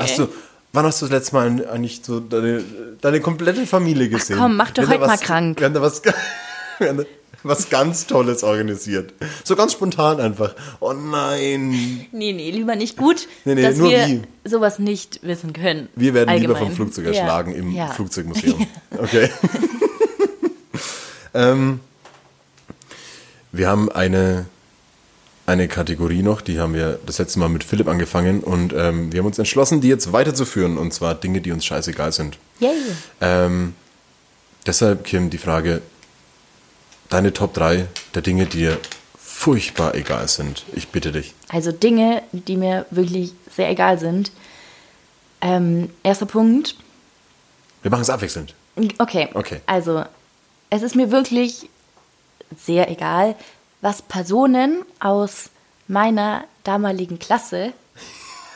Hast 0.00 0.18
du, 0.18 0.28
wann 0.76 0.86
hast 0.86 1.02
du 1.02 1.06
das 1.06 1.12
letzte 1.12 1.34
Mal 1.34 1.66
eigentlich 1.68 2.00
so 2.04 2.20
deine, 2.20 2.62
deine 3.00 3.20
komplette 3.20 3.66
Familie 3.66 4.08
gesehen? 4.08 4.38
komm, 4.38 4.56
mach 4.56 4.70
doch 4.70 4.84
heute 4.84 5.00
da 5.00 5.06
mal 5.06 5.12
was- 5.14 5.20
krank. 5.20 5.58
Wir 5.58 5.66
haben 5.66 5.74
da 5.74 5.82
was, 5.82 6.02
haben 6.80 7.04
was 7.42 7.70
ganz 7.70 8.06
Tolles 8.06 8.42
organisiert. 8.42 9.12
So 9.44 9.56
ganz 9.56 9.72
spontan 9.72 10.20
einfach. 10.20 10.54
Oh 10.80 10.92
nein. 10.92 12.06
Nee, 12.12 12.32
nee, 12.32 12.50
lieber 12.50 12.76
nicht 12.76 12.96
gut, 12.96 13.28
Nee, 13.44 13.54
nee, 13.54 13.62
dass 13.62 13.76
nur 13.76 13.90
wir 13.90 14.06
wie. 14.06 14.22
sowas 14.44 14.78
nicht 14.78 15.20
wissen 15.22 15.52
können. 15.52 15.88
Wir 15.94 16.14
werden 16.14 16.34
lieber 16.40 16.54
Allgemein. 16.54 16.76
vom 16.76 16.86
Flugzeug 16.90 17.06
Ja. 17.06 17.12
erschlagen 17.12 17.54
im 17.54 17.72
Ja. 17.72 17.88
Flugzeugmuseum. 17.88 18.66
Okay. 18.98 19.28
ähm, 21.34 21.80
wir 23.52 23.68
haben 23.68 23.90
eine, 23.92 24.46
eine 25.46 25.68
Kategorie 25.68 26.22
noch, 26.22 26.40
die 26.40 26.58
haben 26.58 26.74
wir 26.74 26.98
das 27.06 27.18
letzte 27.18 27.38
Mal 27.38 27.48
mit 27.48 27.62
Philipp 27.62 27.86
angefangen 27.88 28.40
und 28.40 28.72
ähm, 28.72 29.12
wir 29.12 29.20
haben 29.20 29.26
uns 29.26 29.38
entschlossen, 29.38 29.80
die 29.80 29.88
jetzt 29.88 30.12
weiterzuführen 30.12 30.76
und 30.76 30.92
zwar 30.92 31.14
Dinge, 31.14 31.40
die 31.40 31.52
uns 31.52 31.64
scheißegal 31.64 32.12
sind. 32.12 32.38
Yay. 32.58 32.72
Ähm, 33.20 33.74
deshalb, 34.66 35.04
Kim, 35.04 35.30
die 35.30 35.38
Frage, 35.38 35.82
deine 37.08 37.32
Top 37.32 37.54
3 37.54 37.86
der 38.14 38.22
Dinge, 38.22 38.46
die 38.46 38.58
dir 38.58 38.78
furchtbar 39.16 39.94
egal 39.94 40.26
sind. 40.26 40.64
Ich 40.74 40.88
bitte 40.88 41.12
dich. 41.12 41.34
Also 41.48 41.70
Dinge, 41.70 42.22
die 42.32 42.56
mir 42.56 42.86
wirklich 42.90 43.32
sehr 43.54 43.70
egal 43.70 43.98
sind. 43.98 44.32
Ähm, 45.40 45.90
erster 46.02 46.26
Punkt. 46.26 46.76
Wir 47.82 47.90
machen 47.90 48.02
es 48.02 48.10
abwechselnd. 48.10 48.54
Okay. 48.98 49.28
Okay. 49.34 49.60
Also, 49.66 50.04
es 50.70 50.82
ist 50.82 50.96
mir 50.96 51.12
wirklich 51.12 51.68
sehr 52.56 52.90
egal, 52.90 53.36
was 53.80 54.02
Personen 54.02 54.82
aus 55.00 55.50
meiner 55.88 56.44
damaligen 56.64 57.18
Klasse 57.18 57.72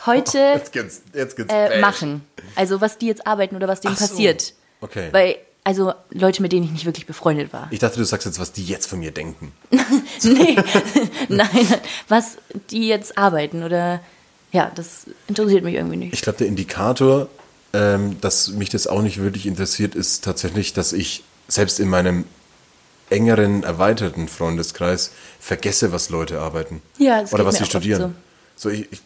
heute 0.07 0.39
Jetzt 0.55 0.73
geht's, 0.73 1.03
jetzt 1.15 1.37
geht's 1.37 1.53
äh, 1.53 1.81
machen. 1.81 2.23
Also, 2.57 2.81
was 2.81 2.99
die 2.99 3.07
jetzt 3.07 3.27
arbeiten 3.27 3.57
oder 3.57 3.69
was 3.69 3.81
denen 3.81 3.97
so. 3.97 4.07
passiert. 4.07 4.55
Okay. 4.81 5.09
Weil, 5.13 5.37
also 5.63 5.93
Leute, 6.11 6.43
mit 6.43 6.53
denen 6.53 6.65
ich 6.65 6.73
nicht 6.73 6.87
wirklich 6.87 7.07
befreundet 7.07 7.53
war. 7.53 7.69
Ich 7.71 7.79
dachte, 7.79 7.99
du 7.99 8.05
sagst 8.05 8.27
jetzt, 8.27 8.39
was 8.39 8.53
die 8.53 8.65
jetzt 8.65 8.87
von 8.87 8.99
mir 8.99 9.11
denken. 9.11 9.53
nee, 10.23 10.57
nein, 11.29 11.67
was 12.09 12.39
die 12.71 12.89
jetzt 12.89 13.19
arbeiten 13.19 13.63
oder 13.63 14.01
ja, 14.53 14.73
das 14.75 15.07
interessiert 15.29 15.63
mich 15.63 15.75
irgendwie 15.75 15.97
nicht. 15.97 16.15
Ich 16.15 16.23
glaube, 16.23 16.39
der 16.39 16.49
Indikator, 16.49 17.29
ähm, 17.73 18.21
dass 18.21 18.49
mich 18.49 18.71
das 18.71 18.87
auch 18.87 19.03
nicht 19.03 19.19
wirklich 19.19 19.47
interessiert, 19.47 19.95
ist 19.95 20.25
tatsächlich, 20.25 20.73
dass 20.73 20.93
ich 20.93 21.23
selbst 21.47 21.79
in 21.79 21.89
meinem 21.89 22.25
engeren, 23.11 23.63
erweiterten 23.63 24.29
Freundeskreis 24.29 25.13
vergesse, 25.39 25.93
was 25.93 26.11
Leute 26.11 26.41
arbeiten. 26.41 26.81
Ja, 26.99 27.21
das 27.21 27.33
Oder 27.33 27.45
was 27.45 27.57
sie 27.57 27.65
studieren. 27.67 28.15
So. 28.57 28.71
ich, 28.71 28.91
ich, 28.93 29.01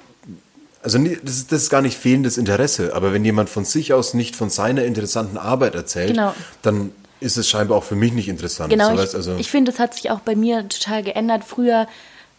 also 0.83 0.99
das 0.99 1.35
ist, 1.37 1.53
das 1.53 1.63
ist 1.63 1.71
gar 1.71 1.81
nicht 1.83 1.97
fehlendes 1.97 2.37
Interesse, 2.37 2.95
aber 2.95 3.13
wenn 3.13 3.25
jemand 3.25 3.49
von 3.49 3.65
sich 3.65 3.93
aus 3.95 4.13
nicht 4.15 4.37
von 4.37 4.51
seiner 4.51 4.85
interessanten 4.85 5.39
Arbeit 5.39 5.75
erzählt, 5.75 6.11
Genau. 6.11 6.35
dann 6.63 6.93
ist 7.21 7.39
es 7.39 7.49
scheinbar 7.49 7.79
auch 7.79 7.85
für 7.85 7.95
mich 7.97 8.13
nicht 8.13 8.29
interessant. 8.29 8.69
Genau, 8.71 8.95
so, 8.95 9.03
ich, 9.03 9.15
also, 9.15 9.37
ich 9.39 9.51
finde, 9.51 9.71
das 9.73 9.81
hat 9.81 9.95
sich 9.95 10.11
auch 10.11 10.21
bei 10.21 10.37
mir 10.37 10.69
total 10.69 11.03
geändert. 11.03 11.43
Früher 11.45 11.87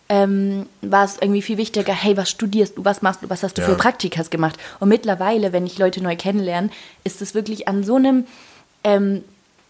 ähm, 0.09 0.67
war 0.83 1.05
es 1.05 1.17
irgendwie 1.19 1.41
viel 1.41 1.57
wichtiger, 1.57 1.91
hey, 1.93 2.15
was 2.17 2.29
studierst 2.29 2.77
du, 2.77 2.85
was 2.85 3.01
machst 3.01 3.23
du, 3.23 3.29
was 3.31 3.41
hast 3.41 3.57
du 3.57 3.61
Ja. 3.63 3.67
für 3.69 3.75
Praktikas 3.75 4.29
gemacht? 4.29 4.57
Und 4.79 4.89
mittlerweile, 4.89 5.51
wenn 5.53 5.65
ich 5.65 5.79
Leute 5.79 6.03
neu 6.03 6.15
kennenlerne, 6.15 6.69
ist 7.03 7.23
es 7.23 7.33
wirklich 7.33 7.67
an 7.67 7.83
so 7.83 7.95
einem, 7.95 8.25
ähm, 8.83 9.23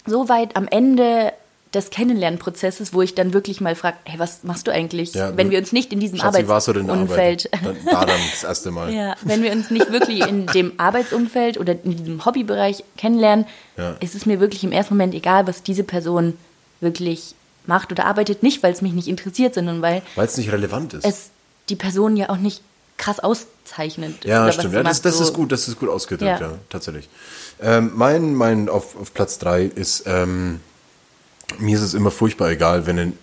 so 0.05 0.27
weit 0.27 0.57
am 0.57 0.67
Ende 0.67 1.31
des 1.75 1.89
Kennenlernprozesses, 1.91 2.93
wo 2.93 3.01
ich 3.01 3.13
dann 3.13 3.33
wirklich 3.33 3.61
mal 3.61 3.75
frage, 3.75 3.97
hey, 4.05 4.17
was 4.17 4.43
machst 4.43 4.65
du 4.67 4.71
eigentlich, 4.71 5.13
Ja, 5.13 5.35
wenn 5.37 5.51
wir 5.51 5.59
uns 5.59 5.71
nicht 5.73 5.91
in 5.93 5.99
diesem 5.99 6.19
Arbeitsumfeld? 6.21 7.49
Dann, 7.63 7.77
da 7.85 8.05
dann 8.05 8.19
das 8.31 8.43
erste 8.43 8.71
Mal. 8.71 8.91
Ja, 8.93 9.15
wenn 9.23 9.43
wir 9.43 9.51
uns 9.51 9.69
nicht 9.69 9.91
wirklich 9.91 10.21
in 10.27 10.47
dem 10.47 10.73
Arbeitsumfeld 10.77 11.59
oder 11.59 11.73
in 11.83 11.97
diesem 11.97 12.25
Hobbybereich 12.25 12.83
kennenlernen, 12.97 13.45
Ja. 13.77 13.95
ist 13.99 14.15
es 14.15 14.25
mir 14.25 14.39
wirklich 14.39 14.63
im 14.63 14.71
ersten 14.71 14.93
Moment 14.95 15.13
egal, 15.13 15.45
was 15.47 15.61
diese 15.63 15.83
Person 15.83 16.37
wirklich 16.79 17.35
macht 17.65 17.91
oder 17.91 18.05
arbeitet. 18.05 18.41
Nicht, 18.43 18.63
weil 18.63 18.71
es 18.71 18.81
mich 18.81 18.93
nicht 18.93 19.07
interessiert, 19.07 19.53
sondern 19.53 19.81
weil 19.81 20.01
Weil 20.15 20.27
es 20.27 20.37
nicht 20.37 20.51
relevant 20.51 20.93
ist. 20.93 21.05
es 21.05 21.29
die 21.69 21.75
Person 21.75 22.15
ja 22.15 22.29
auch 22.29 22.37
nicht 22.37 22.61
krass 22.97 23.19
auszeichnet. 23.19 24.23
Ja, 24.23 24.49
stimmt. 24.51 24.73
Ja, 24.73 24.83
das, 24.83 25.01
das 25.01 25.17
so. 25.17 25.23
ist 25.23 25.33
gut, 25.33 25.51
das 25.51 25.67
ist 25.67 25.79
gut 25.79 25.89
ausgedrückt, 25.89 26.39
ja, 26.39 26.47
Ja. 26.51 26.53
tatsächlich. 26.69 27.09
Ähm, 27.61 27.91
mein, 27.95 28.33
mein 28.35 28.69
auf, 28.69 28.95
auf 28.99 29.13
Platz 29.13 29.37
drei 29.39 29.63
ist, 29.65 30.03
ähm, 30.05 30.61
mir 31.59 31.75
ist 31.77 31.83
es 31.83 31.93
immer 31.93 32.11
furchtbar 32.11 32.49
egal, 32.51 32.85
wenn 32.87 32.97
in 32.97 33.13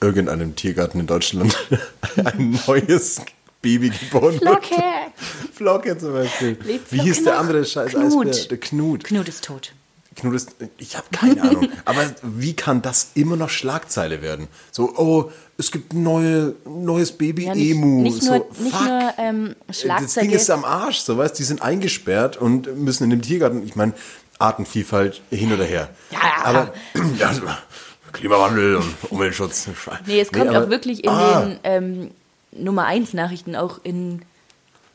irgendeinem 0.00 0.54
Tiergarten 0.56 1.00
in 1.00 1.06
Deutschland 1.06 1.56
ein 2.24 2.58
neues 2.66 3.20
Baby 3.62 3.90
geboren 3.90 4.38
Flocke! 4.38 4.70
wird. 4.70 5.54
Flocke 5.54 5.98
zum 5.98 6.12
Beispiel. 6.12 6.58
Lebt 6.64 6.92
Wie 6.92 6.96
Flocke 6.96 7.02
hieß 7.02 7.24
der 7.24 7.38
andere 7.38 7.64
scheiß 7.64 7.92
Knut. 7.92 8.26
Eisbär? 8.28 8.48
Der 8.48 8.58
Knut. 8.58 9.04
Knut 9.04 9.28
ist 9.28 9.44
tot. 9.44 9.72
Knut 10.16 10.34
ist, 10.34 10.54
ich 10.78 10.96
habe 10.96 11.06
keine 11.10 11.42
Ahnung. 11.42 11.68
Aber 11.86 12.02
wie 12.22 12.54
kann 12.54 12.82
das 12.82 13.08
immer 13.14 13.36
noch 13.36 13.50
Schlagzeile 13.50 14.22
werden? 14.22 14.46
So, 14.70 14.94
oh, 14.96 15.32
es 15.58 15.72
gibt 15.72 15.92
ein 15.92 16.02
neue, 16.02 16.54
neues 16.66 17.12
Baby 17.12 17.46
Ja, 17.46 17.54
nicht, 17.54 17.70
Emu. 17.72 18.02
nicht 18.02 18.22
so, 18.22 18.34
nur, 18.34 18.46
nicht 18.60 18.80
nur 18.80 19.14
ähm, 19.18 19.56
Das 19.66 19.80
Schlagzeuge. 19.80 20.26
Ding 20.28 20.36
ist 20.36 20.50
am 20.50 20.64
Arsch, 20.64 20.98
so 20.98 21.16
weißt, 21.16 21.36
die 21.38 21.42
sind 21.44 21.62
eingesperrt 21.62 22.36
und 22.36 22.76
müssen 22.78 23.04
in 23.04 23.10
dem 23.10 23.22
Tiergarten, 23.22 23.64
ich 23.66 23.74
meine, 23.76 23.94
Artenvielfalt 24.38 25.20
hin 25.30 25.52
oder 25.52 25.64
her. 25.64 25.88
Ja. 26.10 26.18
Aber 26.44 26.72
ja, 27.18 27.28
also, 27.28 27.42
Klimawandel 28.12 28.76
und 28.76 28.94
Umweltschutz. 29.10 29.68
nee, 30.06 30.20
es 30.20 30.30
kommt 30.32 30.48
aber- 30.48 30.64
auch 30.66 30.70
wirklich 30.70 31.02
in 31.04 31.10
Ah. 31.10 31.40
den 31.42 31.58
ähm, 31.64 32.10
Nummer 32.52 32.84
1 32.86 33.12
Nachrichten 33.14 33.56
auch 33.56 33.80
in 33.82 34.22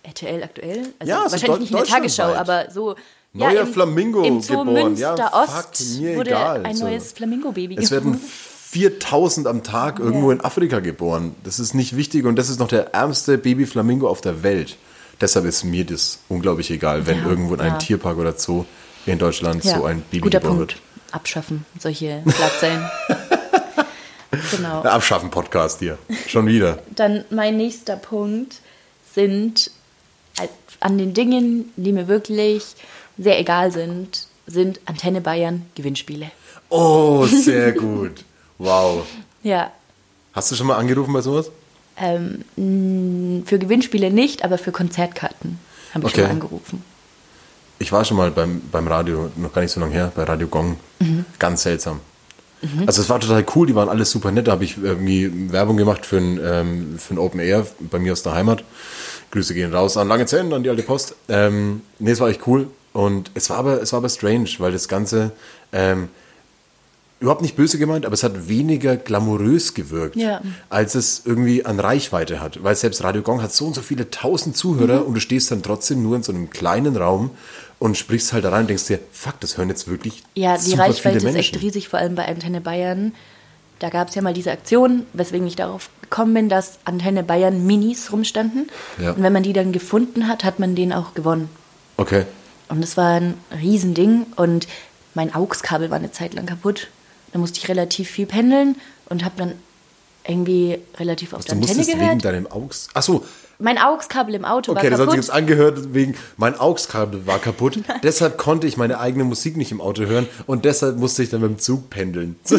RTL 0.03 0.43
aktuell. 0.43 0.87
Also 0.99 1.11
Ja, 1.11 1.23
so 1.25 1.31
wahrscheinlich 1.33 1.59
nicht 1.59 1.71
in 1.71 1.77
der 1.77 1.85
Tagesschau, 1.85 2.33
aber 2.33 2.71
so. 2.71 2.95
Neuer 3.33 3.61
im, 3.61 3.67
Flamingo 3.67 4.23
Im 4.23 4.41
Zoo 4.41 4.63
geboren. 4.65 4.95
Ja, 4.95 5.09
Münster 5.11 5.29
fuck, 5.31 5.49
Ost 5.71 5.99
mir 5.99 6.15
wurde 6.15 6.31
egal, 6.31 6.65
ein 6.65 6.75
so. 6.75 6.85
neues 6.85 7.11
Flamingo-Baby 7.11 7.75
Es 7.77 7.91
werden 7.91 8.19
4000 8.19 9.45
am 9.47 9.61
Tag 9.63 9.99
irgendwo 9.99 10.31
in 10.31 10.41
Afrika 10.41 10.79
geboren. 10.79 11.35
Das 11.43 11.59
ist 11.59 11.73
nicht 11.75 11.95
wichtig 11.95 12.25
und 12.25 12.37
das 12.37 12.49
ist 12.49 12.59
noch 12.59 12.67
der 12.69 12.93
ärmste 12.93 13.37
Babyflamingo 13.37 14.07
auf 14.07 14.21
der 14.21 14.41
Welt. 14.41 14.77
Deshalb 15.21 15.45
ist 15.45 15.63
mir 15.63 15.85
das 15.85 16.19
unglaublich 16.29 16.71
egal, 16.71 17.05
wenn 17.05 17.19
Ja, 17.19 17.27
irgendwo 17.29 17.53
in 17.55 17.61
einem 17.61 17.73
ja. 17.73 17.77
Tierpark 17.77 18.17
oder 18.17 18.33
Zoo 18.37 18.65
in 19.11 19.19
Deutschland 19.19 19.63
Ja, 19.63 19.77
so 19.77 19.85
ein 19.85 20.01
Baby 20.11 20.21
guter 20.21 20.39
Punkt. 20.39 20.59
wird. 20.59 20.75
Abschaffen, 21.11 21.65
solche 21.79 22.23
Schlagzeilen. 22.35 22.89
genau. 24.55 24.81
Abschaffen-Podcast 24.83 25.79
hier. 25.79 25.97
Schon 26.27 26.47
wieder. 26.47 26.79
Dann 26.95 27.25
mein 27.29 27.57
nächster 27.57 27.95
Punkt 27.95 28.57
sind 29.13 29.71
an 30.79 30.97
den 30.97 31.13
Dingen, 31.13 31.71
die 31.75 31.91
mir 31.91 32.07
wirklich 32.07 32.63
sehr 33.17 33.37
egal 33.39 33.71
sind, 33.71 34.27
sind 34.47 34.79
Antenne 34.85 35.19
Bayern 35.19 35.65
Gewinnspiele. 35.75 36.31
Oh, 36.69 37.25
sehr 37.25 37.71
gut. 37.73 38.23
Wow. 38.57 39.05
Ja, 39.43 39.71
Hast 40.33 40.51
du 40.51 40.55
schon 40.55 40.67
mal 40.67 40.77
angerufen 40.77 41.11
bei 41.11 41.21
sowas? 41.21 41.49
ähm, 41.97 43.43
für 43.45 43.59
Gewinnspiele 43.59 44.09
nicht, 44.11 44.45
aber 44.45 44.57
für 44.57 44.71
Konzertkarten 44.71 45.59
habe 45.93 46.05
ich 46.07 46.13
Okay. 46.13 46.21
schon 46.21 46.23
mal 46.23 46.29
angerufen. 46.31 46.83
Ich 47.79 47.91
war 47.91 48.05
schon 48.05 48.17
mal 48.17 48.31
beim, 48.31 48.61
beim 48.71 48.87
Radio, 48.87 49.31
noch 49.37 49.53
gar 49.53 49.61
nicht 49.61 49.71
so 49.71 49.79
lange 49.79 49.93
her, 49.93 50.11
bei 50.13 50.23
Radio 50.23 50.47
Gong. 50.47 50.77
Ganz 51.39 51.63
seltsam. 51.63 52.01
Also 52.85 53.01
es 53.01 53.09
war 53.09 53.19
total 53.21 53.45
cool, 53.55 53.67
die 53.67 53.75
waren 53.75 53.87
alles 53.87 54.11
super 54.11 54.31
nett. 54.31 54.47
Da 54.47 54.51
habe 54.51 54.65
ich 54.65 54.77
irgendwie 54.77 55.51
Werbung 55.51 55.77
gemacht 55.77 56.05
für 56.05 56.17
ein, 56.17 56.39
ähm, 56.43 56.99
für 56.99 57.13
ein 57.13 57.17
Open 57.17 57.39
Air 57.39 57.65
bei 57.79 57.99
mir 57.99 58.11
aus 58.11 58.21
der 58.23 58.33
Heimat. 58.33 58.65
Grüße 59.31 59.53
gehen 59.53 59.73
raus 59.73 59.95
an 59.95 60.07
Lange 60.09 60.25
Zellen, 60.25 60.51
an 60.53 60.63
die 60.63 60.69
alte 60.69 60.83
Post. 60.83 61.15
Ähm, 61.29 61.81
nee, 61.99 62.11
es 62.11 62.19
war 62.19 62.29
echt 62.29 62.45
cool. 62.47 62.67
Und 62.91 63.31
es 63.33 63.49
war 63.49 63.57
aber, 63.57 63.81
es 63.81 63.93
war 63.93 63.97
aber 63.97 64.09
strange, 64.09 64.49
weil 64.57 64.71
das 64.71 64.87
Ganze 64.87 65.31
ähm, 65.71 66.09
überhaupt 67.19 67.41
nicht 67.41 67.55
böse 67.55 67.77
gemeint, 67.77 68.05
aber 68.05 68.13
es 68.13 68.23
hat 68.23 68.47
weniger 68.47 68.95
glamourös 68.95 69.73
gewirkt, 69.73 70.15
Ja. 70.15 70.41
als 70.69 70.95
es 70.95 71.23
irgendwie 71.25 71.65
an 71.65 71.79
Reichweite 71.79 72.39
hat. 72.39 72.63
Weil 72.63 72.75
selbst 72.75 73.03
Radio 73.03 73.21
Gong 73.21 73.41
hat 73.41 73.51
so 73.53 73.65
und 73.67 73.75
so 73.75 73.81
viele 73.81 74.09
tausend 74.09 74.55
Zuhörer 74.55 75.05
und 75.05 75.15
du 75.15 75.19
stehst 75.19 75.51
dann 75.51 75.61
trotzdem 75.61 76.01
nur 76.01 76.15
in 76.15 76.23
so 76.23 76.31
einem 76.31 76.49
kleinen 76.49 76.95
Raum 76.95 77.31
und 77.77 77.97
sprichst 77.97 78.31
halt 78.33 78.45
da 78.45 78.49
rein 78.49 78.61
und 78.61 78.67
denkst 78.69 78.85
dir, 78.87 78.99
fuck, 79.11 79.39
das 79.41 79.57
hören 79.57 79.69
jetzt 79.69 79.87
wirklich 79.87 80.23
Ja, 80.35 80.57
die 80.57 80.63
super 80.71 80.83
Reichweite 80.83 81.17
ist 81.17 81.23
Menschen. 81.23 81.39
echt 81.39 81.61
riesig, 81.61 81.89
vor 81.89 81.99
allem 81.99 82.15
bei 82.15 82.25
Antenne 82.27 82.61
Bayern. 82.61 83.13
Da 83.79 83.89
gab 83.89 84.09
es 84.09 84.15
ja 84.15 84.21
mal 84.21 84.33
diese 84.33 84.51
Aktion, 84.51 85.03
weswegen 85.13 85.47
ich 85.47 85.55
darauf 85.55 85.89
gekommen 86.01 86.33
bin, 86.33 86.49
dass 86.49 86.79
Antenne 86.83 87.23
Bayern 87.23 87.65
Minis 87.65 88.11
rumstanden. 88.11 88.69
Ja. 89.01 89.11
Und 89.11 89.23
wenn 89.23 89.31
man 89.31 89.43
die 89.43 89.53
dann 89.53 89.71
gefunden 89.71 90.27
hat, 90.27 90.43
hat 90.43 90.59
man 90.59 90.75
den 90.75 90.91
auch 90.91 91.13
gewonnen. 91.13 91.49
Okay. 91.95 92.25
Und 92.67 92.83
es 92.83 92.97
war 92.97 93.13
ein 93.15 93.35
Riesending 93.61 94.25
und 94.35 94.67
mein 95.15 95.33
AUX-Kabel 95.33 95.89
war 95.89 95.97
eine 95.97 96.11
Zeit 96.11 96.33
lang 96.33 96.45
kaputt. 96.45 96.87
Da 97.31 97.39
musste 97.39 97.59
ich 97.59 97.67
relativ 97.69 98.09
viel 98.09 98.25
pendeln 98.25 98.75
und 99.09 99.23
habe 99.23 99.35
dann 99.37 99.53
irgendwie 100.27 100.79
relativ 100.97 101.33
auf 101.33 101.41
Du 101.41 101.47
der 101.47 101.57
Antenne 101.57 101.77
musstest 101.77 101.99
wegen 101.99 102.19
deinem 102.19 102.47
Augs... 102.47 102.87
Ach 102.93 103.01
so, 103.01 103.23
Mein 103.57 103.77
AUX-Kabel 103.77 104.35
im 104.35 104.45
Auto 104.45 104.71
okay, 104.73 104.83
war 104.83 104.89
das 104.91 104.99
hat 104.99 105.11
sich 105.11 105.15
kaputt. 105.15 105.15
jetzt 105.15 105.31
angehört 105.31 105.93
wegen, 105.93 106.15
mein 106.37 106.59
AUX-Kabel 106.59 107.25
war 107.25 107.39
kaputt, 107.39 107.79
deshalb 108.03 108.37
konnte 108.37 108.67
ich 108.67 108.77
meine 108.77 108.99
eigene 108.99 109.23
Musik 109.23 109.57
nicht 109.57 109.71
im 109.71 109.81
Auto 109.81 110.03
hören 110.05 110.27
und 110.45 110.65
deshalb 110.65 110.97
musste 110.97 111.23
ich 111.23 111.29
dann 111.29 111.41
mit 111.41 111.49
dem 111.51 111.59
Zug 111.59 111.89
pendeln. 111.89 112.35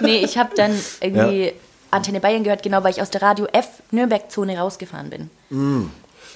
Nee, 0.00 0.18
ich 0.24 0.36
habe 0.36 0.50
dann 0.54 0.72
irgendwie 1.00 1.52
Antenne 1.90 2.20
Bayern 2.20 2.44
gehört, 2.44 2.62
genau 2.62 2.84
weil 2.84 2.92
ich 2.92 3.00
aus 3.00 3.10
der 3.10 3.22
Radio 3.22 3.46
F 3.52 3.66
Nürnberg-Zone 3.90 4.58
rausgefahren 4.58 5.10
bin. 5.10 5.90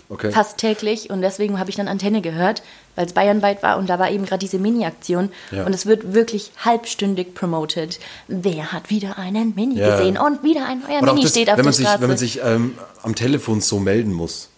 Okay. 0.08 0.30
Fast 0.32 0.58
täglich 0.58 1.10
und 1.10 1.22
deswegen 1.22 1.58
habe 1.58 1.70
ich 1.70 1.76
dann 1.76 1.88
Antenne 1.88 2.20
gehört, 2.20 2.62
weil 2.96 3.06
es 3.06 3.12
bayernweit 3.12 3.62
war 3.62 3.78
und 3.78 3.88
da 3.88 3.98
war 3.98 4.10
eben 4.10 4.24
gerade 4.24 4.40
diese 4.40 4.58
Mini-Aktion 4.58 5.30
Ja. 5.50 5.64
und 5.66 5.72
es 5.74 5.86
wird 5.86 6.14
wirklich 6.14 6.50
halbstündig 6.64 7.34
promoted. 7.34 7.98
Wer 8.28 8.72
hat 8.72 8.90
wieder 8.90 9.18
einen 9.18 9.54
Mini 9.54 9.78
Ja. 9.78 9.96
gesehen 9.96 10.18
und 10.18 10.42
wieder 10.42 10.66
ein 10.66 10.80
neuer 10.80 11.02
Mini 11.02 11.22
das, 11.22 11.30
steht 11.30 11.50
auf 11.50 11.60
der 11.60 11.72
sich, 11.72 11.86
Straße. 11.86 12.00
wenn 12.02 12.08
man 12.08 12.16
sich 12.18 12.40
ähm, 12.44 12.74
am 13.02 13.14
Telefon 13.14 13.60
so 13.60 13.78
melden 13.78 14.12
muss. 14.12 14.48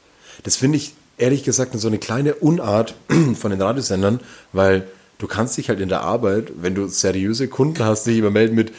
Das 0.45 0.57
finde 0.57 0.79
ich 0.79 0.95
ehrlich 1.19 1.45
gesagt 1.45 1.79
so 1.79 1.89
eine 1.89 1.99
kleine 1.99 2.35
Unart 2.35 2.95
von 3.35 3.51
den 3.51 3.61
Radiosendern, 3.61 4.21
weil 4.53 4.89
du 5.19 5.27
kannst 5.27 5.57
dich 5.59 5.69
halt 5.69 5.81
in 5.81 5.89
der 5.89 6.01
Arbeit, 6.03 6.53
wenn 6.57 6.75
du 6.75 6.89
seriöse 6.89 7.49
Kunden 7.49 7.85
hast, 7.85 8.07
nicht 8.07 8.19
immer 8.19 8.31
melden 8.31 8.55
mit 8.57 8.73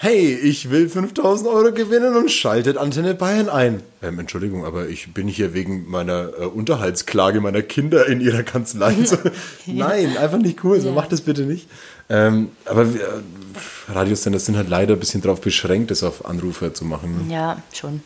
Hey, 0.00 0.32
ich 0.32 0.70
will 0.70 0.88
5000 0.88 1.48
Euro 1.50 1.72
gewinnen 1.72 2.14
und 2.14 2.30
schaltet 2.30 2.76
Antenne 2.76 3.14
Bayern 3.16 3.48
ein. 3.48 3.82
Ähm, 4.00 4.20
Entschuldigung, 4.20 4.64
aber 4.64 4.88
ich 4.88 5.12
bin 5.12 5.26
hier 5.26 5.54
wegen 5.54 5.90
meiner 5.90 6.30
äh, 6.38 6.44
Unterhaltsklage 6.44 7.40
meiner 7.40 7.62
Kinder 7.62 8.06
in 8.06 8.20
ihrer 8.20 8.44
Kanzlei. 8.44 8.94
So, 9.04 9.16
Nein, 9.66 10.16
einfach 10.16 10.38
nicht 10.38 10.62
cool. 10.62 10.80
So, 10.80 10.90
Ja. 10.90 10.94
mach 10.94 11.08
das 11.08 11.22
bitte 11.22 11.42
nicht. 11.42 11.66
Ähm, 12.08 12.50
aber 12.64 12.82
äh, 12.82 12.88
Radiosender 13.92 14.38
sind 14.38 14.56
halt 14.56 14.68
leider 14.68 14.94
ein 14.94 15.00
bisschen 15.00 15.20
darauf 15.20 15.40
beschränkt, 15.40 15.90
das 15.90 16.04
auf 16.04 16.24
Anrufer 16.26 16.72
zu 16.72 16.84
machen. 16.84 17.26
ja, 17.28 17.60
schon. 17.72 18.00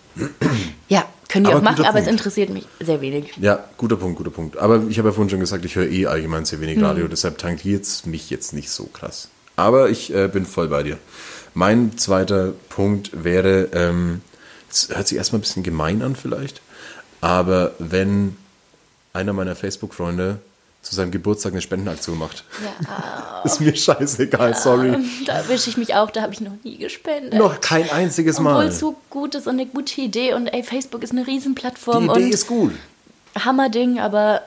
Ja, 0.88 1.04
können 1.28 1.44
die 1.44 1.50
Aber 1.50 1.58
auch 1.58 1.62
machen, 1.62 1.76
guter 1.76 1.88
aber 1.90 1.98
es 1.98 2.06
Punkt. 2.06 2.20
interessiert 2.20 2.48
mich 2.48 2.64
sehr 2.82 3.02
wenig. 3.02 3.34
Ja, 3.38 3.64
guter 3.76 3.96
Punkt, 3.96 4.16
guter 4.16 4.30
Punkt. 4.30 4.56
Aber 4.56 4.82
ich 4.88 4.96
habe 4.98 5.08
ja 5.10 5.12
vorhin 5.12 5.28
schon 5.28 5.40
gesagt, 5.40 5.62
ich 5.66 5.76
höre 5.76 5.90
eh 5.90 6.06
allgemein 6.06 6.46
sehr 6.46 6.58
Hm. 6.58 6.66
wenig 6.68 6.82
Radio, 6.82 7.06
deshalb 7.06 7.36
tangiert 7.36 7.82
es 7.84 8.06
mich 8.06 8.30
jetzt 8.30 8.54
nicht 8.54 8.70
so 8.70 8.84
krass. 8.84 9.28
Aber 9.56 9.90
ich 9.90 10.14
äh, 10.14 10.28
bin 10.28 10.46
voll 10.46 10.68
bei 10.68 10.82
dir. 10.82 10.96
Mein 11.54 11.98
zweiter 11.98 12.52
Punkt 12.68 13.10
wäre, 13.24 13.68
ähm, 13.74 14.20
es 14.70 14.88
hört 14.94 15.06
sich 15.08 15.18
erstmal 15.18 15.38
ein 15.38 15.42
bisschen 15.42 15.62
gemein 15.62 16.02
an 16.02 16.16
vielleicht, 16.16 16.60
aber 17.20 17.72
wenn 17.78 18.36
einer 19.12 19.32
meiner 19.34 19.54
Facebook-Freunde 19.54 20.38
zu 20.80 20.94
seinem 20.96 21.10
Geburtstag 21.12 21.52
eine 21.52 21.60
Spendenaktion 21.60 22.18
macht, 22.18 22.44
Ja, 22.84 23.42
ist 23.44 23.60
mir 23.60 23.76
scheißegal, 23.76 24.54
sorry. 24.56 24.96
da 25.26 25.34
erwische 25.34 25.68
ich 25.70 25.76
mich 25.76 25.94
auch, 25.94 26.10
da 26.10 26.22
habe 26.22 26.32
ich 26.32 26.40
noch 26.40 26.52
nie 26.64 26.78
gespendet. 26.78 27.34
Noch 27.34 27.60
kein 27.60 27.88
einziges 27.90 28.38
Obwohl 28.38 28.52
Mal. 28.52 28.68
es 28.68 28.78
so 28.80 28.96
gut 29.10 29.34
ist 29.34 29.46
und 29.46 29.60
eine 29.60 29.66
gute 29.66 30.00
Idee 30.00 30.32
und 30.34 30.46
ey, 30.48 30.62
Facebook 30.64 31.02
ist 31.04 31.12
eine 31.12 31.24
Die 31.24 31.30
Riesenplattform 31.30 32.04
Idee 32.10 32.24
und 32.24 32.30
ist 32.34 32.46
gut. 32.48 32.72
Hammerding, 33.38 34.00
aber 34.00 34.42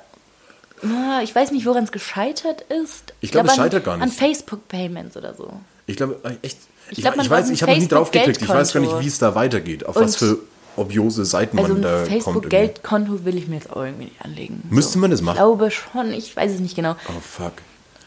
ah, 0.84 1.22
ich 1.24 1.34
weiß 1.34 1.52
nicht, 1.52 1.66
woran 1.66 1.86
es 1.86 1.92
gescheitert 1.92 2.62
ist. 2.64 3.14
Ich 3.22 3.32
glaube, 3.32 3.46
glaub, 3.48 3.54
es 3.56 3.60
an- 3.60 3.66
scheitert 3.66 3.86
gar 3.86 3.96
nicht. 3.98 4.04
An 4.04 4.12
Facebook-Payments 4.12 5.16
oder 5.16 5.34
so. 5.36 5.54
Ich 5.88 5.96
glaube, 5.98 6.20
äh, 6.24 6.36
echt. 6.42 6.58
Ich, 6.92 7.00
glaub, 7.00 7.16
ich 7.22 7.30
weiß, 7.30 7.50
ich 7.50 7.62
habe 7.62 7.72
noch 7.74 7.80
nie 7.80 7.88
drauf 7.88 8.12
geklickt. 8.12 8.42
Ich 8.42 8.50
weiß 8.50 8.74
gar 8.74 8.80
nicht, 8.82 9.00
wie 9.00 9.08
es 9.08 9.18
da 9.20 9.34
weitergeht. 9.36 9.86
Auf 9.86 9.96
Und- 9.96 10.04
was 10.04 10.16
für 10.16 10.38
obiose 10.78 11.24
Seiten 11.26 11.58
Also 11.58 11.74
man 11.74 11.82
da 11.82 11.90
kommt. 11.90 12.00
irgendwie. 12.08 12.22
Facebook-Geldkonto 12.24 13.26
will 13.26 13.38
ich 13.38 13.48
mir 13.48 13.56
jetzt 13.56 13.72
auch 13.72 13.84
irgendwie 13.84 14.06
nicht 14.06 14.22
anlegen. 14.22 14.62
Müsste 14.70 14.98
man 15.00 15.10
das 15.12 15.22
machen? 15.22 15.36
Ich 15.36 15.40
glaube 15.40 15.72
schon, 15.72 16.12
ich 16.14 16.36
weiß 16.36 16.52
es 16.54 16.60
nicht 16.60 16.76
genau. 16.76 16.96
Oh 17.08 17.20
fuck. 17.22 17.54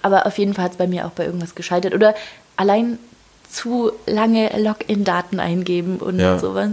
Aber 0.03 0.27
auf 0.27 0.37
jeden 0.39 0.55
Fall 0.55 0.65
hat 0.67 0.73
es 0.73 0.77
bei 0.79 0.87
mir 0.87 1.07
auch 1.07 1.11
bei 1.11 1.25
irgendwas 1.25 1.55
gescheitert. 1.55 1.95
Oder 1.95 2.15
allein 2.57 2.99
zu 3.51 3.91
lange 4.07 4.51
Login-Daten 4.63 5.41
eingeben 5.41 5.97
und 5.97 6.21
Ja. 6.21 6.39
sowas 6.39 6.69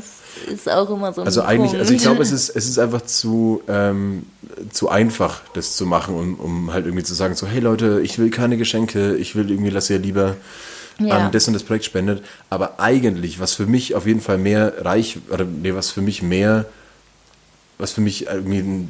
ist 0.53 0.69
auch 0.69 0.89
immer 0.89 1.13
so 1.13 1.21
ein 1.21 1.27
Also 1.27 1.41
eigentlich, 1.43 1.71
Punkt. 1.71 1.79
also 1.79 1.93
ich 1.93 2.01
glaube, 2.01 2.21
es 2.21 2.31
ist, 2.33 2.49
es 2.49 2.67
ist 2.67 2.77
einfach 2.77 3.01
zu, 3.03 3.61
ähm, 3.69 4.25
zu 4.71 4.89
einfach, 4.89 5.41
das 5.53 5.77
zu 5.77 5.85
machen, 5.85 6.13
um, 6.15 6.35
um 6.35 6.73
halt 6.73 6.85
irgendwie 6.85 7.05
zu 7.05 7.13
sagen, 7.13 7.35
so, 7.35 7.47
hey 7.47 7.61
Leute, 7.61 8.01
ich 8.03 8.19
will 8.19 8.29
keine 8.29 8.57
Geschenke, 8.57 9.15
ich 9.15 9.35
will 9.37 9.49
irgendwie, 9.49 9.71
dass 9.71 9.89
ihr 9.89 9.99
lieber 9.99 10.35
Ja. 10.99 11.17
an 11.27 11.31
das 11.31 11.47
und 11.47 11.53
das 11.53 11.63
Projekt 11.63 11.85
spendet. 11.85 12.23
Aber 12.49 12.79
eigentlich, 12.79 13.39
was 13.39 13.53
für 13.53 13.65
mich 13.65 13.95
auf 13.95 14.05
jeden 14.07 14.21
Fall 14.21 14.37
mehr 14.37 14.85
reich, 14.85 15.17
oder 15.29 15.43
nee, 15.45 15.73
was 15.73 15.91
für 15.91 16.01
mich 16.01 16.21
mehr, 16.21 16.65
was 17.77 17.91
für 17.91 18.01
mich 18.01 18.27
irgendwie 18.27 18.59
einen 18.59 18.89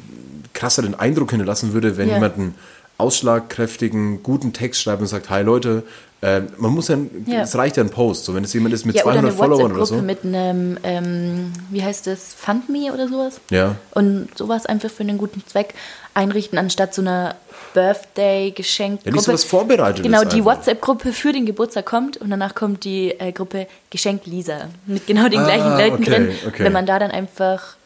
krasseren 0.54 0.94
Eindruck 0.94 1.30
hinterlassen 1.30 1.72
würde, 1.72 1.96
wenn 1.96 2.08
Ja. 2.08 2.14
jemand 2.14 2.38
ein 2.38 2.54
ausschlagkräftigen, 2.98 4.22
guten 4.22 4.52
Text 4.52 4.82
schreibt 4.82 5.00
und 5.00 5.06
sagt, 5.08 5.30
hi 5.30 5.42
Leute, 5.42 5.82
äh, 6.26 6.42
man 6.58 6.72
muss 6.72 6.88
ja, 6.88 6.96
Ja. 7.26 7.42
es 7.42 7.54
reicht 7.56 7.76
ja 7.76 7.82
ein 7.84 7.90
Post, 7.90 8.24
so 8.24 8.34
wenn 8.34 8.42
es 8.44 8.52
jemand 8.52 8.74
ist 8.74 8.84
mit 8.84 8.96
Ja, 8.96 9.02
oder 9.04 9.12
200 9.20 9.30
eine 9.30 9.38
Followern 9.38 9.72
oder 9.72 9.86
so. 9.86 9.96
mit 9.96 10.24
einem, 10.24 10.78
ähm, 10.82 11.52
wie 11.70 11.82
heißt 11.84 12.06
das, 12.06 12.34
FundMe 12.34 12.92
oder 12.92 13.08
sowas? 13.08 13.40
Ja. 13.50 13.76
Und 13.92 14.28
sowas 14.36 14.66
einfach 14.66 14.90
für 14.90 15.02
einen 15.04 15.18
guten 15.18 15.42
Zweck 15.46 15.74
einrichten, 16.14 16.58
anstatt 16.58 16.94
so 16.94 17.02
einer 17.02 17.36
Birthday-Geschenkgruppe. 17.74 19.08
Ja, 19.08 19.12
nicht 19.14 19.24
sowas 19.24 19.44
Vorbereitetes 19.44 20.02
Genau, 20.04 20.24
die. 20.24 20.44
WhatsApp-Gruppe 20.44 21.12
für 21.12 21.32
den 21.32 21.46
Geburtstag 21.46 21.86
kommt 21.86 22.16
und 22.16 22.30
danach 22.30 22.54
kommt 22.54 22.84
die 22.84 23.10
äh, 23.18 23.32
Gruppe 23.32 23.66
Geschenk 23.90 24.26
Lisa 24.26 24.68
mit 24.86 25.06
genau 25.06 25.28
den 25.28 25.40
Ah, 25.40 25.44
gleichen 25.44 25.70
Leuten 25.78 26.02
okay, 26.02 26.10
drin. 26.10 26.28
okay. 26.46 26.64
Wenn 26.64 26.72
man 26.72 26.86
da 26.86 26.98
dann 26.98 27.10
einfach 27.10 27.76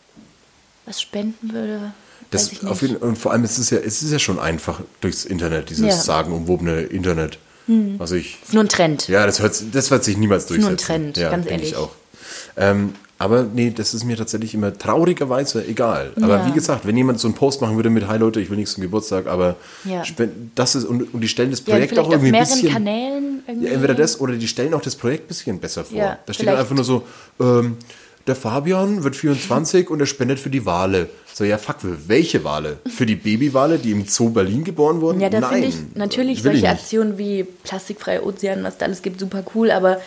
was 0.86 1.00
spenden 1.00 1.52
würde, 1.52 1.92
Das 2.30 2.64
auf 2.64 2.82
jeden, 2.82 2.96
und 2.96 3.16
vor 3.18 3.32
allem 3.32 3.44
es 3.44 3.58
ist 3.58 3.70
ja, 3.70 3.78
es 3.78 4.02
ist 4.02 4.12
ja 4.12 4.18
schon 4.18 4.38
einfach 4.38 4.80
durchs 5.00 5.24
Internet, 5.24 5.70
dieses 5.70 5.86
Ja. 5.86 5.92
Sagenumwobene 5.92 6.82
Internet. 6.82 7.38
Also 7.98 8.14
ich, 8.16 8.38
ist 8.42 8.52
nur 8.54 8.64
ein 8.64 8.68
Trend. 8.68 9.08
ja, 9.08 9.26
das, 9.26 9.40
hört, 9.40 9.62
das 9.72 9.90
wird 9.90 10.04
sich 10.04 10.16
niemals 10.16 10.48
nur 10.48 10.58
ein 10.58 10.62
durchsetzen. 10.62 10.86
Trend, 10.86 11.16
ja, 11.16 11.30
ganz 11.30 11.46
denke 11.46 11.64
ich 11.64 11.72
ehrlich. 11.72 11.76
auch. 11.84 11.90
Ähm, 12.56 12.94
aber 13.18 13.42
nee, 13.44 13.70
das 13.74 13.92
ist 13.92 14.04
mir 14.04 14.16
tatsächlich 14.16 14.54
immer 14.54 14.76
traurigerweise 14.76 15.62
egal. 15.66 16.12
Aber 16.22 16.38
Ja. 16.38 16.46
wie 16.46 16.52
gesagt, 16.52 16.86
wenn 16.86 16.96
jemand 16.96 17.20
so 17.20 17.28
einen 17.28 17.34
Post 17.34 17.60
machen 17.60 17.76
würde 17.76 17.90
mit 17.90 18.08
Hi 18.08 18.16
Leute, 18.18 18.40
ich 18.40 18.48
will 18.48 18.56
nichts 18.56 18.72
zum 18.74 18.82
Geburtstag, 18.82 19.26
aber 19.26 19.56
Ja. 19.84 20.02
das 20.54 20.74
ist 20.74 20.84
und, 20.84 21.12
und 21.12 21.20
die 21.20 21.28
stellen 21.28 21.50
das 21.50 21.60
Ja, 21.60 21.74
Projekt 21.74 21.90
vielleicht 21.90 22.06
auch 22.06 22.10
irgendwie 22.10 22.28
ein 22.28 22.32
mehreren 22.32 22.48
bisschen. 22.48 22.72
Kanälen 22.72 23.42
irgendwie. 23.46 23.66
Ja, 23.66 23.72
entweder 23.74 23.94
das 23.94 24.18
oder 24.20 24.32
die 24.34 24.48
stellen 24.48 24.72
auch 24.72 24.80
das 24.80 24.96
Projekt 24.96 25.24
ein 25.24 25.28
bisschen 25.28 25.58
besser 25.60 25.84
vor. 25.84 25.98
Ja, 25.98 26.18
da 26.24 26.32
steht 26.32 26.48
dann 26.48 26.56
einfach 26.56 26.74
nur 26.74 26.84
so, 26.84 27.02
ähm, 27.40 27.76
der 28.26 28.36
Fabian 28.36 29.02
wird 29.04 29.16
24 29.16 29.90
und 29.90 30.00
er 30.00 30.06
spendet 30.06 30.38
für 30.38 30.50
die 30.50 30.64
Wale. 30.66 31.08
So, 31.32 31.44
ja, 31.44 31.58
fuck, 31.58 31.80
für 31.80 32.08
welche 32.08 32.44
Wale? 32.44 32.78
Für 32.88 33.06
die 33.06 33.16
Babywale, 33.16 33.78
die 33.78 33.92
im 33.92 34.06
Zoo 34.06 34.30
Berlin 34.30 34.64
geboren 34.64 35.00
wurden? 35.00 35.20
Ja, 35.20 35.30
da 35.30 35.40
Nein. 35.40 35.50
finde 35.52 35.68
ich 35.68 35.76
natürlich 35.94 36.38
ich 36.38 36.42
solche 36.42 36.60
nicht. 36.60 36.68
Aktionen 36.68 37.18
wie 37.18 37.44
plastikfreie 37.44 38.24
Ozean, 38.24 38.62
was 38.62 38.78
da 38.78 38.86
alles 38.86 39.02
gibt, 39.02 39.20
super 39.20 39.42
cool, 39.54 39.70
aber 39.70 40.00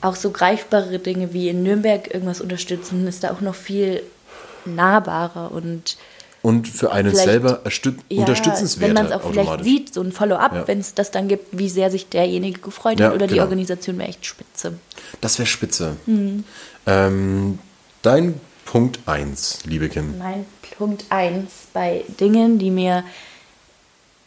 auch 0.00 0.16
so 0.16 0.30
greifbare 0.30 0.98
Dinge 0.98 1.32
wie 1.32 1.48
in 1.48 1.62
Nürnberg 1.62 2.12
irgendwas 2.12 2.40
unterstützen, 2.40 3.06
ist 3.06 3.24
da 3.24 3.32
auch 3.32 3.40
noch 3.40 3.54
viel 3.54 4.02
nahbarer 4.64 5.50
und 5.52 5.96
Und 6.42 6.68
für 6.68 6.92
einen 6.92 7.14
selber 7.14 7.60
ja, 8.08 8.20
unterstützenswerter 8.20 8.80
wenn 8.80 8.94
man 8.94 9.06
es 9.06 9.12
auch 9.12 9.30
vielleicht 9.30 9.64
sieht, 9.64 9.94
so 9.94 10.00
ein 10.00 10.12
Follow-up, 10.12 10.54
Ja. 10.54 10.68
wenn 10.68 10.78
es 10.80 10.94
das 10.94 11.10
dann 11.10 11.28
gibt, 11.28 11.58
wie 11.58 11.68
sehr 11.68 11.90
sich 11.90 12.08
derjenige 12.08 12.60
gefreut 12.60 13.00
Ja, 13.00 13.08
hat 13.08 13.14
oder 13.14 13.26
die 13.26 13.34
genau. 13.34 13.44
Organisation 13.44 13.98
wäre 13.98 14.08
echt 14.08 14.24
spitze. 14.26 14.74
Das 15.20 15.38
wäre 15.38 15.46
spitze. 15.46 15.96
Mhm. 16.06 16.44
Ähm, 16.86 17.58
dein 18.02 18.40
Punkt 18.64 19.00
1, 19.06 19.60
liebe 19.66 19.88
Kim. 19.88 20.18
Mein 20.18 20.46
Punkt 20.76 21.04
1 21.10 21.50
bei 21.72 22.04
Dingen, 22.20 22.58
die 22.58 22.70
mir 22.70 23.04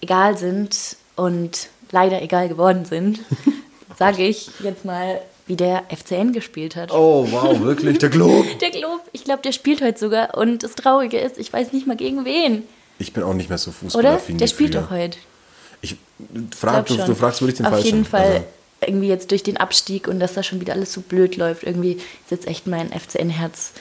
egal 0.01 0.38
sind 0.38 0.97
und 1.16 1.70
leider 1.91 2.22
egal 2.22 2.49
geworden 2.49 2.86
sind, 2.86 3.20
sage 3.97 4.24
ich 4.24 4.49
jetzt 4.64 4.86
mal, 4.86 5.22
wie 5.45 5.55
der 5.55 5.84
FCN 5.89 6.32
gespielt 6.32 6.76
hat. 6.76 6.91
Oh, 6.91 7.28
wow, 7.32 7.60
wirklich? 7.62 7.97
Der 7.97 8.10
Glob? 8.10 8.45
Der 8.60 8.70
Glob, 8.70 9.01
ich 9.14 9.24
glaube, 9.24 9.41
der 9.41 9.51
spielt 9.51 9.82
heute 9.82 9.97
sogar. 9.97 10.38
Und 10.38 10.62
das 10.64 10.76
Traurige 10.76 11.18
ist, 11.18 11.39
ich 11.39 11.51
weiß 11.51 11.74
nicht 11.74 11.88
mal 11.88 11.95
gegen 11.97 12.24
wen. 12.24 12.64
Ich 12.99 13.14
bin 13.14 13.24
auch 13.24 13.34
nicht 13.34 13.49
mehr 13.49 13.57
so 13.57 13.72
Oder? 13.72 13.78
fußballaffin 13.80 14.38
Der 14.38 14.47
spielt 14.47 14.74
früher. 14.74 14.82
doch 14.84 14.89
heute. 14.91 15.18
Ich 15.82 15.95
frag, 16.55 16.86
du, 16.86 16.97
du 16.97 17.16
fragst 17.16 17.41
wirklich 17.41 17.57
den 17.57 17.66
Auf 17.66 17.72
Falschen. 17.74 17.86
jeden 17.88 18.05
Fall 18.05 18.22
Also, 18.22 18.43
irgendwie 18.82 19.07
jetzt 19.07 19.32
durch 19.32 19.43
den 19.43 19.57
Abstieg 19.57 20.07
und 20.07 20.19
dass 20.19 20.34
da 20.34 20.43
schon 20.43 20.61
wieder 20.61 20.73
alles 20.73 20.93
so 20.93 21.01
blöd 21.01 21.36
läuft. 21.36 21.63
Irgendwie 21.63 21.93
ist 21.93 22.32
jetzt 22.32 22.47
echt 22.47 22.67
mein 22.67 22.91
FCN-Herz 22.91 23.73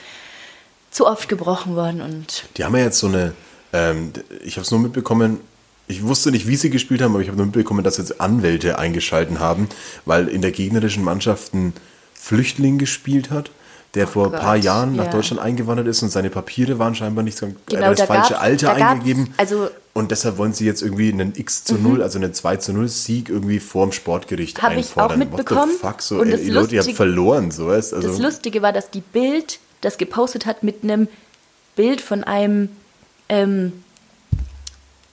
zu 0.91 1.07
oft 1.07 1.29
gebrochen 1.29 1.75
worden. 1.75 2.01
Und 2.01 2.45
die 2.57 2.63
haben 2.63 2.75
ja 2.75 2.83
jetzt 2.83 2.99
so 2.99 3.07
eine, 3.07 3.33
ähm, 3.73 4.11
ich 4.43 4.55
habe 4.55 4.65
es 4.65 4.71
nur 4.71 4.79
mitbekommen, 4.79 5.39
ich 5.87 6.03
wusste 6.03 6.31
nicht, 6.31 6.47
wie 6.47 6.55
sie 6.55 6.69
gespielt 6.69 7.01
haben, 7.01 7.13
aber 7.13 7.21
ich 7.21 7.27
habe 7.29 7.37
nur 7.37 7.47
mitbekommen, 7.47 7.83
dass 7.83 7.97
jetzt 7.97 8.21
Anwälte 8.21 8.77
eingeschalten 8.77 9.39
haben, 9.39 9.69
weil 10.05 10.27
in 10.27 10.41
der 10.41 10.51
gegnerischen 10.51 11.03
Mannschaft 11.03 11.53
ein 11.53 11.73
Flüchtling 12.13 12.77
gespielt 12.77 13.31
hat, 13.31 13.49
der 13.95 14.05
vor 14.05 14.27
ein 14.27 14.39
paar 14.39 14.55
Jahren 14.55 14.95
nach 14.95 15.05
ja. 15.05 15.11
Deutschland 15.11 15.41
eingewandert 15.41 15.87
ist 15.87 16.03
und 16.03 16.09
seine 16.09 16.29
Papiere 16.29 16.77
waren 16.77 16.93
scheinbar 16.93 17.23
nicht 17.23 17.37
so, 17.37 17.47
er 17.47 17.53
Genau, 17.65 17.89
das 17.89 17.99
da 17.99 18.05
falsche 18.05 18.39
Alter 18.39 18.75
da 18.75 18.89
eingegeben. 18.91 19.33
also- 19.37 19.69
und 19.93 20.11
deshalb 20.11 20.37
wollen 20.37 20.53
sie 20.53 20.65
jetzt 20.65 20.81
irgendwie 20.81 21.11
einen 21.11 21.33
X 21.35 21.63
zu 21.63 21.75
0, 21.75 22.01
also 22.03 22.19
einen 22.19 22.33
2 22.33 22.57
zu 22.57 22.73
0 22.73 22.87
Sieg 22.87 23.27
irgendwie 23.29 23.59
vorm 23.59 23.91
Sportgericht 23.91 24.61
Hab 24.61 24.71
ich 24.71 24.77
auch 24.77 24.77
einfordern. 25.09 25.19
mitbekommen. 25.19 25.71
What 25.71 25.81
the 25.81 25.87
fuck? 25.87 26.01
So, 26.01 26.19
Und 26.19 26.29
ey, 26.29 26.35
Leute, 26.35 26.47
ihr 26.47 26.57
habt 26.59 26.73
Lustige- 26.73 26.95
verloren, 26.95 27.51
so 27.51 27.67
weißt 27.67 27.93
also. 27.95 28.07
das 28.07 28.19
Lustige 28.19 28.61
war, 28.61 28.71
dass 28.71 28.91
die 28.91 29.01
Bild 29.01 29.59
das 29.81 29.97
gepostet 29.97 30.45
hat 30.45 30.63
mit 30.63 30.83
einem 30.83 31.07
Bild 31.75 32.01
von 32.01 32.23
einem 32.23 32.69
ähm, 33.29 33.83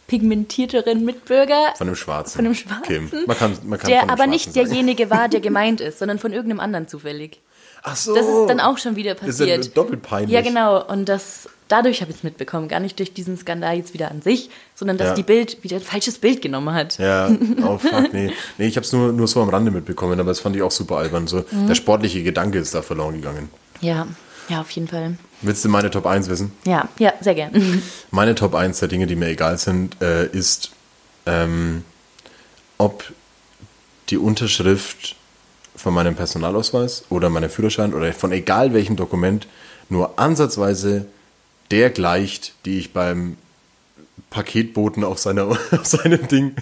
pigmentierteren 0.06 1.04
Mitbürger. 1.04 1.74
Von 1.76 1.88
einem 1.88 1.96
Schwarzen. 1.96 2.36
Von 2.36 2.44
einem 2.46 2.54
Schwarzen. 2.54 2.82
Kim. 3.10 3.10
Man 3.26 3.36
kann, 3.36 3.58
man 3.64 3.78
kann 3.78 3.90
der 3.90 4.02
aber 4.04 4.14
Schwarzen 4.16 4.30
nicht 4.30 4.44
sagen. 4.54 4.66
derjenige 4.68 5.10
war, 5.10 5.28
der 5.28 5.40
gemeint 5.48 5.80
ist, 5.80 5.98
sondern 5.98 6.18
von 6.18 6.32
irgendeinem 6.32 6.60
anderen 6.60 6.88
zufällig. 6.88 7.40
Ach 7.82 7.96
so. 7.96 8.14
Das 8.14 8.26
ist 8.26 8.46
dann 8.48 8.60
auch 8.60 8.78
schon 8.78 8.96
wieder 8.96 9.14
Das 9.14 9.28
ist 9.28 9.40
ja 9.40 9.56
passiert. 9.56 9.76
doppelt 9.76 10.02
peinlich. 10.02 10.32
Ja, 10.32 10.40
genau. 10.42 10.84
Und 10.86 11.08
das, 11.08 11.48
dadurch 11.68 12.00
habe 12.00 12.10
ich 12.10 12.18
es 12.18 12.22
mitbekommen. 12.22 12.68
Gar 12.68 12.80
nicht 12.80 12.98
durch 12.98 13.12
diesen 13.12 13.36
Skandal 13.36 13.76
jetzt 13.76 13.94
wieder 13.94 14.10
an 14.10 14.22
sich, 14.22 14.50
sondern 14.74 14.98
dass 14.98 15.08
Ja. 15.08 15.14
die 15.14 15.22
Bild 15.22 15.62
wieder 15.64 15.76
ein 15.76 15.82
falsches 15.82 16.18
Bild 16.18 16.42
genommen 16.42 16.74
hat. 16.74 16.98
Ja, 16.98 17.28
oh 17.64 17.78
fuck, 17.78 18.12
nee. 18.12 18.32
Nee, 18.58 18.66
ich 18.66 18.76
habe 18.76 18.84
es 18.86 18.92
nur, 18.92 19.12
nur 19.12 19.28
so 19.28 19.40
am 19.42 19.48
Rande 19.48 19.70
mitbekommen, 19.70 20.18
aber 20.20 20.30
das 20.30 20.40
fand 20.40 20.54
ich 20.56 20.62
auch 20.62 20.70
super 20.70 20.96
albern. 20.96 21.26
So, 21.26 21.44
Mhm. 21.50 21.66
Der 21.68 21.74
sportliche 21.74 22.22
Gedanke 22.22 22.58
ist 22.58 22.74
da 22.74 22.82
verloren 22.82 23.14
gegangen. 23.16 23.48
Ja, 23.80 24.06
ja, 24.48 24.60
auf 24.60 24.70
jeden 24.70 24.88
Fall. 24.88 25.16
Willst 25.42 25.64
du 25.64 25.68
meine 25.68 25.90
Top 25.90 26.06
1 26.06 26.28
wissen? 26.28 26.52
Ja, 26.66 26.88
ja, 26.98 27.12
sehr 27.20 27.34
gern. 27.34 27.82
Meine 28.10 28.34
Top 28.34 28.54
1 28.54 28.78
der 28.78 28.88
Dinge, 28.88 29.06
die 29.06 29.16
mir 29.16 29.26
egal 29.28 29.58
sind, 29.58 30.00
äh, 30.00 30.26
ist, 30.26 30.70
ähm, 31.26 31.84
ob 32.78 33.04
die 34.08 34.18
Unterschrift 34.18 35.16
von 35.74 35.92
meinem 35.92 36.14
Personalausweis 36.14 37.04
oder 37.10 37.28
meinem 37.28 37.50
Führerschein 37.50 37.92
oder 37.92 38.12
von 38.12 38.32
egal 38.32 38.72
welchem 38.72 38.96
Dokument 38.96 39.46
nur 39.88 40.18
ansatzweise 40.18 41.06
der 41.70 41.90
gleicht, 41.90 42.54
die 42.64 42.78
ich 42.78 42.92
beim 42.92 43.36
Paketboten 44.30 45.04
auf, 45.04 45.18
seiner, 45.18 45.46
auf 45.70 45.86
seinem 45.86 46.26
Ding, 46.28 46.54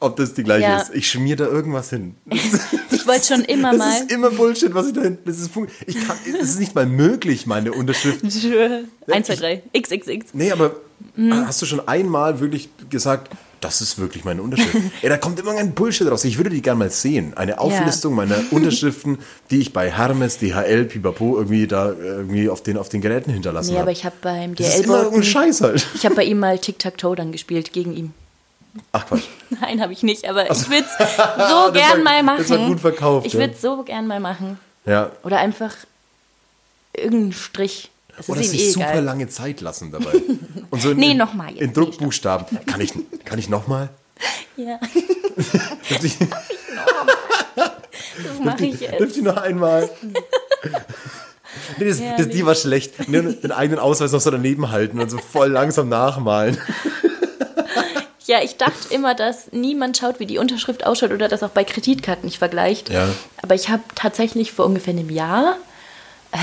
ob 0.00 0.16
das 0.16 0.34
die 0.34 0.42
gleiche 0.44 0.68
Ja. 0.68 0.80
ist. 0.80 0.94
Ich 0.94 1.10
schmier 1.10 1.36
da 1.36 1.46
irgendwas 1.46 1.90
hin. 1.90 2.14
Ich 2.90 3.06
wollte 3.08 3.26
schon 3.34 3.44
immer 3.44 3.70
Das 3.70 3.78
mal. 3.78 4.00
ist 4.00 4.10
immer 4.10 4.30
Bullshit, 4.32 4.74
was 4.74 4.88
ich 4.88 4.92
da 4.94 5.02
hinten. 5.02 5.22
Das 5.26 5.38
ist, 5.38 5.50
ich 5.86 5.94
kann, 6.08 6.16
es 6.26 6.48
ist 6.50 6.58
nicht 6.58 6.74
mal 6.74 6.86
möglich, 6.86 7.46
meine 7.46 7.70
Unterschrift 7.72 8.24
1, 8.24 8.40
2, 9.26 9.36
3, 9.36 9.62
XXX. 9.80 10.34
Nee, 10.34 10.50
aber 10.50 10.74
Mhm. 11.14 11.46
hast 11.46 11.62
du 11.62 11.66
schon 11.66 11.86
einmal 11.86 12.40
wirklich 12.40 12.68
gesagt, 12.90 13.30
das 13.66 13.80
ist 13.80 13.98
wirklich 13.98 14.24
meine 14.24 14.40
Unterschrift? 14.42 14.74
Ey, 15.02 15.08
da 15.08 15.16
kommt 15.18 15.38
immer 15.40 15.52
ein 15.52 15.72
Bullshit 15.74 16.08
raus. 16.10 16.24
Ich 16.24 16.38
würde 16.38 16.50
die 16.50 16.62
gerne 16.62 16.78
mal 16.78 16.90
sehen. 16.90 17.36
Eine 17.36 17.58
Auflistung 17.58 18.14
meiner 18.14 18.38
Unterschriften, 18.50 19.18
die 19.50 19.58
ich 19.58 19.72
bei 19.72 19.90
Hermes, 19.90 20.38
DHL, 20.38 20.84
Pipapo 20.84 21.36
irgendwie 21.36 21.66
da 21.66 21.92
irgendwie 21.92 22.48
auf 22.48 22.62
den, 22.62 22.78
auf 22.78 22.88
den 22.88 23.00
Geräten 23.00 23.32
hinterlassen 23.32 23.72
habe. 23.72 23.82
aber 23.82 23.90
ich 23.90 24.04
habe 24.04 24.16
beim 24.22 24.54
das 24.54 24.76
ist 24.76 24.84
immer 24.84 24.98
irgendein 25.02 25.24
Scheiß 25.24 25.60
halt. 25.60 25.86
ich 25.94 26.04
habe 26.04 26.14
bei 26.14 26.24
ihm 26.24 26.38
mal 26.38 26.58
Tic-Tac-Toe 26.58 27.16
dann 27.16 27.32
gespielt 27.32 27.72
gegen 27.72 27.94
ihn. 27.96 28.14
Ach 28.92 29.06
Quatsch. 29.06 29.24
Nein, 29.60 29.80
habe 29.80 29.92
ich 29.92 30.02
nicht, 30.02 30.28
aber 30.28 30.50
ich 30.50 30.68
würde 30.70 30.86
es 30.98 31.16
so 31.16 31.72
gern 31.72 31.98
war- 31.98 31.98
mal 32.04 32.22
machen. 32.22 32.38
das 32.38 32.50
war 32.50 32.66
gut 32.68 32.80
verkauft, 32.80 33.26
Ich 33.26 33.32
ja. 33.32 33.40
würde 33.40 33.54
es 33.54 33.60
so 33.60 33.82
gern 33.82 34.06
mal 34.06 34.20
machen. 34.20 34.58
Ja. 34.84 35.10
Oder 35.24 35.38
einfach 35.38 35.74
irgendeinen 36.96 37.32
Strich. 37.32 37.90
Das 38.16 38.28
Oder 38.28 38.42
sich 38.42 38.60
eh 38.60 38.70
super 38.70 38.90
egal. 38.92 39.04
lange 39.04 39.28
Zeit 39.28 39.60
lassen 39.60 39.92
dabei. 39.92 40.12
Und 40.70 40.82
so 40.82 40.90
in, 40.90 40.96
Nee, 40.98 41.14
noch 41.14 41.34
mal 41.34 41.50
jetzt. 41.50 41.60
In 41.60 41.72
Druckbuchstaben. 41.72 42.58
Kann 42.66 42.80
ich, 42.80 42.92
kann 43.24 43.38
ich 43.38 43.48
nochmal? 43.48 43.90
Ja, 44.56 44.80
das 45.90 46.02
mache 48.42 48.66
ich 48.66 48.78
Dürft 48.78 49.00
jetzt. 49.00 49.16
ihr 49.18 49.22
noch 49.22 49.36
einmal? 49.36 49.88
Nee, 51.78 51.88
das, 51.88 52.00
das, 52.16 52.28
die 52.28 52.44
war 52.46 52.54
schlecht. 52.54 53.08
Nur 53.08 53.22
den 53.22 53.52
eigenen 53.52 53.78
Ausweis 53.78 54.12
noch 54.12 54.20
so 54.20 54.30
daneben 54.30 54.70
halten 54.70 55.00
und 55.00 55.10
so 55.10 55.18
voll 55.18 55.48
langsam 55.50 55.88
nachmalen. 55.88 56.58
Ja, 58.28 58.42
ich 58.42 58.56
dachte 58.56 58.92
immer, 58.92 59.14
dass 59.14 59.52
niemand 59.52 59.96
schaut, 59.96 60.18
wie 60.18 60.26
die 60.26 60.38
Unterschrift 60.38 60.84
ausschaut 60.84 61.12
oder 61.12 61.28
das 61.28 61.44
auch 61.44 61.50
bei 61.50 61.62
Kreditkarten 61.62 62.24
nicht 62.24 62.38
vergleicht. 62.38 62.90
Ja. 62.90 63.06
Aber 63.40 63.54
ich 63.54 63.68
habe 63.68 63.84
tatsächlich 63.94 64.50
vor 64.50 64.66
ungefähr 64.66 64.94
einem 64.94 65.10
Jahr, 65.10 65.56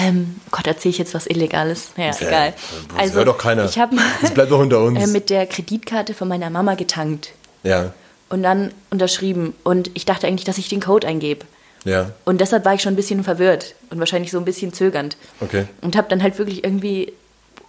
ähm, 0.01 0.35
Gott, 0.51 0.67
erzähle 0.67 0.91
ich 0.91 0.97
jetzt 0.97 1.13
was 1.13 1.27
Illegales? 1.27 1.89
Naja, 1.97 2.11
Ja, 2.19 2.27
egal. 2.27 2.53
das 2.97 3.13
hört 3.13 3.27
doch 3.27 3.37
keiner. 3.37 3.65
Ich 3.65 3.77
habe 3.79 3.95
Das 4.21 4.31
bleibt 4.33 4.51
doch 4.51 4.59
unter 4.59 4.81
uns. 4.83 4.99
äh, 5.03 5.07
mit 5.07 5.29
der 5.29 5.45
Kreditkarte 5.45 6.13
von 6.13 6.27
meiner 6.27 6.49
Mama 6.49 6.75
getankt 6.75 7.31
Ja, 7.63 7.93
und 8.29 8.43
dann 8.43 8.71
unterschrieben. 8.89 9.53
Und 9.63 9.91
ich 9.93 10.05
dachte 10.05 10.27
eigentlich, 10.27 10.45
dass 10.45 10.57
ich 10.57 10.69
den 10.69 10.79
Code 10.81 11.07
eingebe. 11.07 11.45
ja, 11.85 12.11
Und 12.25 12.41
deshalb 12.41 12.65
war 12.65 12.73
ich 12.73 12.81
schon 12.81 12.93
ein 12.93 12.97
bisschen 12.97 13.23
verwirrt 13.23 13.75
und 13.89 13.99
wahrscheinlich 13.99 14.31
so 14.31 14.37
ein 14.39 14.45
bisschen 14.45 14.73
zögernd. 14.73 15.17
okay. 15.41 15.65
Und 15.81 15.95
habe 15.95 16.07
dann 16.09 16.23
halt 16.23 16.37
wirklich 16.39 16.63
irgendwie 16.63 17.13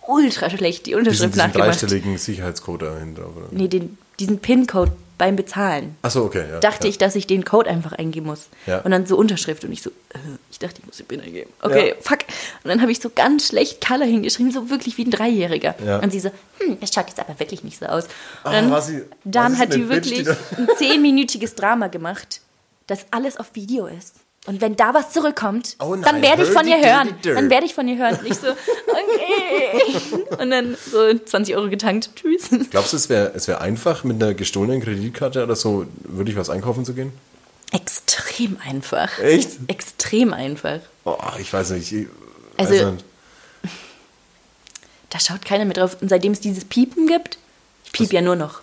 ultra 0.07 0.51
schlecht 0.51 0.87
die 0.87 0.91
Diesen, 0.91 0.99
Unterschrift 1.01 1.35
diesen 1.35 1.47
nachgemacht. 1.47 1.69
dreistelligen 1.71 2.19
Sicherheitscode 2.19 2.83
dahinter. 2.83 3.23
Oder? 3.23 3.47
Nee, 3.51 3.69
den, 3.69 3.97
diesen 4.21 4.39
PIN-Code 4.39 4.93
beim 5.17 5.37
Bezahlen. 5.37 5.97
Achso, 6.03 6.25
okay. 6.25 6.45
Ja, 6.51 6.61
Dachte 6.61 6.87
ja. 6.87 6.91
ich, 6.91 6.99
dass 6.99 7.15
ich 7.15 7.27
den 7.27 7.45
Code 7.45 7.71
einfach 7.71 7.93
eingeben 7.93 8.27
muss. 8.27 8.49
Ja. 8.67 8.81
Und 8.81 8.91
dann 8.91 9.07
so 9.07 9.17
Unterschrift 9.17 9.65
und 9.65 9.73
ich 9.73 9.81
so, 9.83 9.91
äh, 9.91 10.19
Ich 10.55 10.61
dachte, 10.61 10.77
ich 10.81 10.87
muss 10.87 10.99
den 10.99 11.07
PIN 11.07 11.21
eingeben. 11.21 11.51
Okay, 11.63 11.89
Ja. 11.89 11.95
fuck. 12.01 12.21
Und 12.63 12.69
dann 12.71 12.81
habe 12.81 12.93
ich 12.93 13.01
so 13.01 13.11
ganz 13.13 13.49
schlecht 13.49 13.85
Color 13.85 14.07
hingeschrieben, 14.07 14.53
so 14.53 14.71
wirklich 14.71 14.97
wie 14.99 15.05
ein 15.05 15.11
Dreijähriger. 15.11 15.75
Ja. 15.85 15.99
Und 15.99 16.13
sie 16.13 16.21
so, 16.21 16.31
hm, 16.61 16.79
das 16.81 16.95
schaut 16.95 17.09
jetzt 17.09 17.19
aber 17.19 17.39
wirklich 17.41 17.65
nicht 17.65 17.79
so 17.81 17.87
aus. 17.87 18.05
Und 18.05 18.11
Ah, 18.45 18.53
dann, 18.53 18.71
war 18.71 18.81
sie- 18.81 19.03
dann 19.25 19.59
hat 19.59 19.75
die 19.75 19.79
Bitch, 19.81 20.05
die 20.11 20.25
wirklich 20.27 20.29
ein 20.57 20.69
zehnminütiges 20.79 21.57
Drama 21.57 21.89
gemacht, 21.89 22.41
das 22.87 23.07
alles 23.11 23.37
auf 23.37 23.47
Video 23.55 23.87
ist. 23.87 24.15
Und 24.47 24.61
wenn 24.61 24.77
da 24.77 24.93
was 24.95 25.11
zurückkommt, 25.11 25.75
Oh 25.81 25.95
nein, 25.97 26.03
dann 26.03 26.23
werde 26.23 26.43
ich 26.45 26.51
von 26.51 26.67
ihr 26.69 26.77
hören. 26.77 27.15
Dann 27.25 27.49
werde 27.51 27.67
ich 27.67 27.75
von 27.75 27.89
ihr 27.89 27.97
hören. 27.99 28.17
Und 28.21 28.27
ich 28.27 28.35
so, 28.35 28.49
okay. 28.51 30.25
Und 30.41 30.51
dann 30.51 30.77
so 30.91 31.15
20 31.19 31.57
Euro 31.57 31.69
getankt. 31.69 32.11
Tschüss. 32.17 32.51
Glaubst 32.71 32.93
du, 32.93 32.97
es 32.99 33.09
wäre 33.09 33.33
es 33.35 33.49
wär 33.49 33.61
einfach, 33.61 34.05
mit 34.05 34.23
einer 34.23 34.35
gestohlenen 34.35 34.83
Kreditkarte 34.83 35.43
oder 35.43 35.57
so 35.57 35.87
wirklich 36.05 36.37
was 36.37 36.51
einkaufen 36.51 36.85
zu 36.85 36.95
gehen? 36.95 37.13
Extrem 37.73 38.59
einfach. 38.65 39.19
Echt? 39.19 39.51
Extrem 39.69 40.33
einfach. 40.33 40.81
Oh, 41.05 41.17
ich 41.39 41.53
weiß 41.53 41.71
nicht. 41.71 41.93
Ich, 41.93 42.07
Also- 42.57 42.93
nicht. 42.93 43.05
Da 45.11 45.21
schaut 45.21 45.45
keiner 45.45 45.65
mehr 45.65 45.75
drauf. 45.75 45.97
Und 46.01 46.09
seitdem 46.09 46.33
es 46.33 46.41
dieses 46.41 46.65
Piepen 46.65 47.07
gibt, 47.07 47.39
ich 47.85 47.93
piep 47.93 48.13
ja 48.13 48.21
nur 48.21 48.37
noch. 48.37 48.61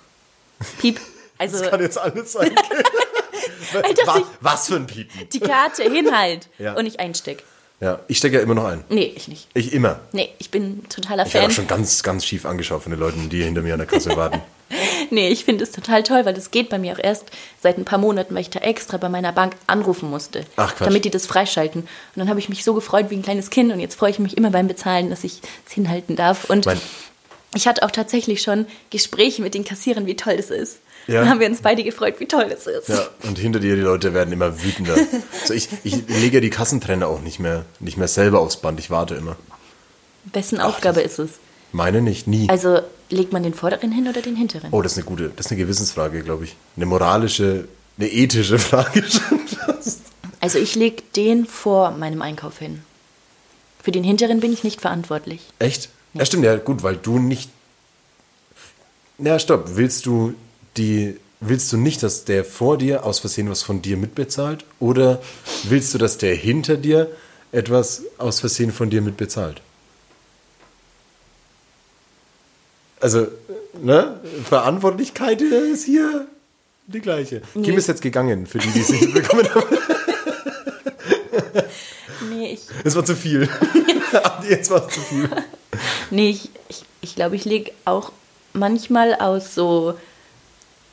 Piep. 0.80 1.00
Also 1.38 1.60
Das 1.60 1.70
kann 1.70 1.82
jetzt 1.82 1.98
alles 1.98 2.34
sein. 2.34 2.54
Alter, 3.84 4.02
was, 4.08 4.18
ich- 4.20 4.26
was 4.42 4.68
für 4.68 4.76
ein 4.76 4.86
Piepen. 4.88 5.30
die 5.30 5.40
Karte 5.40 5.84
hinhalt 5.84 6.50
Ja. 6.58 6.74
und 6.74 6.86
ich 6.86 7.00
einsteck. 7.00 7.44
Ja, 7.80 8.00
ich 8.08 8.18
stecke 8.20 8.36
ja 8.36 8.42
immer 8.44 8.54
noch 8.54 8.66
ein. 8.66 8.84
Nee, 8.90 9.12
ich 9.16 9.28
nicht. 9.28 9.48
Ich 9.56 9.74
immer. 9.74 10.02
Nee, 10.12 10.30
ich 10.38 10.52
bin 10.52 10.88
totaler 10.90 11.26
Ich 11.26 11.32
Fan. 11.32 11.46
auch 11.48 11.52
schon 11.52 11.68
ganz, 11.68 12.04
ganz 12.04 12.26
schief 12.26 12.46
angeschaut 12.46 12.84
von 12.84 12.92
den 12.92 13.00
Leuten, 13.00 13.30
die 13.30 13.44
hinter 13.44 13.62
mir 13.64 13.74
an 13.74 13.80
der 13.80 13.88
Kasse 13.88 14.16
warten. 14.16 14.42
Nee, 15.12 15.30
ich 15.30 15.46
finde 15.46 15.64
es 15.64 15.72
total 15.72 16.04
toll, 16.04 16.26
weil 16.26 16.34
das 16.34 16.52
geht 16.52 16.70
bei 16.70 16.80
mir 16.80 16.94
auch 16.94 17.00
erst 17.04 17.26
seit 17.62 17.78
ein 17.78 17.86
paar 17.86 18.00
Monaten, 18.00 18.34
weil 18.34 18.42
ich 18.42 18.50
da 18.50 18.60
extra 18.60 18.98
bei 18.98 19.10
meiner 19.10 19.32
Bank 19.32 19.54
anrufen 19.68 20.10
musste, 20.10 20.46
Ach, 20.56 20.74
damit 20.80 21.06
die 21.06 21.10
das 21.12 21.26
freischalten. 21.28 21.82
Und 21.82 21.90
dann 22.16 22.30
habe 22.30 22.40
ich 22.40 22.50
mich 22.50 22.64
so 22.64 22.74
gefreut 22.74 23.10
wie 23.10 23.16
ein 23.16 23.22
kleines 23.22 23.50
Kind 23.50 23.72
und 23.72 23.80
jetzt 23.80 23.96
freue 23.96 24.10
ich 24.12 24.20
mich 24.20 24.38
immer 24.38 24.50
beim 24.52 24.68
Bezahlen, 24.68 25.10
dass 25.10 25.24
ich 25.24 25.42
es 25.68 25.74
hinhalten 25.74 26.16
darf. 26.16 26.50
Und 26.50 26.66
Mein- 26.66 26.82
ich 27.54 27.68
hatte 27.68 27.84
auch 27.84 27.92
tatsächlich 27.92 28.42
schon 28.42 28.66
Gespräche 28.90 29.42
mit 29.42 29.54
den 29.54 29.66
Kassierern, 29.66 30.06
wie 30.06 30.16
toll 30.16 30.38
das 30.38 30.50
ist. 30.50 30.80
Ja. 31.08 31.22
Dann 31.22 31.30
haben 31.30 31.40
wir 31.40 31.48
uns 31.48 31.62
beide 31.62 31.84
gefreut, 31.84 32.16
wie 32.20 32.28
toll 32.28 32.48
das 32.50 32.68
ist. 32.68 32.88
Ja, 32.88 33.10
und 33.24 33.38
hinter 33.38 33.60
dir, 33.60 33.76
die 33.76 33.82
Leute 33.82 34.14
werden 34.14 34.32
immer 34.32 34.64
wütender. 34.64 34.96
Also 35.42 35.54
ich, 35.56 35.68
ich 35.84 36.08
lege 36.08 36.38
ja 36.38 36.42
die 36.42 36.52
Kassentrenner 36.52 37.08
auch 37.08 37.20
nicht 37.22 37.40
mehr, 37.40 37.66
nicht 37.80 37.98
mehr 37.98 38.08
selber 38.08 38.40
aufs 38.40 38.58
Band, 38.58 38.80
ich 38.80 38.90
warte 38.92 39.16
immer. 39.16 39.36
Wessen 40.32 40.60
Aufgabe 40.62 41.02
ist 41.02 41.18
es? 41.20 41.32
Meine 41.72 42.02
nicht, 42.02 42.28
nie. 42.28 42.50
Also 42.50 42.82
legt 43.10 43.34
man 43.34 43.44
den 43.44 43.54
vorderen 43.54 43.92
hin 43.92 44.08
oder 44.08 44.22
den 44.22 44.36
hinteren? 44.36 44.70
Oh, 44.72 44.82
das 44.82 44.94
ist 44.94 44.98
eine 45.00 45.06
gute, 45.06 45.32
das 45.36 45.46
ist 45.48 45.52
eine 45.52 45.62
Gewissensfrage, 45.62 46.22
glaube 46.22 46.46
ich. 46.46 46.56
Eine 46.76 46.86
moralische, 46.86 47.68
eine 47.98 48.10
ethische 48.10 48.60
Frage 48.60 49.04
schon 49.04 49.40
fast. 49.48 50.02
Also 50.40 50.58
ich 50.58 50.76
lege 50.76 51.04
den 51.16 51.46
vor 51.46 51.92
meinem 51.92 52.22
Einkauf 52.22 52.58
hin. 52.60 52.82
Für 53.82 53.92
den 53.92 54.04
hinteren 54.04 54.40
bin 54.40 54.54
ich 54.54 54.64
nicht 54.64 54.82
verantwortlich. 54.82 55.42
Echt? 55.60 55.90
Ja, 56.14 56.26
stimmt, 56.26 56.44
ja, 56.46 56.56
gut, 56.58 56.84
weil 56.84 56.98
du 56.98 57.20
nicht. 57.20 57.50
Na, 59.18 59.40
stopp. 59.40 59.72
Willst 59.76 60.06
du 60.06 60.34
die. 60.78 61.18
Willst 61.44 61.74
du 61.74 61.78
nicht, 61.78 62.04
dass 62.04 62.24
der 62.26 62.46
vor 62.46 62.78
dir 62.78 63.04
aus 63.04 63.18
Versehen 63.20 63.50
was 63.50 63.64
von 63.64 63.82
dir 63.82 63.98
mitbezahlt? 63.98 64.64
Oder 64.80 65.22
willst 65.64 65.92
du, 65.94 65.98
dass 65.98 66.20
der 66.20 66.36
hinter 66.36 66.78
dir 66.78 67.08
etwas 67.52 68.04
aus 68.20 68.42
Versehen 68.42 68.72
von 68.72 68.92
dir 68.92 69.02
mitbezahlt? 69.02 69.62
Also, 73.02 73.28
ne? 73.82 74.20
Verantwortlichkeit 74.48 75.42
ist 75.42 75.86
hier 75.86 76.28
die 76.88 77.02
gleiche. 77.02 77.42
Kim 77.54 77.78
ist 77.78 77.88
jetzt 77.88 78.02
gegangen, 78.02 78.46
für 78.48 78.58
die, 78.60 78.70
die 78.70 78.82
es 78.82 78.90
nicht 78.90 79.14
bekommen 79.14 79.48
haben. 79.54 79.66
Nee, 82.30 82.54
ich, 82.54 82.62
Es 82.84 82.96
war 82.96 83.04
zu 83.06 83.16
viel. 83.16 83.50
jetzt 84.50 84.70
war 84.70 84.88
es 84.88 84.94
zu 84.94 85.00
viel. 85.02 85.30
nee, 86.12 86.30
ich, 86.30 86.50
ich, 86.70 86.84
ich 87.02 87.16
glaube, 87.16 87.36
ich 87.36 87.46
lege 87.46 87.72
auch 87.86 88.12
manchmal 88.54 89.16
aus 89.16 89.56
so 89.56 89.96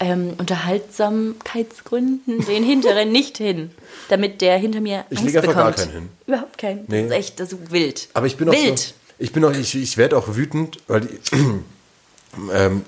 ähm, 0.01 0.35
Unterhaltsamkeitsgründen 0.39 2.45
den 2.47 2.63
hinteren 2.63 3.11
nicht 3.13 3.37
hin, 3.39 3.71
damit 4.09 4.41
der 4.41 4.57
hinter 4.59 4.81
mir 4.81 5.05
Ich 5.11 5.19
Angst 5.19 5.35
leg 5.35 5.43
einfach 5.43 5.55
gar 5.55 5.71
bekommt. 5.73 5.91
keinen 5.91 6.01
hin. 6.03 6.09
Überhaupt 6.27 6.59
keinen. 6.59 6.85
Nee. 6.89 7.03
Das 7.03 7.11
ist 7.11 7.17
echt 7.17 7.41
das 7.41 7.53
ist 7.53 7.71
wild. 7.73 8.09
Aber 8.15 8.27
ich 8.27 8.37
bin 8.37 8.49
auch 8.49 8.53
wild. 8.53 8.79
so, 8.79 8.95
ich 9.19 9.33
bin 9.33 9.45
auch, 9.45 9.53
ich, 9.53 9.75
ich 9.75 9.97
werde 9.97 10.17
auch 10.17 10.37
wütend, 10.37 10.79
weil 10.87 11.01
die, 11.03 11.19
ähm, 12.53 12.83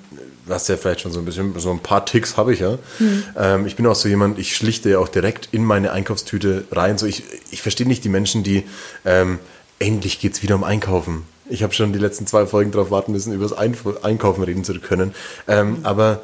du 0.46 0.52
hast 0.54 0.68
ja 0.68 0.76
vielleicht 0.76 1.00
schon 1.00 1.12
so 1.12 1.18
ein 1.18 1.24
bisschen, 1.24 1.58
so 1.58 1.70
ein 1.70 1.78
paar 1.80 2.04
Ticks 2.06 2.36
habe 2.36 2.52
ich 2.52 2.60
ja. 2.60 2.78
Hm. 2.98 3.22
Ähm, 3.38 3.66
ich 3.66 3.76
bin 3.76 3.86
auch 3.86 3.94
so 3.94 4.08
jemand, 4.08 4.38
ich 4.38 4.54
schlichte 4.56 4.90
ja 4.90 4.98
auch 4.98 5.08
direkt 5.08 5.48
in 5.52 5.64
meine 5.64 5.92
Einkaufstüte 5.92 6.64
rein. 6.72 6.98
So 6.98 7.06
ich, 7.06 7.22
ich 7.50 7.62
verstehe 7.62 7.86
nicht 7.86 8.04
die 8.04 8.08
Menschen, 8.08 8.42
die 8.42 8.64
ähm, 9.04 9.38
endlich 9.78 10.20
geht's 10.20 10.42
wieder 10.42 10.54
um 10.56 10.64
Einkaufen. 10.64 11.24
Ich 11.48 11.62
habe 11.62 11.72
schon 11.72 11.92
die 11.92 11.98
letzten 11.98 12.26
zwei 12.26 12.46
Folgen 12.46 12.70
darauf 12.70 12.90
warten 12.90 13.12
müssen, 13.12 13.32
über 13.32 13.42
das 13.48 13.54
Einkaufen 13.54 14.44
reden 14.44 14.62
zu 14.64 14.78
können. 14.80 15.14
Ähm, 15.48 15.76
Hm. 15.78 15.86
Aber 15.86 16.22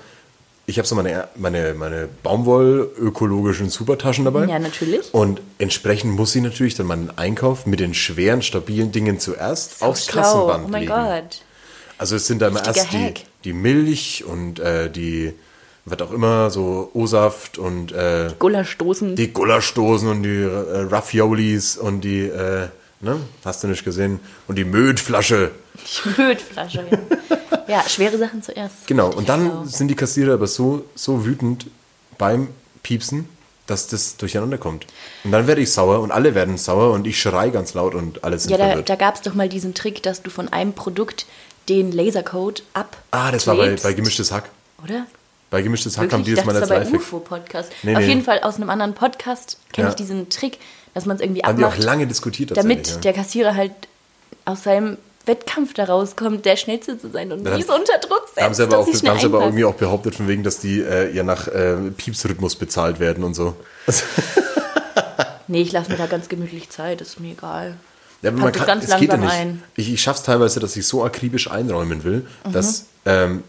ich 0.68 0.78
habe 0.78 0.86
so 0.88 0.94
meine, 0.96 1.28
meine, 1.36 1.74
meine 1.74 2.08
Baumwoll-ökologischen 2.24 3.68
Supertaschen 3.70 4.24
dabei. 4.24 4.46
Ja, 4.46 4.58
natürlich. 4.58 5.12
Und 5.14 5.40
entsprechend 5.58 6.12
muss 6.14 6.32
sie 6.32 6.40
natürlich 6.40 6.74
dann 6.74 6.86
meinen 6.86 7.16
Einkauf 7.16 7.66
mit 7.66 7.80
den 7.80 7.94
schweren, 7.94 8.42
stabilen 8.42 8.92
Dingen 8.92 9.20
zuerst 9.20 9.78
So 9.80 9.86
aufs 9.86 10.06
schlau. 10.06 10.22
Kassenband 10.22 10.64
Oh 10.66 10.68
mein 10.68 10.80
legen. 10.82 10.92
Gott. 10.92 11.40
Also 11.98 12.16
es 12.16 12.26
sind 12.26 12.42
da 12.42 12.48
immer 12.48 12.60
Richtiger 12.66 12.76
erst 13.00 13.18
die, 13.18 13.24
die 13.44 13.52
Milch 13.52 14.24
und 14.26 14.58
äh, 14.60 14.90
die, 14.90 15.32
was 15.84 16.00
auch 16.00 16.12
immer, 16.12 16.50
so 16.50 16.90
O-Saft 16.94 17.58
und 17.58 17.92
äh, 17.92 18.30
Gulaschdosen. 18.38 19.16
die 19.16 19.32
Gulaschdosen 19.32 20.08
und 20.08 20.22
die 20.22 20.42
äh, 20.42 20.86
Raffiolis 20.90 21.76
und 21.76 22.02
die, 22.02 22.20
äh, 22.22 22.68
ne, 23.00 23.16
hast 23.44 23.62
du 23.64 23.68
nicht 23.68 23.84
gesehen, 23.84 24.20
und 24.46 24.56
die 24.56 24.64
Mödflasche. 24.64 25.52
Schmödflasche. 25.86 26.84
Ja. 26.90 27.58
ja, 27.68 27.88
schwere 27.88 28.18
Sachen 28.18 28.42
zuerst. 28.42 28.86
Genau, 28.86 29.10
und 29.12 29.28
dann 29.28 29.46
Schlau. 29.46 29.64
sind 29.64 29.88
die 29.88 29.94
Kassierer 29.94 30.34
aber 30.34 30.46
so, 30.46 30.84
so 30.94 31.24
wütend 31.24 31.66
beim 32.18 32.48
Piepsen, 32.82 33.28
dass 33.66 33.88
das 33.88 34.16
durcheinander 34.16 34.58
kommt. 34.58 34.86
Und 35.24 35.32
dann 35.32 35.46
werde 35.48 35.60
ich 35.60 35.72
sauer 35.72 36.00
und 36.00 36.12
alle 36.12 36.34
werden 36.34 36.56
sauer 36.56 36.92
und 36.92 37.06
ich 37.06 37.20
schrei 37.20 37.48
ganz 37.50 37.74
laut 37.74 37.94
und 37.94 38.22
alle 38.22 38.38
sind 38.38 38.50
Ja, 38.52 38.58
da, 38.58 38.66
verwirrt. 38.68 38.88
da 38.88 38.94
gab 38.94 39.16
es 39.16 39.22
doch 39.22 39.34
mal 39.34 39.48
diesen 39.48 39.74
Trick, 39.74 40.02
dass 40.04 40.22
du 40.22 40.30
von 40.30 40.52
einem 40.52 40.72
Produkt 40.72 41.26
den 41.68 41.92
Lasercode 41.92 42.62
ab. 42.74 42.96
ah, 43.10 43.30
das 43.32 43.46
war 43.46 43.56
bei, 43.56 43.74
bei 43.82 43.92
Gemischtes 43.92 44.30
Hack. 44.32 44.50
Oder? 44.82 45.06
Bei 45.50 45.62
Gemischtes 45.62 45.96
Hack 45.98 46.12
haben 46.12 46.24
die 46.24 46.30
ich 46.32 46.36
das 46.36 46.44
mal 46.44 46.52
das 46.58 46.70
als 46.70 46.90
Live. 46.90 47.00
UFO-Podcast. 47.00 47.70
Nee, 47.82 47.94
Auf 47.94 48.00
nee. 48.02 48.08
jeden 48.08 48.22
Fall 48.24 48.40
aus 48.40 48.56
einem 48.56 48.68
anderen 48.70 48.94
Podcast 48.94 49.58
kenne 49.72 49.86
Ja. 49.86 49.90
ich 49.90 49.96
diesen 49.96 50.28
Trick, 50.28 50.58
dass 50.94 51.06
man 51.06 51.16
es 51.16 51.22
irgendwie 51.22 51.42
Haben 51.42 51.58
die 51.58 51.64
auch 51.64 51.68
abmacht, 51.68 51.84
lange 51.84 52.06
diskutiert 52.06 52.56
damit 52.56 52.88
ja. 52.88 52.96
der 52.96 53.12
Kassierer 53.12 53.54
halt 53.54 53.72
aus 54.44 54.64
seinem 54.64 54.98
Wettkampf 55.24 55.74
da 55.74 55.84
rauskommt, 55.84 56.44
der 56.44 56.56
Schnellste 56.56 56.98
zu 56.98 57.10
sein 57.10 57.32
und 57.32 57.44
Ja, 57.44 57.56
nicht 57.56 57.66
so 57.66 57.74
unter 57.74 57.98
Druck 57.98 58.26
setzt. 58.28 58.42
Haben 58.42 58.54
sie 58.54 58.62
aber 58.62 58.78
auch, 58.78 58.86
sie 58.86 59.08
haben 59.08 59.18
sie 59.18 59.26
aber 59.26 59.40
irgendwie 59.42 59.64
auch 59.64 59.74
behauptet, 59.74 60.14
von 60.14 60.28
wegen, 60.28 60.42
dass 60.44 60.58
die 60.60 60.80
äh, 60.80 61.12
ja 61.14 61.22
nach 61.24 61.48
äh, 61.48 61.76
Piepsrhythmus 61.96 62.54
bezahlt 62.56 63.00
werden 63.00 63.24
und 63.24 63.34
so. 63.34 63.54
Nee, 65.48 65.62
ich 65.62 65.70
lasse 65.72 65.90
mir 65.92 65.96
da 65.96 66.06
ganz 66.06 66.28
gemütlich 66.28 66.70
Zeit, 66.70 67.00
ist 67.00 67.20
mir 67.20 67.32
egal. 67.32 67.76
Ja, 68.22 68.30
man 68.30 68.50
kann, 68.52 68.66
ganz 68.66 68.84
es 68.88 68.96
geht 68.98 69.10
ja 69.10 69.16
nicht. 69.16 69.30
ein. 69.30 69.62
Ich, 69.76 69.92
ich 69.92 70.00
schaffe 70.02 70.18
es 70.20 70.24
teilweise, 70.24 70.58
dass 70.60 70.76
ich 70.76 70.86
so 70.86 71.04
akribisch 71.04 71.50
einräumen 71.50 72.02
will, 72.04 72.26
dass 72.50 72.86
ähm, 73.04 73.42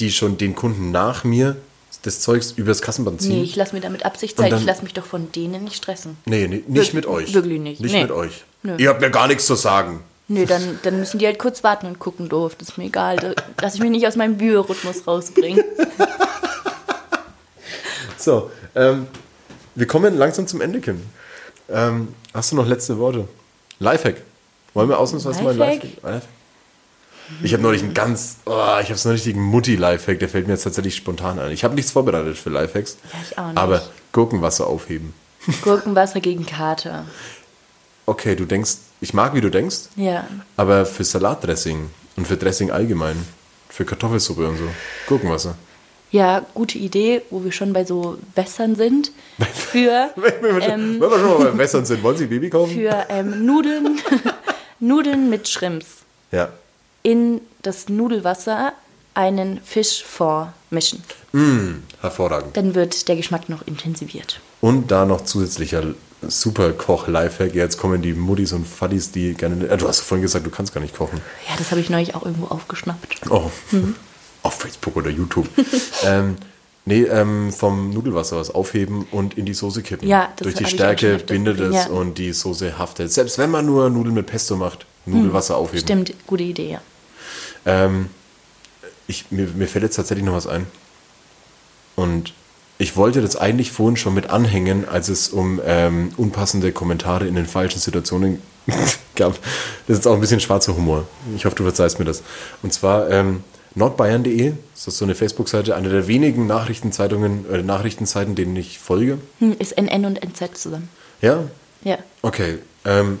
die 0.00 0.10
schon 0.10 0.36
den 0.38 0.54
Kunden 0.54 0.90
nach 0.90 1.22
mir 1.24 1.56
das 2.02 2.20
Zeugs 2.20 2.52
übers 2.52 2.82
Kassenband 2.82 3.20
ziehen. 3.20 3.38
Nee, 3.38 3.42
ich 3.42 3.56
lasse 3.56 3.74
mir 3.74 3.80
damit 3.80 4.04
Absicht 4.04 4.36
Zeit, 4.36 4.52
dann- 4.52 4.60
ich 4.60 4.64
lasse 4.66 4.82
mich 4.84 4.94
doch 4.94 5.04
von 5.04 5.30
denen 5.32 5.64
nicht 5.64 5.76
stressen. 5.76 6.16
Nee, 6.24 6.46
nee 6.48 6.62
nicht 6.66 6.92
Wir- 6.92 6.94
mit 6.94 7.06
euch. 7.06 7.34
wirklich 7.34 7.60
nicht. 7.60 7.80
Nicht 7.80 7.92
Nee. 7.92 8.02
mit 8.02 8.10
euch. 8.12 8.44
Nö. 8.62 8.76
Ihr 8.78 8.88
habt 8.90 9.00
mir 9.00 9.10
gar 9.10 9.26
nichts 9.28 9.46
zu 9.46 9.54
sagen. 9.54 10.00
Nö, 10.28 10.44
dann, 10.46 10.78
dann 10.82 10.98
müssen 10.98 11.18
die 11.18 11.26
halt 11.26 11.38
kurz 11.38 11.62
warten 11.62 11.86
und 11.86 11.98
gucken 11.98 12.28
doof. 12.28 12.54
Das 12.58 12.70
ist 12.70 12.78
mir 12.78 12.84
egal. 12.86 13.16
Da, 13.16 13.32
lass 13.60 13.74
ich 13.74 13.80
mich 13.80 13.90
nicht 13.90 14.06
aus 14.08 14.16
meinem 14.16 14.36
Biorhythmus 14.38 15.06
rausbringen. 15.06 15.62
So, 18.18 18.50
ähm, 18.74 19.06
wir 19.74 19.86
kommen 19.86 20.16
langsam 20.16 20.46
zum 20.46 20.60
Ende, 20.60 20.80
Kim. 20.80 21.00
Ähm, 21.68 22.08
hast 22.34 22.50
du 22.52 22.56
noch 22.56 22.66
letzte 22.66 22.98
Worte? 22.98 23.28
Lifehack. 23.78 24.22
Wollen 24.74 24.88
wir 24.88 24.98
ausnahmsweise 24.98 25.42
mal 25.42 25.50
ein 25.52 25.58
Lifehack? 25.58 26.22
Ich 27.42 27.52
habe 27.52 27.62
neulich 27.62 27.82
einen 27.82 27.94
ganz, 27.94 28.36
oh, 28.46 28.52
ich 28.80 28.88
habe 28.88 28.96
so 28.96 29.08
einen 29.08 29.14
richtigen 29.16 29.42
Mutti-Lifehack, 29.42 30.18
der 30.20 30.28
fällt 30.28 30.46
mir 30.46 30.52
jetzt 30.52 30.62
tatsächlich 30.62 30.94
spontan 30.94 31.38
ein. 31.40 31.50
Ich 31.50 31.64
habe 31.64 31.74
nichts 31.74 31.90
vorbereitet 31.90 32.38
für 32.38 32.50
Lifehacks. 32.50 32.98
Ja, 33.12 33.18
ich 33.28 33.38
auch 33.38 33.48
nicht. 33.48 33.58
Aber 33.58 33.82
Gurkenwasser 34.12 34.66
aufheben. 34.66 35.12
Gurkenwasser 35.62 36.20
gegen 36.20 36.46
Kater. 36.46 37.04
Okay, 38.06 38.36
du 38.36 38.44
denkst, 38.44 38.76
ich 39.00 39.12
mag, 39.12 39.34
wie 39.34 39.40
du 39.40 39.50
denkst, 39.50 39.76
Ja. 39.96 40.26
aber 40.56 40.86
für 40.86 41.02
Salatdressing 41.02 41.90
und 42.16 42.28
für 42.28 42.36
Dressing 42.36 42.70
allgemein, 42.70 43.16
für 43.68 43.84
Kartoffelsuppe 43.84 44.48
und 44.48 44.58
so, 44.58 44.68
Gurkenwasser. 45.08 45.56
Ja, 46.16 46.46
gute 46.54 46.78
Idee, 46.78 47.20
wo 47.28 47.44
wir 47.44 47.52
schon 47.52 47.74
bei 47.74 47.84
so 47.84 48.16
Wässern 48.34 48.74
sind. 48.74 49.12
Für, 49.52 50.08
Wenn 50.16 50.42
wir, 50.42 50.62
ähm, 50.66 50.98
wenn 50.98 51.10
wir 51.10 51.18
schon 51.18 51.28
mal 51.28 51.44
beim 51.48 51.58
Wässern 51.58 51.84
sind, 51.84 52.02
wollen 52.02 52.16
Sie 52.16 52.26
Baby 52.26 52.48
kaufen? 52.48 52.72
für 52.74 53.04
ähm, 53.10 53.44
Nudeln, 53.44 54.00
Nudeln 54.80 55.28
mit 55.28 55.46
Shrimps. 55.46 55.86
Ja. 56.32 56.48
In 57.02 57.42
das 57.60 57.90
Nudelwasser 57.90 58.72
einen 59.12 59.60
Fischfond 59.62 60.52
mischen. 60.70 61.02
Hervorragend. 62.00 62.56
Dann 62.56 62.74
wird 62.74 63.08
der 63.08 63.16
Geschmack 63.16 63.50
noch 63.50 63.66
intensiviert. 63.66 64.40
Und 64.62 64.90
da 64.90 65.04
noch 65.04 65.20
zusätzlicher 65.22 65.82
super 66.26 66.72
Koch-Lifehack. 66.72 67.54
Jetzt 67.54 67.76
kommen 67.76 68.00
die 68.00 68.14
Muttis 68.14 68.54
und 68.54 68.66
Fadis, 68.66 69.12
die 69.12 69.34
gerne. 69.34 69.68
Äh, 69.68 69.76
du 69.76 69.86
hast 69.86 70.00
vorhin 70.00 70.22
gesagt, 70.22 70.46
du 70.46 70.50
kannst 70.50 70.72
gar 70.72 70.80
nicht 70.80 70.96
kochen. 70.96 71.20
Ja, 71.46 71.56
das 71.58 71.72
habe 71.72 71.82
ich 71.82 71.90
neulich 71.90 72.14
auch 72.14 72.24
irgendwo 72.24 72.46
aufgeschnappt. 72.46 73.20
Oh. 73.28 73.50
Auf 74.46 74.54
Facebook 74.54 74.96
oder 74.96 75.10
YouTube. 75.10 75.48
ähm, 76.04 76.36
nee, 76.84 77.02
ähm, 77.02 77.52
vom 77.52 77.90
Nudelwasser 77.90 78.36
was 78.36 78.54
aufheben 78.54 79.06
und 79.10 79.34
in 79.36 79.44
die 79.44 79.54
Soße 79.54 79.82
kippen. 79.82 80.06
Ja, 80.06 80.32
das 80.36 80.44
Durch 80.44 80.54
die 80.54 80.66
Stärke 80.66 81.18
bindet 81.18 81.58
es 81.58 81.74
ja. 81.74 81.86
und 81.86 82.16
die 82.18 82.32
Soße 82.32 82.78
haftet. 82.78 83.12
Selbst 83.12 83.38
wenn 83.38 83.50
man 83.50 83.66
nur 83.66 83.90
Nudeln 83.90 84.14
mit 84.14 84.26
Pesto 84.26 84.54
macht, 84.56 84.86
Nudelwasser 85.04 85.56
aufheben. 85.56 85.80
Stimmt, 85.80 86.14
gute 86.28 86.44
Idee, 86.44 86.70
ja. 86.70 86.80
Ähm, 87.64 88.08
ich, 89.08 89.30
mir, 89.30 89.48
mir 89.48 89.66
fällt 89.66 89.82
jetzt 89.82 89.96
tatsächlich 89.96 90.24
noch 90.24 90.34
was 90.34 90.46
ein. 90.46 90.68
Und 91.96 92.32
ich 92.78 92.96
wollte 92.96 93.22
das 93.22 93.34
eigentlich 93.34 93.72
vorhin 93.72 93.96
schon 93.96 94.14
mit 94.14 94.30
anhängen, 94.30 94.88
als 94.88 95.08
es 95.08 95.28
um 95.28 95.60
ähm, 95.64 96.10
unpassende 96.16 96.70
Kommentare 96.70 97.26
in 97.26 97.34
den 97.34 97.46
falschen 97.46 97.80
Situationen 97.80 98.40
gab. 99.16 99.32
Das 99.34 99.40
ist 99.88 99.96
jetzt 99.96 100.06
auch 100.06 100.14
ein 100.14 100.20
bisschen 100.20 100.38
schwarzer 100.38 100.76
Humor. 100.76 101.08
Ich 101.34 101.46
hoffe, 101.46 101.56
du 101.56 101.64
verzeihst 101.64 101.98
mir 101.98 102.04
das. 102.04 102.22
Und 102.62 102.72
zwar 102.72 103.10
ähm, 103.10 103.42
nordbayern.de, 103.76 104.52
das 104.74 104.88
ist 104.88 104.98
so 104.98 105.04
eine 105.04 105.14
Facebook-Seite, 105.14 105.76
eine 105.76 105.88
der 105.88 106.08
wenigen 106.08 106.46
Nachrichtenzeitungen, 106.46 107.44
äh, 107.52 107.62
Nachrichtenseiten, 107.62 108.34
denen 108.34 108.56
ich 108.56 108.78
folge. 108.78 109.18
Hm, 109.38 109.56
ist 109.58 109.78
NN 109.78 110.04
und 110.06 110.22
NZ 110.22 110.58
zusammen. 110.58 110.88
Ja, 111.22 111.44
Ja. 111.84 111.98
Okay, 112.22 112.58
ähm, 112.84 113.20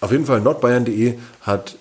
auf 0.00 0.10
jeden 0.10 0.24
Fall 0.26 0.40
nordbayern.de 0.40 1.18
hat 1.42 1.76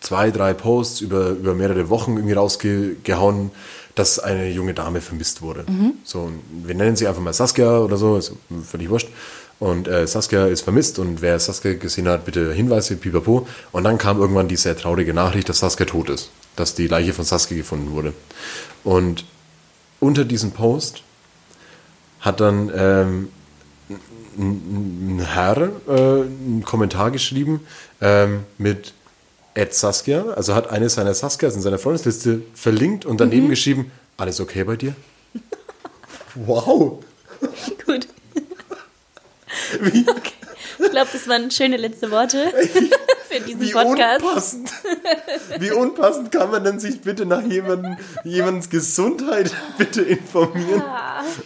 zwei, 0.00 0.30
drei 0.30 0.54
Posts 0.54 1.00
über, 1.00 1.30
über 1.30 1.54
mehrere 1.54 1.88
Wochen 1.90 2.16
irgendwie 2.16 2.34
rausgehauen, 2.34 3.50
dass 3.94 4.18
eine 4.18 4.48
junge 4.48 4.72
Dame 4.72 5.00
vermisst 5.00 5.42
wurde. 5.42 5.64
So, 6.04 6.20
und 6.20 6.40
wir 6.64 6.74
nennen 6.74 6.96
sie 6.96 7.06
einfach 7.06 7.20
mal 7.20 7.32
Saskia 7.32 7.80
oder 7.80 7.96
so, 7.96 8.16
ist 8.16 8.32
völlig 8.64 8.88
wurscht. 8.88 9.08
Und 9.58 9.88
äh, 9.88 10.06
Saskia 10.06 10.46
ist 10.46 10.62
vermisst 10.62 10.98
und 10.98 11.20
wer 11.20 11.38
Saskia 11.38 11.74
gesehen 11.74 12.08
hat, 12.08 12.24
bitte 12.24 12.50
Hinweise, 12.52 12.96
pipapo. 12.96 13.46
Und 13.72 13.84
dann 13.84 13.98
kam 13.98 14.18
irgendwann 14.18 14.48
die 14.48 14.56
sehr 14.56 14.74
traurige 14.74 15.12
Nachricht, 15.12 15.50
dass 15.50 15.58
Saskia 15.58 15.84
tot 15.84 16.08
ist, 16.08 16.30
dass 16.60 16.74
die 16.74 16.86
Leiche 16.86 17.12
von 17.12 17.24
Saskia 17.24 17.56
gefunden 17.56 17.90
wurde. 17.92 18.12
Und 18.84 19.24
unter 19.98 20.24
diesem 20.24 20.52
Post 20.52 21.02
hat 22.20 22.40
dann 22.40 22.70
ähm, 22.74 23.28
ein 24.38 25.20
Herr 25.26 25.56
äh, 25.58 25.90
einen 25.90 26.62
Kommentar 26.64 27.10
geschrieben 27.10 27.66
ähm, 28.00 28.44
mit 28.58 28.94
Ed 29.54 29.74
Saskia, 29.74 30.24
also 30.30 30.54
hat 30.54 30.70
eine 30.70 30.88
seiner 30.88 31.12
Saskias 31.14 31.54
in 31.54 31.62
seiner 31.62 31.78
Freundesliste 31.78 32.42
verlinkt 32.54 33.04
und 33.04 33.20
daneben 33.20 33.48
geschrieben, 33.48 33.90
alles 34.16 34.40
okay 34.40 34.64
bei 34.64 34.76
dir? 34.76 34.94
wow! 36.34 37.02
Gut. 37.84 38.06
Okay. 39.74 40.32
Ich 40.78 40.90
glaube, 40.90 41.10
das 41.12 41.28
waren 41.28 41.50
schöne 41.50 41.76
letzte 41.76 42.10
Worte 42.10 42.52
für 43.40 43.46
diesen 43.46 43.60
Wie 43.60 43.72
Podcast. 43.72 44.22
unpassend. 44.24 44.72
Wie 45.58 45.70
unpassend 45.70 46.32
kann 46.32 46.50
man 46.50 46.64
denn 46.64 46.78
sich 46.78 47.00
bitte 47.00 47.26
nach 47.26 47.42
jemandem, 47.42 47.96
jemandens 48.24 48.70
Gesundheit 48.70 49.50
bitte 49.78 50.02
informieren? 50.02 50.82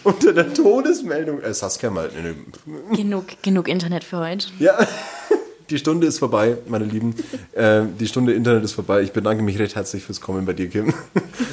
Unter 0.03 0.33
der 0.33 0.53
Todesmeldung. 0.53 1.41
Äh, 1.41 1.53
Saskia 1.53 1.89
mal. 1.89 2.09
Nee, 2.15 2.35
nee. 2.65 2.95
Genug, 2.95 3.25
genug 3.41 3.67
Internet 3.67 4.03
für 4.03 4.19
heute. 4.19 4.47
Ja, 4.59 4.77
die 5.69 5.77
Stunde 5.77 6.07
ist 6.07 6.19
vorbei, 6.19 6.57
meine 6.67 6.85
Lieben. 6.85 7.15
Äh, 7.53 7.83
die 7.99 8.07
Stunde 8.07 8.33
Internet 8.33 8.63
ist 8.63 8.73
vorbei. 8.73 9.01
Ich 9.01 9.11
bedanke 9.11 9.43
mich 9.43 9.57
recht 9.59 9.75
herzlich 9.75 10.03
fürs 10.03 10.21
Kommen 10.21 10.45
bei 10.45 10.53
dir, 10.53 10.69
Kim. 10.69 10.93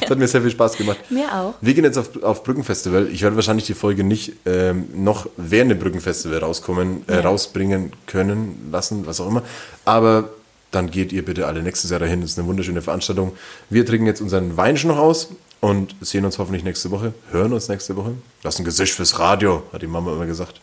Es 0.01 0.11
hat 0.11 0.19
mir 0.19 0.27
sehr 0.29 0.43
viel 0.43 0.51
Spaß 0.51 0.77
gemacht. 0.77 0.99
Mir 1.11 1.33
auch. 1.33 1.55
Wir 1.61 1.75
gehen 1.75 1.85
jetzt 1.85 1.97
auf, 1.97 2.23
auf 2.23 2.43
Brückenfestival. 2.45 3.09
Ich 3.13 3.23
werde 3.23 3.37
wahrscheinlich 3.37 3.67
die 3.67 3.75
Folge 3.75 4.03
nicht 4.05 4.33
ähm, 4.47 4.87
noch 4.95 5.27
während 5.37 5.71
dem 5.71 5.79
Brückenfestival 5.79 6.39
rauskommen, 6.39 7.05
äh, 7.09 7.15
Ja. 7.15 7.21
rausbringen 7.21 7.93
können, 8.07 8.69
lassen, 8.73 9.07
was 9.07 9.21
auch 9.21 9.29
immer. 9.29 9.43
Aber 9.85 10.31
dann 10.73 10.91
geht 10.91 11.13
ihr 11.13 11.25
bitte 11.25 11.47
alle 11.47 11.63
nächstes 11.63 11.91
Jahr 11.91 12.01
dahin. 12.01 12.21
Das 12.21 12.31
ist 12.33 12.39
eine 12.39 12.49
wunderschöne 12.49 12.83
Veranstaltung. 12.83 13.33
Wir 13.71 13.87
trinken 13.87 14.07
jetzt 14.07 14.21
unseren 14.21 14.57
Wein 14.57 14.77
schon 14.77 14.89
noch 14.91 14.99
aus 14.99 15.29
und 15.61 15.95
sehen 16.01 16.25
uns 16.25 16.39
hoffentlich 16.39 16.65
nächste 16.65 16.91
Woche, 16.91 17.15
hören 17.31 17.53
uns 17.53 17.69
nächste 17.69 17.95
Woche. 17.97 18.13
Das 18.43 18.55
ist 18.55 18.61
ein 18.61 18.65
Gesicht 18.65 18.93
fürs 18.95 19.19
Radio, 19.19 19.63
hat 19.73 19.83
die 19.83 19.87
Mama 19.87 20.13
immer 20.13 20.27
gesagt. 20.27 20.61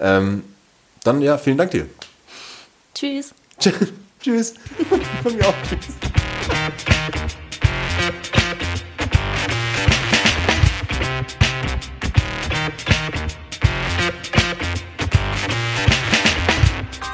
Ähm, 0.00 0.42
dann 1.04 1.22
ja, 1.22 1.38
vielen 1.38 1.56
Dank 1.56 1.70
dir. 1.70 1.86
Tschüss. 2.94 3.34
Tschüss. 4.20 4.54
Von 5.22 5.36
mir 5.36 5.48
auch. 5.48 5.54
Tschüss. 5.68 5.94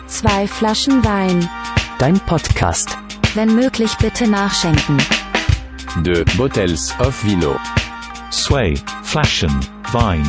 Zwei 0.07 0.47
Flaschen 0.47 1.05
Wein. 1.05 1.49
Dein 1.99 2.19
Podcast. 2.21 2.97
Wenn 3.35 3.55
möglich 3.55 3.95
bitte 3.99 4.27
nachschenken. 4.27 4.97
Deux 6.03 6.25
bottles 6.37 6.95
of 6.99 7.23
vino. 7.25 7.57
Sway, 8.33 8.75
Flaschen, 9.03 9.61
Wein. 9.93 10.25